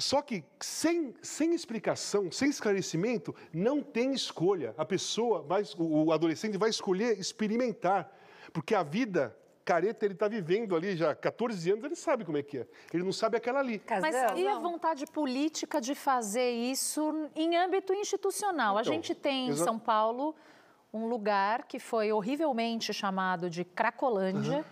[0.00, 4.74] Só que sem, sem explicação, sem esclarecimento, não tem escolha.
[4.76, 8.10] A pessoa, vai, o adolescente vai escolher experimentar,
[8.52, 12.42] porque a vida careta ele está vivendo ali já 14 anos, ele sabe como é
[12.42, 12.66] que é.
[12.92, 13.80] Ele não sabe aquela ali.
[14.00, 18.72] Mas e a vontade política de fazer isso em âmbito institucional?
[18.72, 20.34] Então, a gente tem em São Paulo
[20.92, 24.64] um lugar que foi horrivelmente chamado de Cracolândia, uhum.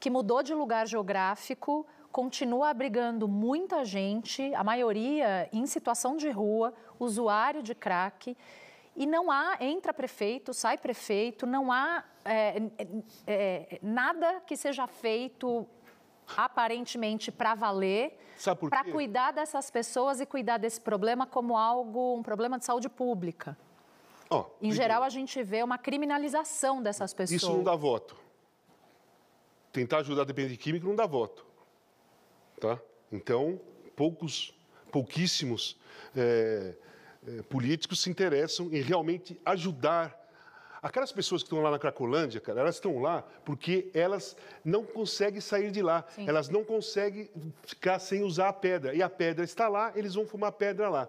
[0.00, 1.86] que mudou de lugar geográfico
[2.18, 8.36] continua abrigando muita gente, a maioria em situação de rua, usuário de crack.
[8.96, 12.60] E não há, entra prefeito, sai prefeito, não há é,
[13.24, 15.64] é, nada que seja feito
[16.36, 18.18] aparentemente para valer,
[18.68, 23.56] para cuidar dessas pessoas e cuidar desse problema como algo, um problema de saúde pública.
[24.28, 27.42] Oh, em geral, a gente vê uma criminalização dessas pessoas.
[27.42, 28.16] Isso não dá voto.
[29.70, 31.46] Tentar ajudar a dependente químico não dá voto.
[32.60, 32.78] Tá?
[33.10, 33.60] Então,
[33.96, 34.54] poucos,
[34.90, 35.78] pouquíssimos
[36.16, 36.74] é,
[37.26, 40.18] é, políticos se interessam em realmente ajudar
[40.80, 45.40] Aquelas pessoas que estão lá na Cracolândia, cara, elas estão lá porque elas não conseguem
[45.40, 46.04] sair de lá.
[46.14, 46.28] Sim.
[46.28, 47.28] Elas não conseguem
[47.64, 48.94] ficar sem usar a pedra.
[48.94, 51.08] E a pedra está lá, eles vão fumar pedra lá.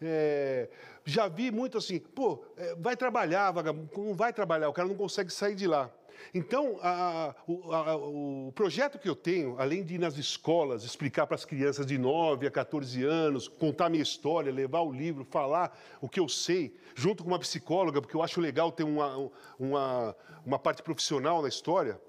[0.00, 0.68] É,
[1.04, 4.94] já vi muito assim, pô, é, vai trabalhar, vagabundo, não vai trabalhar, o cara não
[4.94, 5.90] consegue sair de lá.
[6.34, 11.34] Então, a, a, o projeto que eu tenho, além de ir nas escolas, explicar para
[11.34, 16.08] as crianças de 9 a 14 anos, contar minha história, levar o livro, falar o
[16.08, 20.58] que eu sei, junto com uma psicóloga, porque eu acho legal ter uma, uma, uma
[20.58, 22.00] parte profissional na história,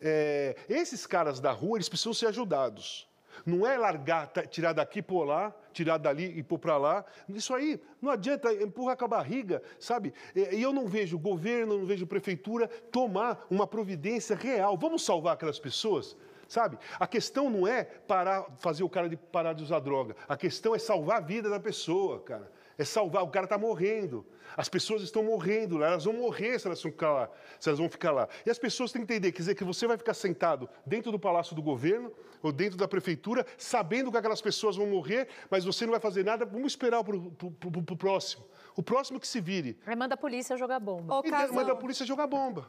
[0.00, 3.08] é, esses caras da rua, eles precisam ser ajudados.
[3.46, 7.04] Não é largar, tirar daqui pôr lá, tirar dali e pôr para lá.
[7.28, 10.12] Isso aí não adianta, empurra com a barriga, sabe?
[10.34, 14.76] E eu não vejo governo, não vejo prefeitura tomar uma providência real.
[14.76, 16.16] Vamos salvar aquelas pessoas?
[16.48, 16.76] Sabe?
[16.98, 20.16] A questão não é parar, fazer o cara de parar de usar droga.
[20.28, 22.50] A questão é salvar a vida da pessoa, cara.
[22.78, 24.26] É salvar, o cara está morrendo.
[24.56, 27.78] As pessoas estão morrendo lá, elas vão morrer se elas, vão ficar lá, se elas
[27.78, 28.28] vão ficar lá.
[28.44, 31.18] E as pessoas têm que entender, quer dizer, que você vai ficar sentado dentro do
[31.18, 32.12] palácio do governo
[32.42, 36.24] ou dentro da prefeitura, sabendo que aquelas pessoas vão morrer, mas você não vai fazer
[36.24, 38.44] nada, vamos esperar para o próximo.
[38.76, 39.78] O próximo que se vire.
[39.86, 41.22] Aí manda a polícia jogar bomba.
[41.52, 42.68] manda a polícia jogar bomba.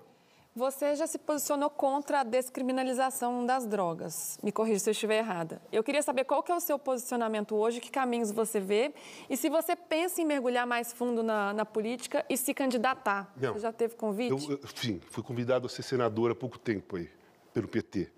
[0.58, 4.40] Você já se posicionou contra a descriminalização das drogas.
[4.42, 5.62] Me corrija se eu estiver errada.
[5.72, 8.92] Eu queria saber qual que é o seu posicionamento hoje, que caminhos você vê
[9.30, 13.32] e se você pensa em mergulhar mais fundo na, na política e se candidatar.
[13.40, 14.50] Não, você já teve convite?
[14.50, 17.08] Eu, eu, sim, fui convidado a ser senador há pouco tempo aí,
[17.54, 18.12] pelo PT.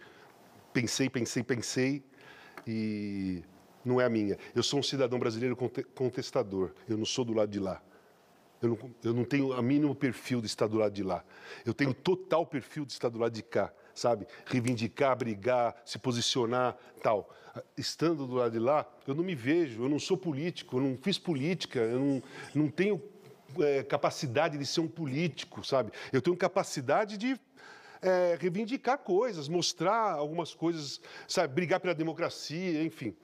[0.72, 2.02] Pensei, pensei, pensei
[2.66, 3.44] e
[3.84, 4.38] não é a minha.
[4.56, 5.58] Eu sou um cidadão brasileiro
[5.94, 6.72] contestador.
[6.88, 7.82] Eu não sou do lado de lá.
[8.62, 11.24] Eu não, eu não tenho o mínimo perfil de estar do lado de lá.
[11.66, 14.28] Eu tenho total perfil de estar do lado de cá, sabe?
[14.46, 17.30] Reivindicar, brigar, se posicionar, tal.
[17.78, 20.98] Estando do lado de lá, eu não me vejo, eu não sou político, eu não
[20.98, 22.24] fiz política, eu não,
[22.54, 23.02] não tenho
[23.60, 25.92] é, capacidade de ser um político, sabe?
[26.12, 27.40] Eu tenho capacidade de
[28.02, 31.00] é, reivindicar coisas, mostrar algumas coisas,
[31.30, 31.54] sabe?
[31.54, 33.16] Brigar pela democracia, enfim.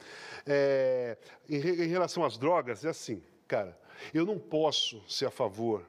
[0.45, 1.17] É,
[1.49, 3.77] em, em relação às drogas, é assim, cara
[4.13, 5.85] eu não posso ser a favor,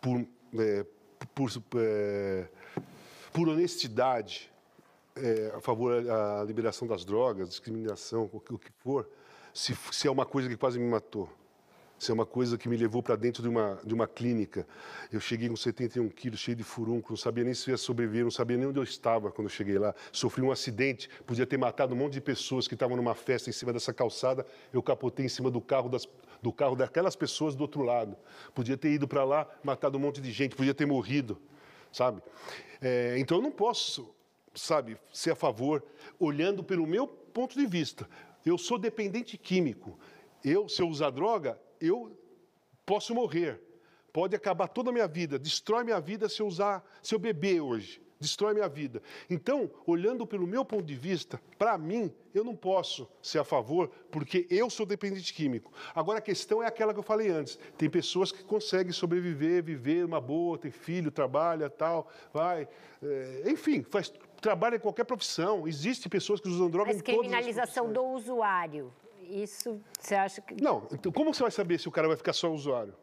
[0.00, 0.26] por,
[0.58, 0.86] é,
[1.34, 2.48] por, é,
[3.32, 4.52] por honestidade,
[5.14, 9.08] é, a favor da liberação das drogas, discriminação, o que, for,
[9.52, 11.28] se, se é uma coisa que quase me matou.
[12.02, 14.66] Isso é uma coisa que me levou para dentro de uma, de uma clínica.
[15.12, 18.30] Eu cheguei com 71 quilos, cheio de furúnculo, não sabia nem se ia sobreviver, não
[18.32, 19.94] sabia nem onde eu estava quando eu cheguei lá.
[20.10, 23.52] Sofri um acidente, podia ter matado um monte de pessoas que estavam numa festa em
[23.52, 24.44] cima dessa calçada.
[24.72, 26.08] Eu capotei em cima do carro, das,
[26.42, 28.16] do carro daquelas pessoas do outro lado.
[28.52, 31.40] Podia ter ido para lá, matado um monte de gente, podia ter morrido,
[31.92, 32.20] sabe?
[32.80, 34.12] É, então eu não posso,
[34.52, 35.84] sabe, ser a favor,
[36.18, 38.08] olhando pelo meu ponto de vista.
[38.44, 39.96] Eu sou dependente químico.
[40.44, 41.56] Eu, se eu usar droga,
[41.86, 42.16] eu
[42.86, 43.60] posso morrer.
[44.12, 47.60] pode acabar toda a minha vida, destrói minha vida se eu usar, se eu beber
[47.62, 49.02] hoje destrói minha vida.
[49.28, 53.90] Então, olhando pelo meu ponto de vista, para mim, eu não posso ser a favor,
[54.10, 55.72] porque eu sou dependente químico.
[55.94, 57.58] Agora, a questão é aquela que eu falei antes.
[57.76, 62.66] Tem pessoas que conseguem sobreviver, viver uma boa, ter filho, trabalha, tal, vai.
[63.02, 65.66] É, enfim, faz, trabalha em qualquer profissão.
[65.66, 68.92] Existem pessoas que usam droga Mas em todas as criminalização do usuário,
[69.32, 70.60] isso você acha que...
[70.62, 72.94] Não, então como você vai saber se o cara vai ficar só usuário?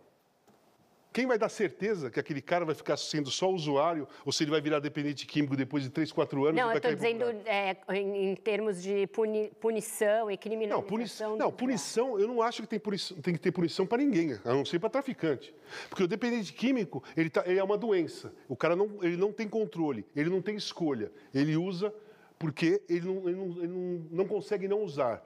[1.11, 4.51] Quem vai dar certeza que aquele cara vai ficar sendo só usuário ou se ele
[4.51, 6.55] vai virar dependente químico depois de 3, 4 anos?
[6.55, 10.81] Não, eu estou dizendo é, em, em, termos de puni, punição e criminalização.
[10.81, 13.97] Não, punição, não, punição eu não acho que tem, punição, tem que ter punição para
[13.97, 15.53] ninguém, a não ser para traficante.
[15.89, 18.31] Porque o dependente químico, ele, tá, ele é uma doença.
[18.47, 21.11] O cara não, ele não tem controle, ele não tem escolha.
[21.33, 21.91] Ele usa
[22.37, 25.25] porque ele não, ele não, ele não, não consegue não usar.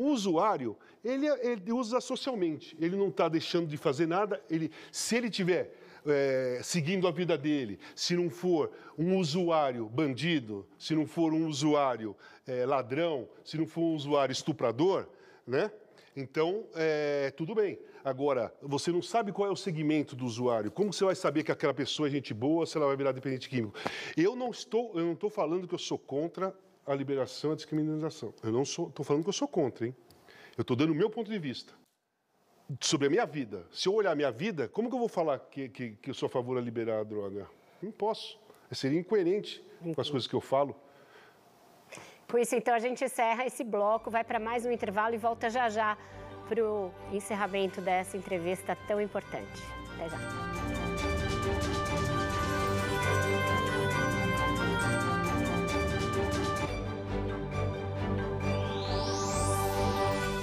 [0.00, 4.42] O usuário, ele, ele usa socialmente, ele não está deixando de fazer nada.
[4.48, 10.66] Ele, se ele tiver é, seguindo a vida dele, se não for um usuário bandido,
[10.78, 12.16] se não for um usuário
[12.46, 15.06] é, ladrão, se não for um usuário estuprador,
[15.46, 15.70] né?
[16.16, 17.78] Então, é, tudo bem.
[18.02, 20.70] Agora, você não sabe qual é o segmento do usuário.
[20.70, 23.50] Como você vai saber que aquela pessoa é gente boa, se ela vai virar dependente
[23.50, 23.78] químico?
[24.16, 26.56] Eu não estou, eu não estou falando que eu sou contra
[26.86, 28.34] a liberação e a descriminalização.
[28.42, 29.94] Eu não sou, estou falando que eu sou contra, hein?
[30.56, 31.72] Eu estou dando o meu ponto de vista
[32.80, 33.66] sobre a minha vida.
[33.72, 36.14] Se eu olhar a minha vida, como que eu vou falar que, que, que eu
[36.14, 37.48] sou a favor de liberar a droga?
[37.82, 38.38] Não posso.
[38.70, 40.76] Eu seria incoerente com as coisas que eu falo.
[42.28, 45.50] Por isso, então, a gente encerra esse bloco, vai para mais um intervalo e volta
[45.50, 45.98] já já
[46.48, 49.62] para o encerramento dessa entrevista tão importante.
[49.94, 50.49] Até já.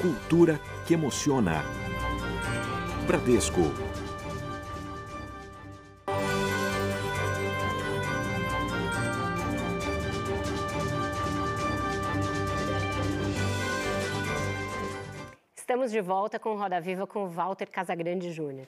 [0.07, 1.65] Cultura que emociona.
[3.05, 3.59] Bradesco.
[15.53, 18.67] Estamos de volta com Roda Viva com Walter Casagrande Júnior.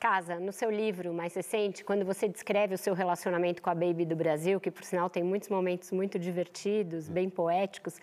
[0.00, 4.06] Casa, no seu livro mais recente, quando você descreve o seu relacionamento com a Baby
[4.06, 8.00] do Brasil, que por sinal tem muitos momentos muito divertidos, bem poéticos,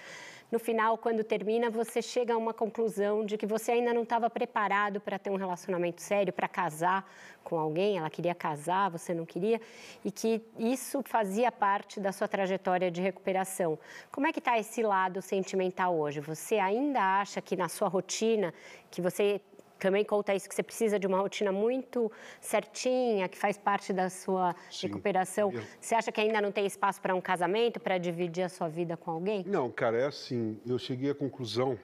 [0.51, 4.29] no final, quando termina, você chega a uma conclusão de que você ainda não estava
[4.29, 7.09] preparado para ter um relacionamento sério, para casar
[7.43, 9.59] com alguém, ela queria casar, você não queria,
[10.05, 13.77] e que isso fazia parte da sua trajetória de recuperação.
[14.11, 16.21] Como é que está esse lado sentimental hoje?
[16.21, 18.53] Você ainda acha que na sua rotina,
[18.89, 19.41] que você
[19.77, 24.09] também conta isso, que você precisa de uma rotina muito certinha, que faz parte da
[24.09, 24.87] sua Sim.
[24.87, 25.51] recuperação.
[25.79, 28.97] Você acha que ainda não tem espaço para um casamento, para dividir a sua vida
[28.97, 29.43] com alguém?
[29.47, 30.59] Não, cara, é assim.
[30.65, 31.77] Eu cheguei à conclusão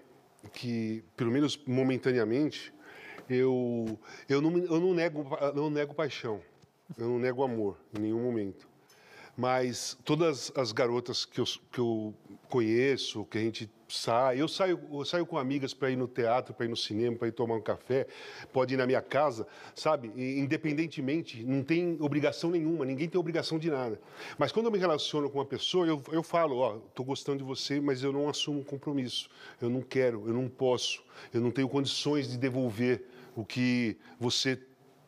[0.52, 2.74] que, pelo menos momentaneamente,
[3.30, 3.98] eu,
[4.28, 5.26] eu, não, eu não, nego,
[5.56, 6.42] não nego paixão,
[6.98, 8.68] eu não nego amor em nenhum momento.
[9.36, 12.14] Mas todas as garotas que eu, que eu
[12.50, 16.54] conheço, que a gente sai, eu saio, eu saio com amigas para ir no teatro,
[16.54, 18.08] para ir no cinema, para ir tomar um café,
[18.52, 20.12] pode ir na minha casa, sabe?
[20.16, 24.02] E, independentemente, não tem obrigação nenhuma, ninguém tem obrigação de nada.
[24.38, 27.44] Mas quando eu me relaciono com uma pessoa, eu, eu falo, ó, estou gostando de
[27.44, 29.30] você, mas eu não assumo um compromisso.
[29.62, 33.06] Eu não quero, eu não posso, eu não tenho condições de devolver
[33.36, 34.60] o que você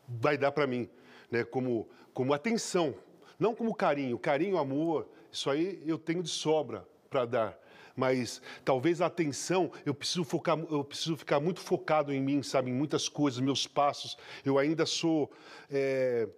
[0.08, 0.88] vai dar para mim,
[1.28, 1.42] né?
[1.42, 2.94] Como, como atenção,
[3.36, 4.16] não como carinho.
[4.16, 7.65] Carinho, amor, isso aí eu tenho de sobra para dar.
[7.96, 12.70] Mas talvez a atenção, eu preciso focar, eu preciso ficar muito focado em mim, sabe,
[12.70, 14.16] em muitas coisas, meus passos.
[14.44, 15.30] Eu ainda sou
[15.70, 16.28] é,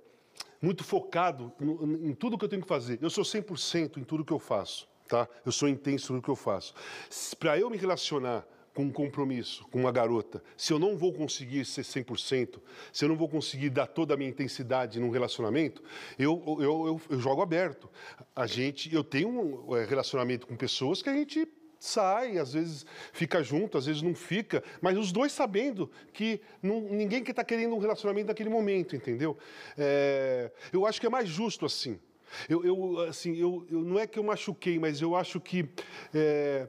[0.62, 2.98] muito focado em, em tudo que eu tenho que fazer.
[3.02, 5.28] Eu sou 100% em tudo que eu faço, tá?
[5.44, 6.72] Eu sou intenso no que eu faço.
[7.38, 8.46] Para eu me relacionar
[8.78, 12.60] com um compromisso com uma garota, se eu não vou conseguir ser 100%,
[12.92, 15.82] se eu não vou conseguir dar toda a minha intensidade num relacionamento,
[16.16, 17.90] eu, eu, eu, eu jogo aberto.
[18.36, 22.86] A gente, eu tenho um é, relacionamento com pessoas que a gente sai, às vezes
[23.12, 27.42] fica junto, às vezes não fica, mas os dois sabendo que não, ninguém que está
[27.42, 29.36] querendo um relacionamento naquele momento, entendeu?
[29.76, 31.98] É, eu acho que é mais justo assim.
[32.48, 35.68] Eu, eu assim, eu, eu, não é que eu machuquei, mas eu acho que
[36.14, 36.68] é,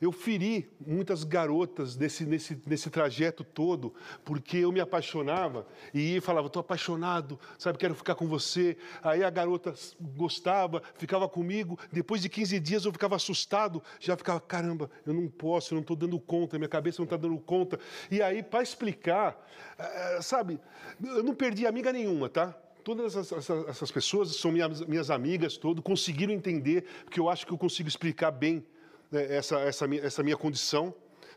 [0.00, 3.92] eu feri muitas garotas nesse, nesse, nesse trajeto todo,
[4.24, 8.76] porque eu me apaixonava e falava, estou apaixonado, sabe, quero ficar com você.
[9.02, 11.78] Aí a garota gostava, ficava comigo.
[11.92, 15.82] Depois de 15 dias eu ficava assustado, já ficava, caramba, eu não posso, eu não
[15.82, 17.78] estou dando conta, minha cabeça não está dando conta.
[18.10, 19.44] E aí, para explicar,
[19.78, 20.60] eh, sabe,
[21.02, 22.56] eu não perdi amiga nenhuma, tá?
[22.84, 27.52] todas essas, essas, pessoas são minhas, minhas amigas, todo, conseguiram entender, porque eu acho que
[27.52, 28.64] eu consigo explicar bem
[29.10, 30.94] né, essa, essa, essa minha condição,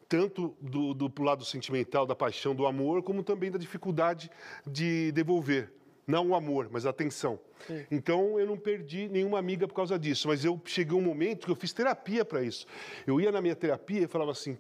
[0.08, 4.30] tanto do, do lado sentimental, da paixão, do amor, como também da dificuldade
[4.66, 5.72] de devolver.
[6.06, 7.40] Não o amor, mas a atenção.
[7.68, 7.86] Sim.
[7.92, 11.52] Então eu não perdi nenhuma amiga por causa disso, mas eu cheguei um momento que
[11.52, 12.66] eu fiz terapia para isso.
[13.06, 14.58] Eu ia na minha terapia e falava assim,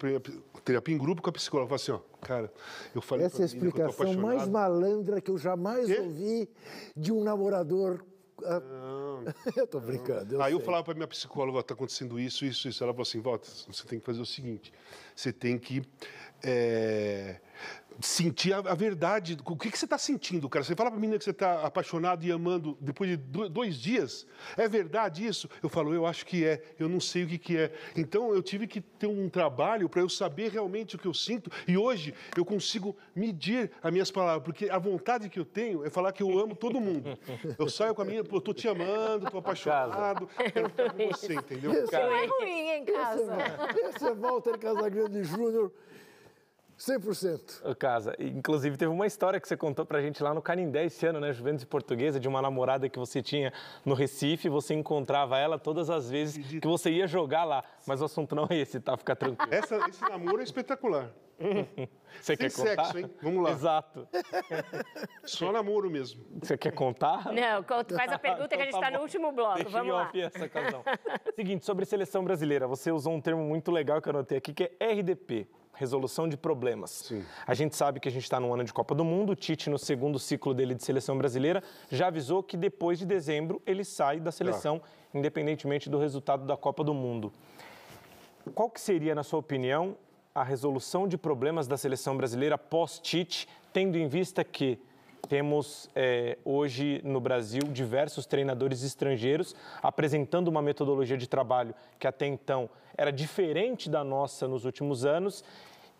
[0.63, 2.53] terapia em grupo com a psicóloga, eu falava assim, ó, cara,
[2.93, 6.47] eu falei Essa é a explicação mais malandra que eu jamais ouvi
[6.95, 8.05] de um namorador
[8.41, 9.23] não.
[9.55, 10.35] eu tô brincando.
[10.35, 10.59] Eu Aí sei.
[10.59, 12.83] eu falava para minha psicóloga, está acontecendo isso, isso, isso.
[12.83, 14.73] Ela falou assim, Volta, você tem que fazer o seguinte,
[15.15, 15.81] você tem que
[16.43, 17.39] é,
[18.01, 19.37] sentir a, a, verdade.
[19.45, 20.63] O que, que você está sentindo, cara?
[20.63, 24.27] Você fala para a menina que você está apaixonado e amando depois de dois dias.
[24.57, 25.49] É verdade isso?
[25.61, 26.61] Eu falo, eu acho que é.
[26.79, 27.71] Eu não sei o que, que é.
[27.95, 31.51] Então eu tive que ter um trabalho para eu saber realmente o que eu sinto.
[31.67, 35.89] E hoje eu consigo medir as minhas palavras, porque a vontade que eu tenho é
[35.89, 37.17] falar que eu amo todo mundo.
[37.57, 41.33] Eu saio com a minha, eu tô te amando, tô apaixonado, quero ficar com você,
[41.35, 41.71] entendeu?
[41.83, 43.37] Isso é ruim em casa.
[43.75, 45.71] Esse é Walter Casagrande Júnior.
[46.81, 47.75] 100%.
[47.75, 51.19] Casa, inclusive teve uma história que você contou pra gente lá no Canindé esse ano,
[51.19, 53.53] né, Juventus Portuguesa, de uma namorada que você tinha
[53.85, 58.05] no Recife, você encontrava ela todas as vezes que você ia jogar lá, mas o
[58.05, 58.97] assunto não é esse, tá?
[58.97, 59.53] Fica tranquilo.
[59.53, 61.11] Essa, esse namoro é espetacular.
[62.21, 62.83] Você quer Sem contar?
[62.85, 63.09] sexo, hein?
[63.21, 63.51] Vamos lá.
[63.51, 64.07] Exato.
[65.25, 66.23] Só namoro mesmo.
[66.41, 67.31] Você quer contar?
[67.33, 67.63] Não,
[67.95, 69.55] faz a pergunta que a gente está Então tá no último bloco.
[69.55, 70.11] Deixa Vamos lá.
[70.13, 70.49] essa.
[71.35, 74.71] Seguinte, sobre seleção brasileira, você usou um termo muito legal que eu anotei aqui, que
[74.79, 75.47] é RDP.
[75.73, 76.91] Resolução de problemas.
[76.91, 77.23] Sim.
[77.45, 79.31] A gente sabe que a gente está no ano de Copa do Mundo.
[79.31, 83.61] O Tite, no segundo ciclo dele de seleção brasileira, já avisou que depois de dezembro
[83.65, 84.87] ele sai da seleção, ah.
[85.13, 87.31] independentemente do resultado da Copa do Mundo.
[88.53, 89.95] Qual que seria, na sua opinião,
[90.33, 94.79] a resolução de problemas da seleção brasileira pós-Tite, tendo em vista que
[95.27, 102.25] temos é, hoje no Brasil diversos treinadores estrangeiros apresentando uma metodologia de trabalho que até
[102.25, 105.43] então era diferente da nossa nos últimos anos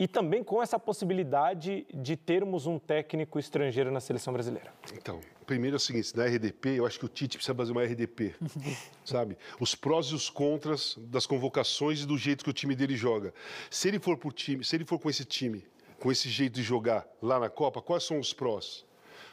[0.01, 4.73] e também com essa possibilidade de termos um técnico estrangeiro na seleção brasileira.
[4.93, 7.83] Então, primeiro é o seguinte, na RDP, eu acho que o Tite precisa fazer uma
[7.83, 8.33] RDP,
[9.05, 9.37] sabe?
[9.59, 13.31] Os prós e os contras das convocações e do jeito que o time dele joga.
[13.69, 15.63] Se ele for por time, se ele for com esse time,
[15.99, 18.83] com esse jeito de jogar lá na Copa, quais são os prós?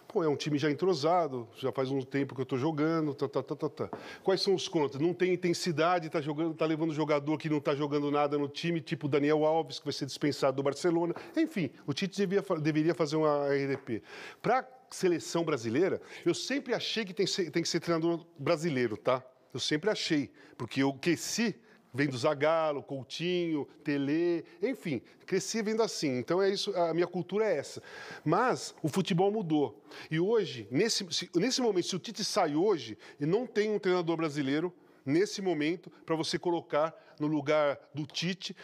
[0.09, 3.29] Pô, é um time já entrosado, já faz um tempo que eu estou jogando, tá,
[3.29, 3.91] tá, tá, tá, tá.
[4.23, 5.03] Quais são os contras?
[5.03, 8.81] Não tem intensidade, tá jogando, tá levando jogador que não está jogando nada no time,
[8.81, 11.15] tipo Daniel Alves, que vai ser dispensado do Barcelona.
[11.37, 14.03] Enfim, o Tite devia, deveria fazer uma RDP.
[14.41, 19.23] Para seleção brasileira, eu sempre achei que tem, tem que ser treinador brasileiro, tá?
[19.53, 21.55] Eu sempre achei, porque eu cresci
[21.93, 26.19] vendo Zagallo, Coutinho, Tele, enfim, cresci vendo assim.
[26.19, 27.83] Então é isso, a minha cultura é essa.
[28.25, 29.83] Mas o futebol mudou.
[30.11, 34.17] E hoje, nesse, nesse momento, se o Tite sai hoje e não tem um treinador
[34.17, 34.73] brasileiro,
[35.05, 38.55] nesse momento, para você colocar no lugar do Tite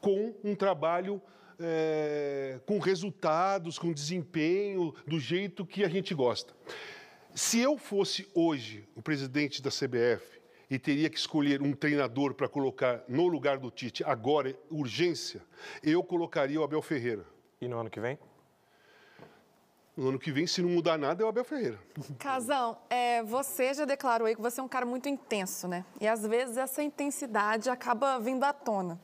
[0.00, 1.20] com um trabalho
[1.58, 6.52] é, com resultados, com desempenho, do jeito que a gente gosta.
[7.34, 10.33] Se eu fosse hoje o presidente da CBF
[10.70, 15.42] e teria que escolher um treinador para colocar no lugar do Tite agora, urgência,
[15.82, 17.24] eu colocaria o Abel Ferreira.
[17.60, 18.18] E no ano que vem?
[19.96, 21.78] No ano que vem, se não mudar nada, é o Abel Ferreira.
[22.18, 25.84] Casão, é, você já declarou aí que você é um cara muito intenso, né?
[26.00, 29.00] E às vezes essa intensidade acaba vindo à tona.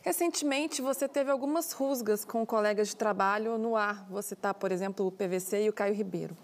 [0.00, 4.06] Recentemente, você teve algumas rusgas com colegas de trabalho no ar.
[4.10, 6.36] Você tá, por exemplo, o PVC e o Caio Ribeiro.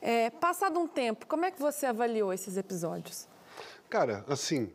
[0.00, 3.27] É, passado um tempo, como é que você avaliou esses episódios?
[3.88, 4.70] Cara, assim,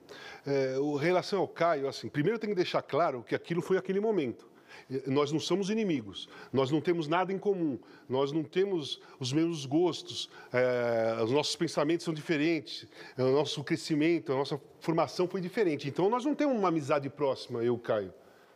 [0.46, 4.00] é, o relação ao Caio, assim, primeiro tem que deixar claro que aquilo foi aquele
[4.00, 4.52] momento.
[5.06, 7.80] Nós não somos inimigos, nós não temos nada em comum,
[8.10, 12.88] nós não temos os mesmos gostos, é, os nossos pensamentos são diferentes,
[13.18, 15.88] o nosso crescimento, a nossa formação foi diferente.
[15.88, 18.14] Então nós não temos uma amizade próxima, eu e o Caio.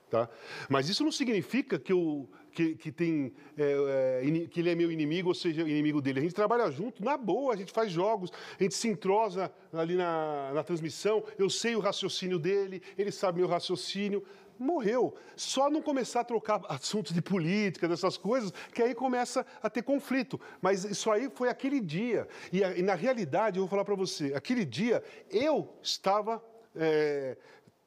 [0.10, 0.30] Tá?
[0.70, 4.92] Mas isso não significa que, eu, que, que, tem, é, é, que ele é meu
[4.92, 6.18] inimigo ou seja inimigo dele.
[6.18, 9.94] A gente trabalha junto, na boa, a gente faz jogos, a gente se entrosa ali
[9.94, 14.26] na, na transmissão, eu sei o raciocínio dele, ele sabe meu raciocínio.
[14.58, 15.14] Morreu.
[15.36, 19.84] Só não começar a trocar assuntos de política, dessas coisas, que aí começa a ter
[19.84, 20.42] conflito.
[20.60, 22.28] Mas isso aí foi aquele dia.
[22.52, 26.44] E, e na realidade, eu vou falar para você, aquele dia eu estava
[26.76, 27.38] é,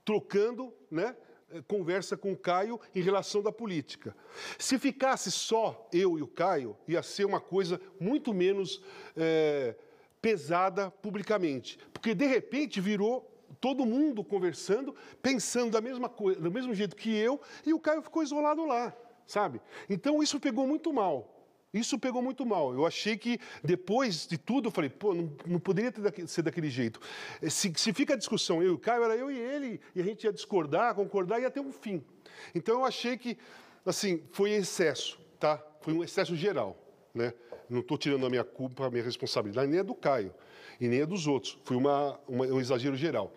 [0.05, 1.17] trocando, né?
[1.67, 4.15] Conversa com o Caio em relação da política.
[4.59, 8.83] Se ficasse só eu e o Caio, ia ser uma coisa muito menos
[9.17, 9.75] é,
[10.21, 11.79] pesada publicamente.
[11.93, 13.27] Porque, de repente, virou
[13.61, 18.03] todo mundo conversando, pensando da mesma coisa, do mesmo jeito que eu, e o Caio
[18.03, 18.97] ficou isolado lá,
[19.27, 19.61] sabe?
[19.89, 21.40] Então, isso pegou muito mal.
[21.73, 22.73] Isso pegou muito mal.
[22.75, 25.93] Eu achei que, depois de tudo, eu falei, pô, não, não poderia
[26.27, 27.01] ser daquele jeito.
[27.49, 30.05] Se, se fica a discussão, eu e o Caio, era eu e ele, e a
[30.05, 32.03] gente ia discordar, concordar, ia ter um fim.
[32.55, 33.39] Então eu achei que,
[33.87, 35.65] assim, foi excesso, tá?
[35.81, 36.77] Foi um excesso geral,
[37.15, 37.33] né?
[37.69, 40.35] Não estou tirando a minha culpa, a minha responsabilidade, nem é do Caio
[40.81, 41.57] e nem é dos outros.
[41.65, 43.33] Foi uma, uma, um exagero geral.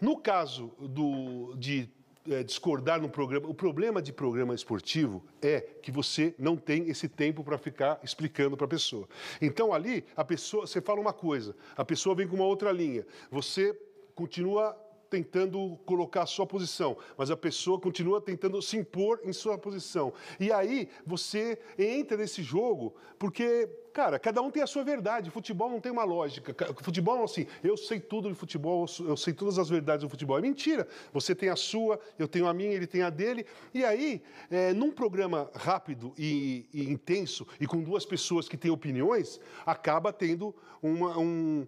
[0.00, 1.90] No caso do, de
[2.28, 3.48] é, discordar no programa.
[3.48, 8.56] O problema de programa esportivo é que você não tem esse tempo para ficar explicando
[8.56, 9.08] para a pessoa.
[9.40, 13.06] Então ali a pessoa, você fala uma coisa, a pessoa vem com uma outra linha.
[13.30, 13.78] Você
[14.14, 14.76] continua
[15.10, 20.12] tentando colocar a sua posição, mas a pessoa continua tentando se impor em sua posição.
[20.40, 25.30] E aí você entra nesse jogo porque Cara, cada um tem a sua verdade.
[25.30, 26.52] Futebol não tem uma lógica.
[26.82, 30.36] Futebol, assim, eu sei tudo de futebol, eu sei todas as verdades do futebol.
[30.36, 30.88] É mentira.
[31.12, 33.46] Você tem a sua, eu tenho a minha, ele tem a dele.
[33.72, 38.68] E aí, é, num programa rápido e, e, intenso e com duas pessoas que têm
[38.68, 40.52] opiniões, acaba tendo
[40.82, 41.64] uma, um,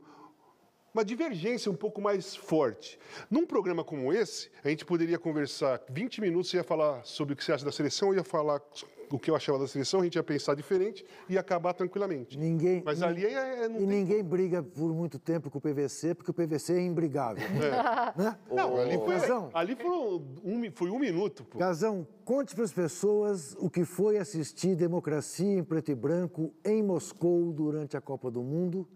[0.93, 2.99] uma divergência um pouco mais forte.
[3.31, 7.37] Num programa como esse, a gente poderia conversar 20 minutos, você ia falar sobre o
[7.37, 8.61] que você acha da seleção, eu ia falar
[9.11, 12.39] o que eu achava da seleção, a gente ia pensar diferente e acabar tranquilamente.
[12.39, 16.31] Ninguém, Mas ali é, é, E ninguém briga por muito tempo com o PVC, porque
[16.31, 17.45] o PVC é imbrigável.
[17.45, 18.17] É.
[18.17, 18.37] Né?
[18.51, 19.17] Não, ali foi,
[19.53, 21.45] ali foram um, foi um minuto.
[21.45, 21.59] Pô.
[21.59, 26.83] Gazão, conte para as pessoas o que foi assistir Democracia em Preto e Branco em
[26.83, 28.89] Moscou durante a Copa do Mundo.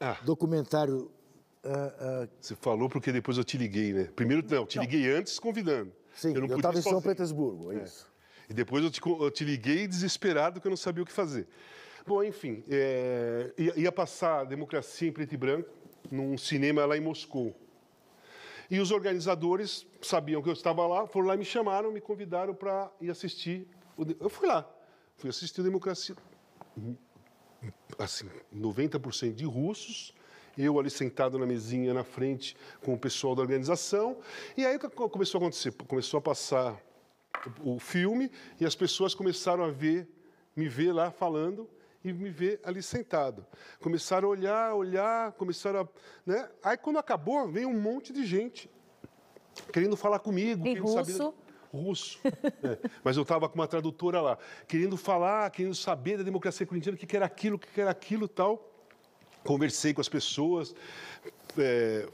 [0.00, 0.16] Ah.
[0.24, 1.10] Documentário.
[1.64, 2.28] Uh, uh...
[2.40, 4.08] Você falou porque depois eu te liguei, né?
[4.16, 5.92] Primeiro, não, te liguei antes convidando.
[6.14, 8.11] Sim, eu estava em São Petersburgo, é isso.
[8.52, 11.48] E depois eu te, eu te, liguei desesperado que eu não sabia o que fazer.
[12.06, 15.70] Bom, enfim, é, ia, ia, passar Democracia em Preto e Branco
[16.10, 17.56] num cinema lá em Moscou.
[18.70, 22.54] E os organizadores sabiam que eu estava lá, foram lá e me chamaram, me convidaram
[22.54, 23.66] para ir assistir.
[24.20, 24.70] Eu fui lá,
[25.16, 26.14] fui assistir Democracia.
[27.98, 30.14] Assim, 90% de russos,
[30.58, 34.18] eu ali sentado na mesinha na frente com o pessoal da organização.
[34.58, 35.72] E aí começou a acontecer?
[35.88, 36.78] Começou a passar
[37.64, 38.30] o filme
[38.60, 40.08] e as pessoas começaram a ver,
[40.54, 41.68] me ver lá falando
[42.04, 43.46] e me ver ali sentado.
[43.80, 45.88] Começaram a olhar, olhar, começaram a.
[46.26, 46.48] Né?
[46.62, 48.70] Aí quando acabou, veio um monte de gente
[49.72, 50.66] querendo falar comigo.
[50.66, 51.12] Em russo?
[51.12, 51.34] Saber...
[51.72, 52.20] Russo.
[52.24, 52.78] é.
[53.02, 54.38] Mas eu estava com uma tradutora lá,
[54.68, 58.28] querendo falar, querendo saber da democracia corintiana, o que, era aquilo, o que, era aquilo
[58.28, 58.68] tal.
[59.42, 60.74] Conversei com as pessoas,
[61.58, 62.06] é,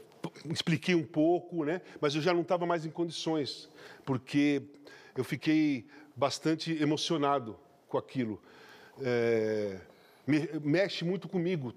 [0.49, 1.81] expliquei um pouco, né?
[2.01, 3.69] mas eu já não estava mais em condições,
[4.03, 4.63] porque
[5.15, 7.57] eu fiquei bastante emocionado
[7.87, 8.41] com aquilo.
[9.01, 9.79] É,
[10.25, 11.73] me, mexe muito comigo.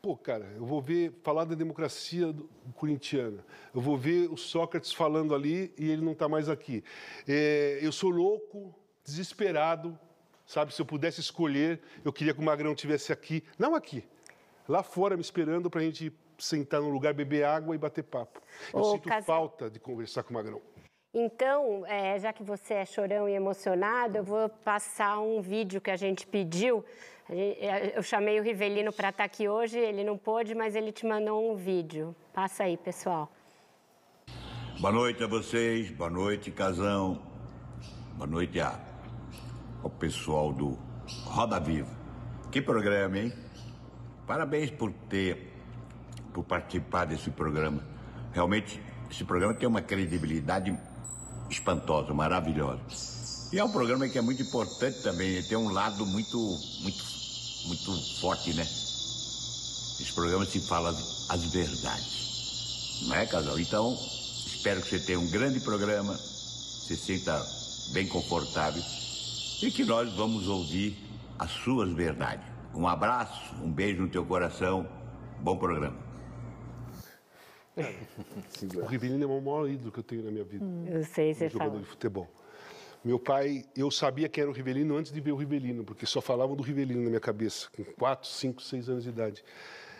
[0.00, 2.34] Pô, cara, eu vou ver falar da democracia
[2.74, 3.44] corintiana.
[3.72, 6.82] Eu vou ver o Sócrates falando ali e ele não está mais aqui.
[7.28, 9.96] É, eu sou louco, desesperado,
[10.44, 10.74] sabe?
[10.74, 14.04] Se eu pudesse escolher, eu queria que o Magrão tivesse aqui, não aqui,
[14.68, 18.42] lá fora me esperando para a gente sentar num lugar, beber água e bater papo.
[18.74, 20.60] Eu Ô, sinto falta de conversar com o Magrão.
[21.14, 25.90] Então, é, já que você é chorão e emocionado, eu vou passar um vídeo que
[25.90, 26.82] a gente pediu.
[27.28, 30.90] É, eu chamei o Rivelino para estar tá aqui hoje, ele não pôde, mas ele
[30.90, 32.16] te mandou um vídeo.
[32.32, 33.30] Passa aí, pessoal.
[34.80, 37.20] Boa noite a vocês, boa noite, Casão.
[38.14, 38.80] Boa noite a,
[39.82, 40.78] ao pessoal do
[41.26, 41.94] Roda Viva.
[42.50, 43.34] Que programa, hein?
[44.26, 45.52] Parabéns por ter,
[46.32, 47.84] por participar desse programa.
[48.32, 48.80] Realmente,
[49.10, 50.74] esse programa tem uma credibilidade
[51.52, 52.80] espantosa, maravilhosa.
[53.52, 56.38] E é um programa que é muito importante também, ele tem um lado muito,
[56.80, 57.04] muito,
[57.66, 58.62] muito forte, né?
[58.62, 60.90] Esse programa se fala
[61.28, 63.58] as verdades, não é, casal?
[63.58, 63.96] Então,
[64.46, 67.40] espero que você tenha um grande programa, se sinta
[67.92, 68.82] bem confortável
[69.62, 70.96] e que nós vamos ouvir
[71.38, 72.44] as suas verdades.
[72.74, 74.88] Um abraço, um beijo no teu coração,
[75.40, 76.01] bom programa.
[78.76, 80.64] O Rivelino é o maior ídolo que eu tenho na minha vida.
[80.64, 80.84] Hum.
[80.86, 81.82] Eu sei, você jogador fala.
[81.82, 82.28] de futebol.
[83.04, 86.20] Meu pai, eu sabia quem era o Rivelino antes de ver o Rivelino, porque só
[86.20, 89.44] falavam do Rivelino na minha cabeça, com 4, 5, 6 anos de idade.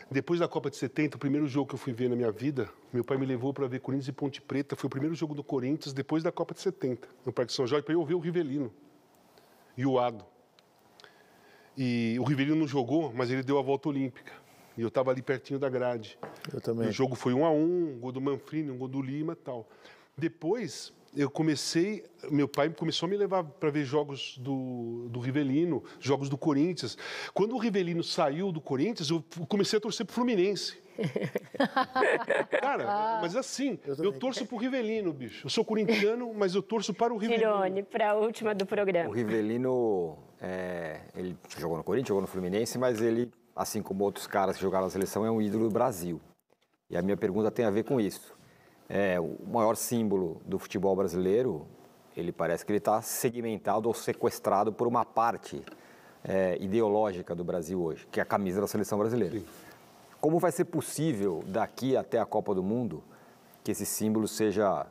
[0.09, 2.69] Depois da Copa de 70, o primeiro jogo que eu fui ver na minha vida,
[2.93, 4.77] meu pai me levou para ver Corinthians e Ponte Preta.
[4.77, 7.85] Foi o primeiro jogo do Corinthians depois da Copa de 70, no Parque São Jorge,
[7.85, 8.73] para eu ver o Rivelino
[9.77, 10.25] e o Ado.
[11.77, 14.33] E o Rivelino não jogou, mas ele deu a volta olímpica.
[14.77, 16.19] E eu estava ali pertinho da grade.
[16.53, 16.89] Eu também.
[16.89, 19.69] o jogo foi um a um, um gol do Manfrini, um gol do Lima tal.
[20.17, 25.83] Depois, eu comecei, meu pai começou a me levar para ver jogos do, do Rivelino,
[26.01, 26.97] jogos do Corinthians.
[27.35, 30.81] Quando o Rivelino saiu do Corinthians, eu comecei a torcer pro Fluminense.
[32.61, 35.47] Cara, ah, mas assim, eu, eu torço pro Rivelino, bicho.
[35.47, 37.51] Eu sou corintiano, mas eu torço para o Rivelino.
[37.51, 39.09] Tirone, para a última do programa.
[39.09, 44.27] O Rivelino É, ele jogou no Corinthians, jogou no Fluminense, mas ele, assim como outros
[44.27, 46.21] caras que jogaram na seleção, é um ídolo do Brasil.
[46.91, 48.35] E a minha pergunta tem a ver com isso.
[48.89, 51.67] É, o maior símbolo do futebol brasileiro,
[52.17, 55.63] ele parece que ele está segmentado ou sequestrado por uma parte
[56.25, 59.39] é, ideológica do Brasil hoje, que é a camisa da seleção brasileira.
[59.39, 59.47] Sim.
[60.21, 63.03] Como vai ser possível, daqui até a Copa do Mundo,
[63.65, 64.87] que esse símbolo seja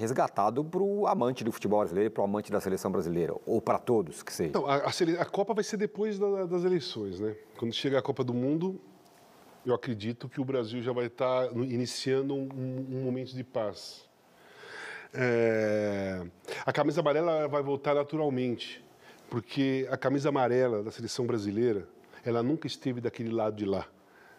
[0.00, 3.78] resgatado para o amante do futebol brasileiro para o amante da seleção brasileira, ou para
[3.78, 4.48] todos que seja.
[4.48, 4.88] Então, a, a,
[5.20, 7.36] a, Copa vai ser depois da, das eleições, né?
[7.58, 8.80] Quando chegar a Copa do Mundo,
[9.64, 12.48] eu acredito que o Brasil já vai estar tá iniciando um,
[12.90, 14.08] um momento de paz.
[15.12, 16.26] É,
[16.64, 18.82] a camisa amarela vai voltar naturalmente,
[19.28, 21.86] porque a camisa amarela da seleção brasileira,
[22.24, 23.86] ela nunca esteve daquele lado de lá,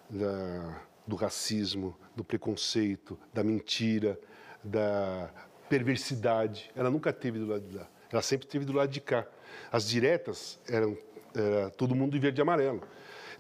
[0.10, 4.20] da, do racismo, do preconceito, da mentira,
[4.64, 5.30] da
[5.72, 6.69] perversidade.
[6.76, 7.88] Ela nunca teve do lado de lá.
[8.11, 9.26] Ela sempre teve do lado de cá.
[9.72, 10.98] As diretas eram
[11.34, 12.81] era todo mundo de verde e amarelo.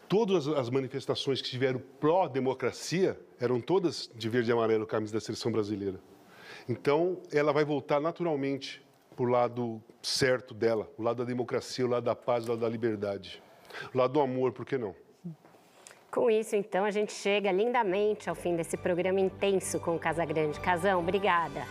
[0.07, 5.51] Todas as manifestações que tiveram pró-democracia eram todas de verde e amarelo, camisa da seleção
[5.51, 5.99] brasileira.
[6.69, 8.81] Então, ela vai voltar naturalmente
[9.13, 12.61] para o lado certo dela, o lado da democracia, o lado da paz, o lado
[12.61, 13.43] da liberdade.
[13.93, 14.95] O lado do amor, por que não?
[16.09, 20.59] Com isso, então, a gente chega lindamente ao fim desse programa intenso com o Casagrande.
[20.59, 21.65] Casão, obrigada.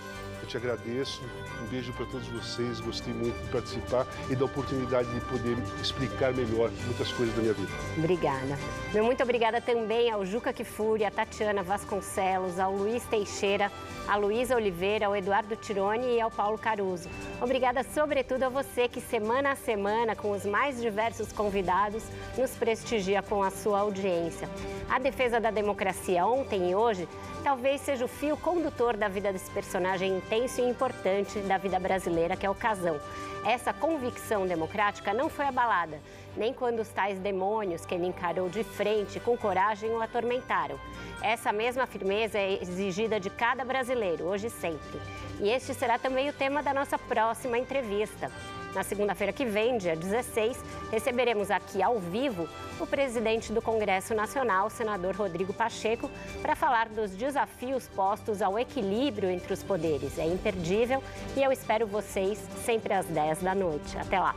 [0.51, 1.23] Te agradeço.
[1.63, 2.81] Um beijo para todos vocês.
[2.81, 7.55] Gostei muito de participar e da oportunidade de poder explicar melhor muitas coisas da minha
[7.55, 7.71] vida.
[7.97, 8.59] Obrigada.
[8.93, 13.71] Meu muito obrigada também ao Juca Kifuri, a Tatiana Vasconcelos, ao Luiz Teixeira,
[14.09, 17.09] a Luísa Oliveira, ao Eduardo Tironi e ao Paulo Caruso.
[17.41, 22.03] Obrigada, sobretudo, a você que semana a semana, com os mais diversos convidados,
[22.37, 24.49] nos prestigia com a sua audiência.
[24.91, 27.09] A defesa da democracia ontem e hoje
[27.45, 32.37] talvez seja o fio condutor da vida desse personagem intenso e importante da vida brasileira,
[32.37, 33.01] que é o Casão.
[33.45, 35.99] Essa convicção democrática não foi abalada,
[36.37, 40.79] nem quando os tais demônios que ele encarou de frente com coragem o atormentaram.
[41.23, 45.01] Essa mesma firmeza é exigida de cada brasileiro, hoje e sempre.
[45.41, 48.31] E este será também o tema da nossa próxima entrevista.
[48.75, 50.57] Na segunda-feira que vem, dia 16,
[50.93, 52.49] receberemos aqui ao vivo
[52.79, 56.11] o presidente do Congresso Nacional, senador Rodrigo Pacheco,
[56.41, 60.19] para falar dos desafios postos ao equilíbrio entre os poderes.
[60.19, 61.03] É imperdível
[61.37, 63.99] e eu espero vocês sempre às 10 da noite.
[63.99, 64.35] Até lá!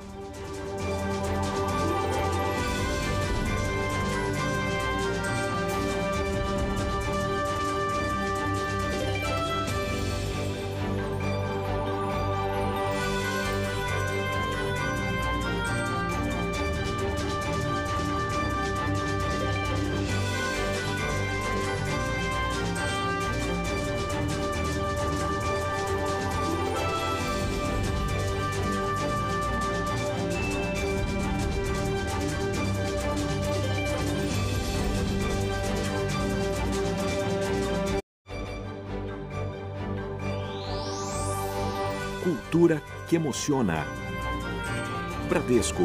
[42.64, 43.84] Cultura que emociona.
[45.30, 45.84] Bradesco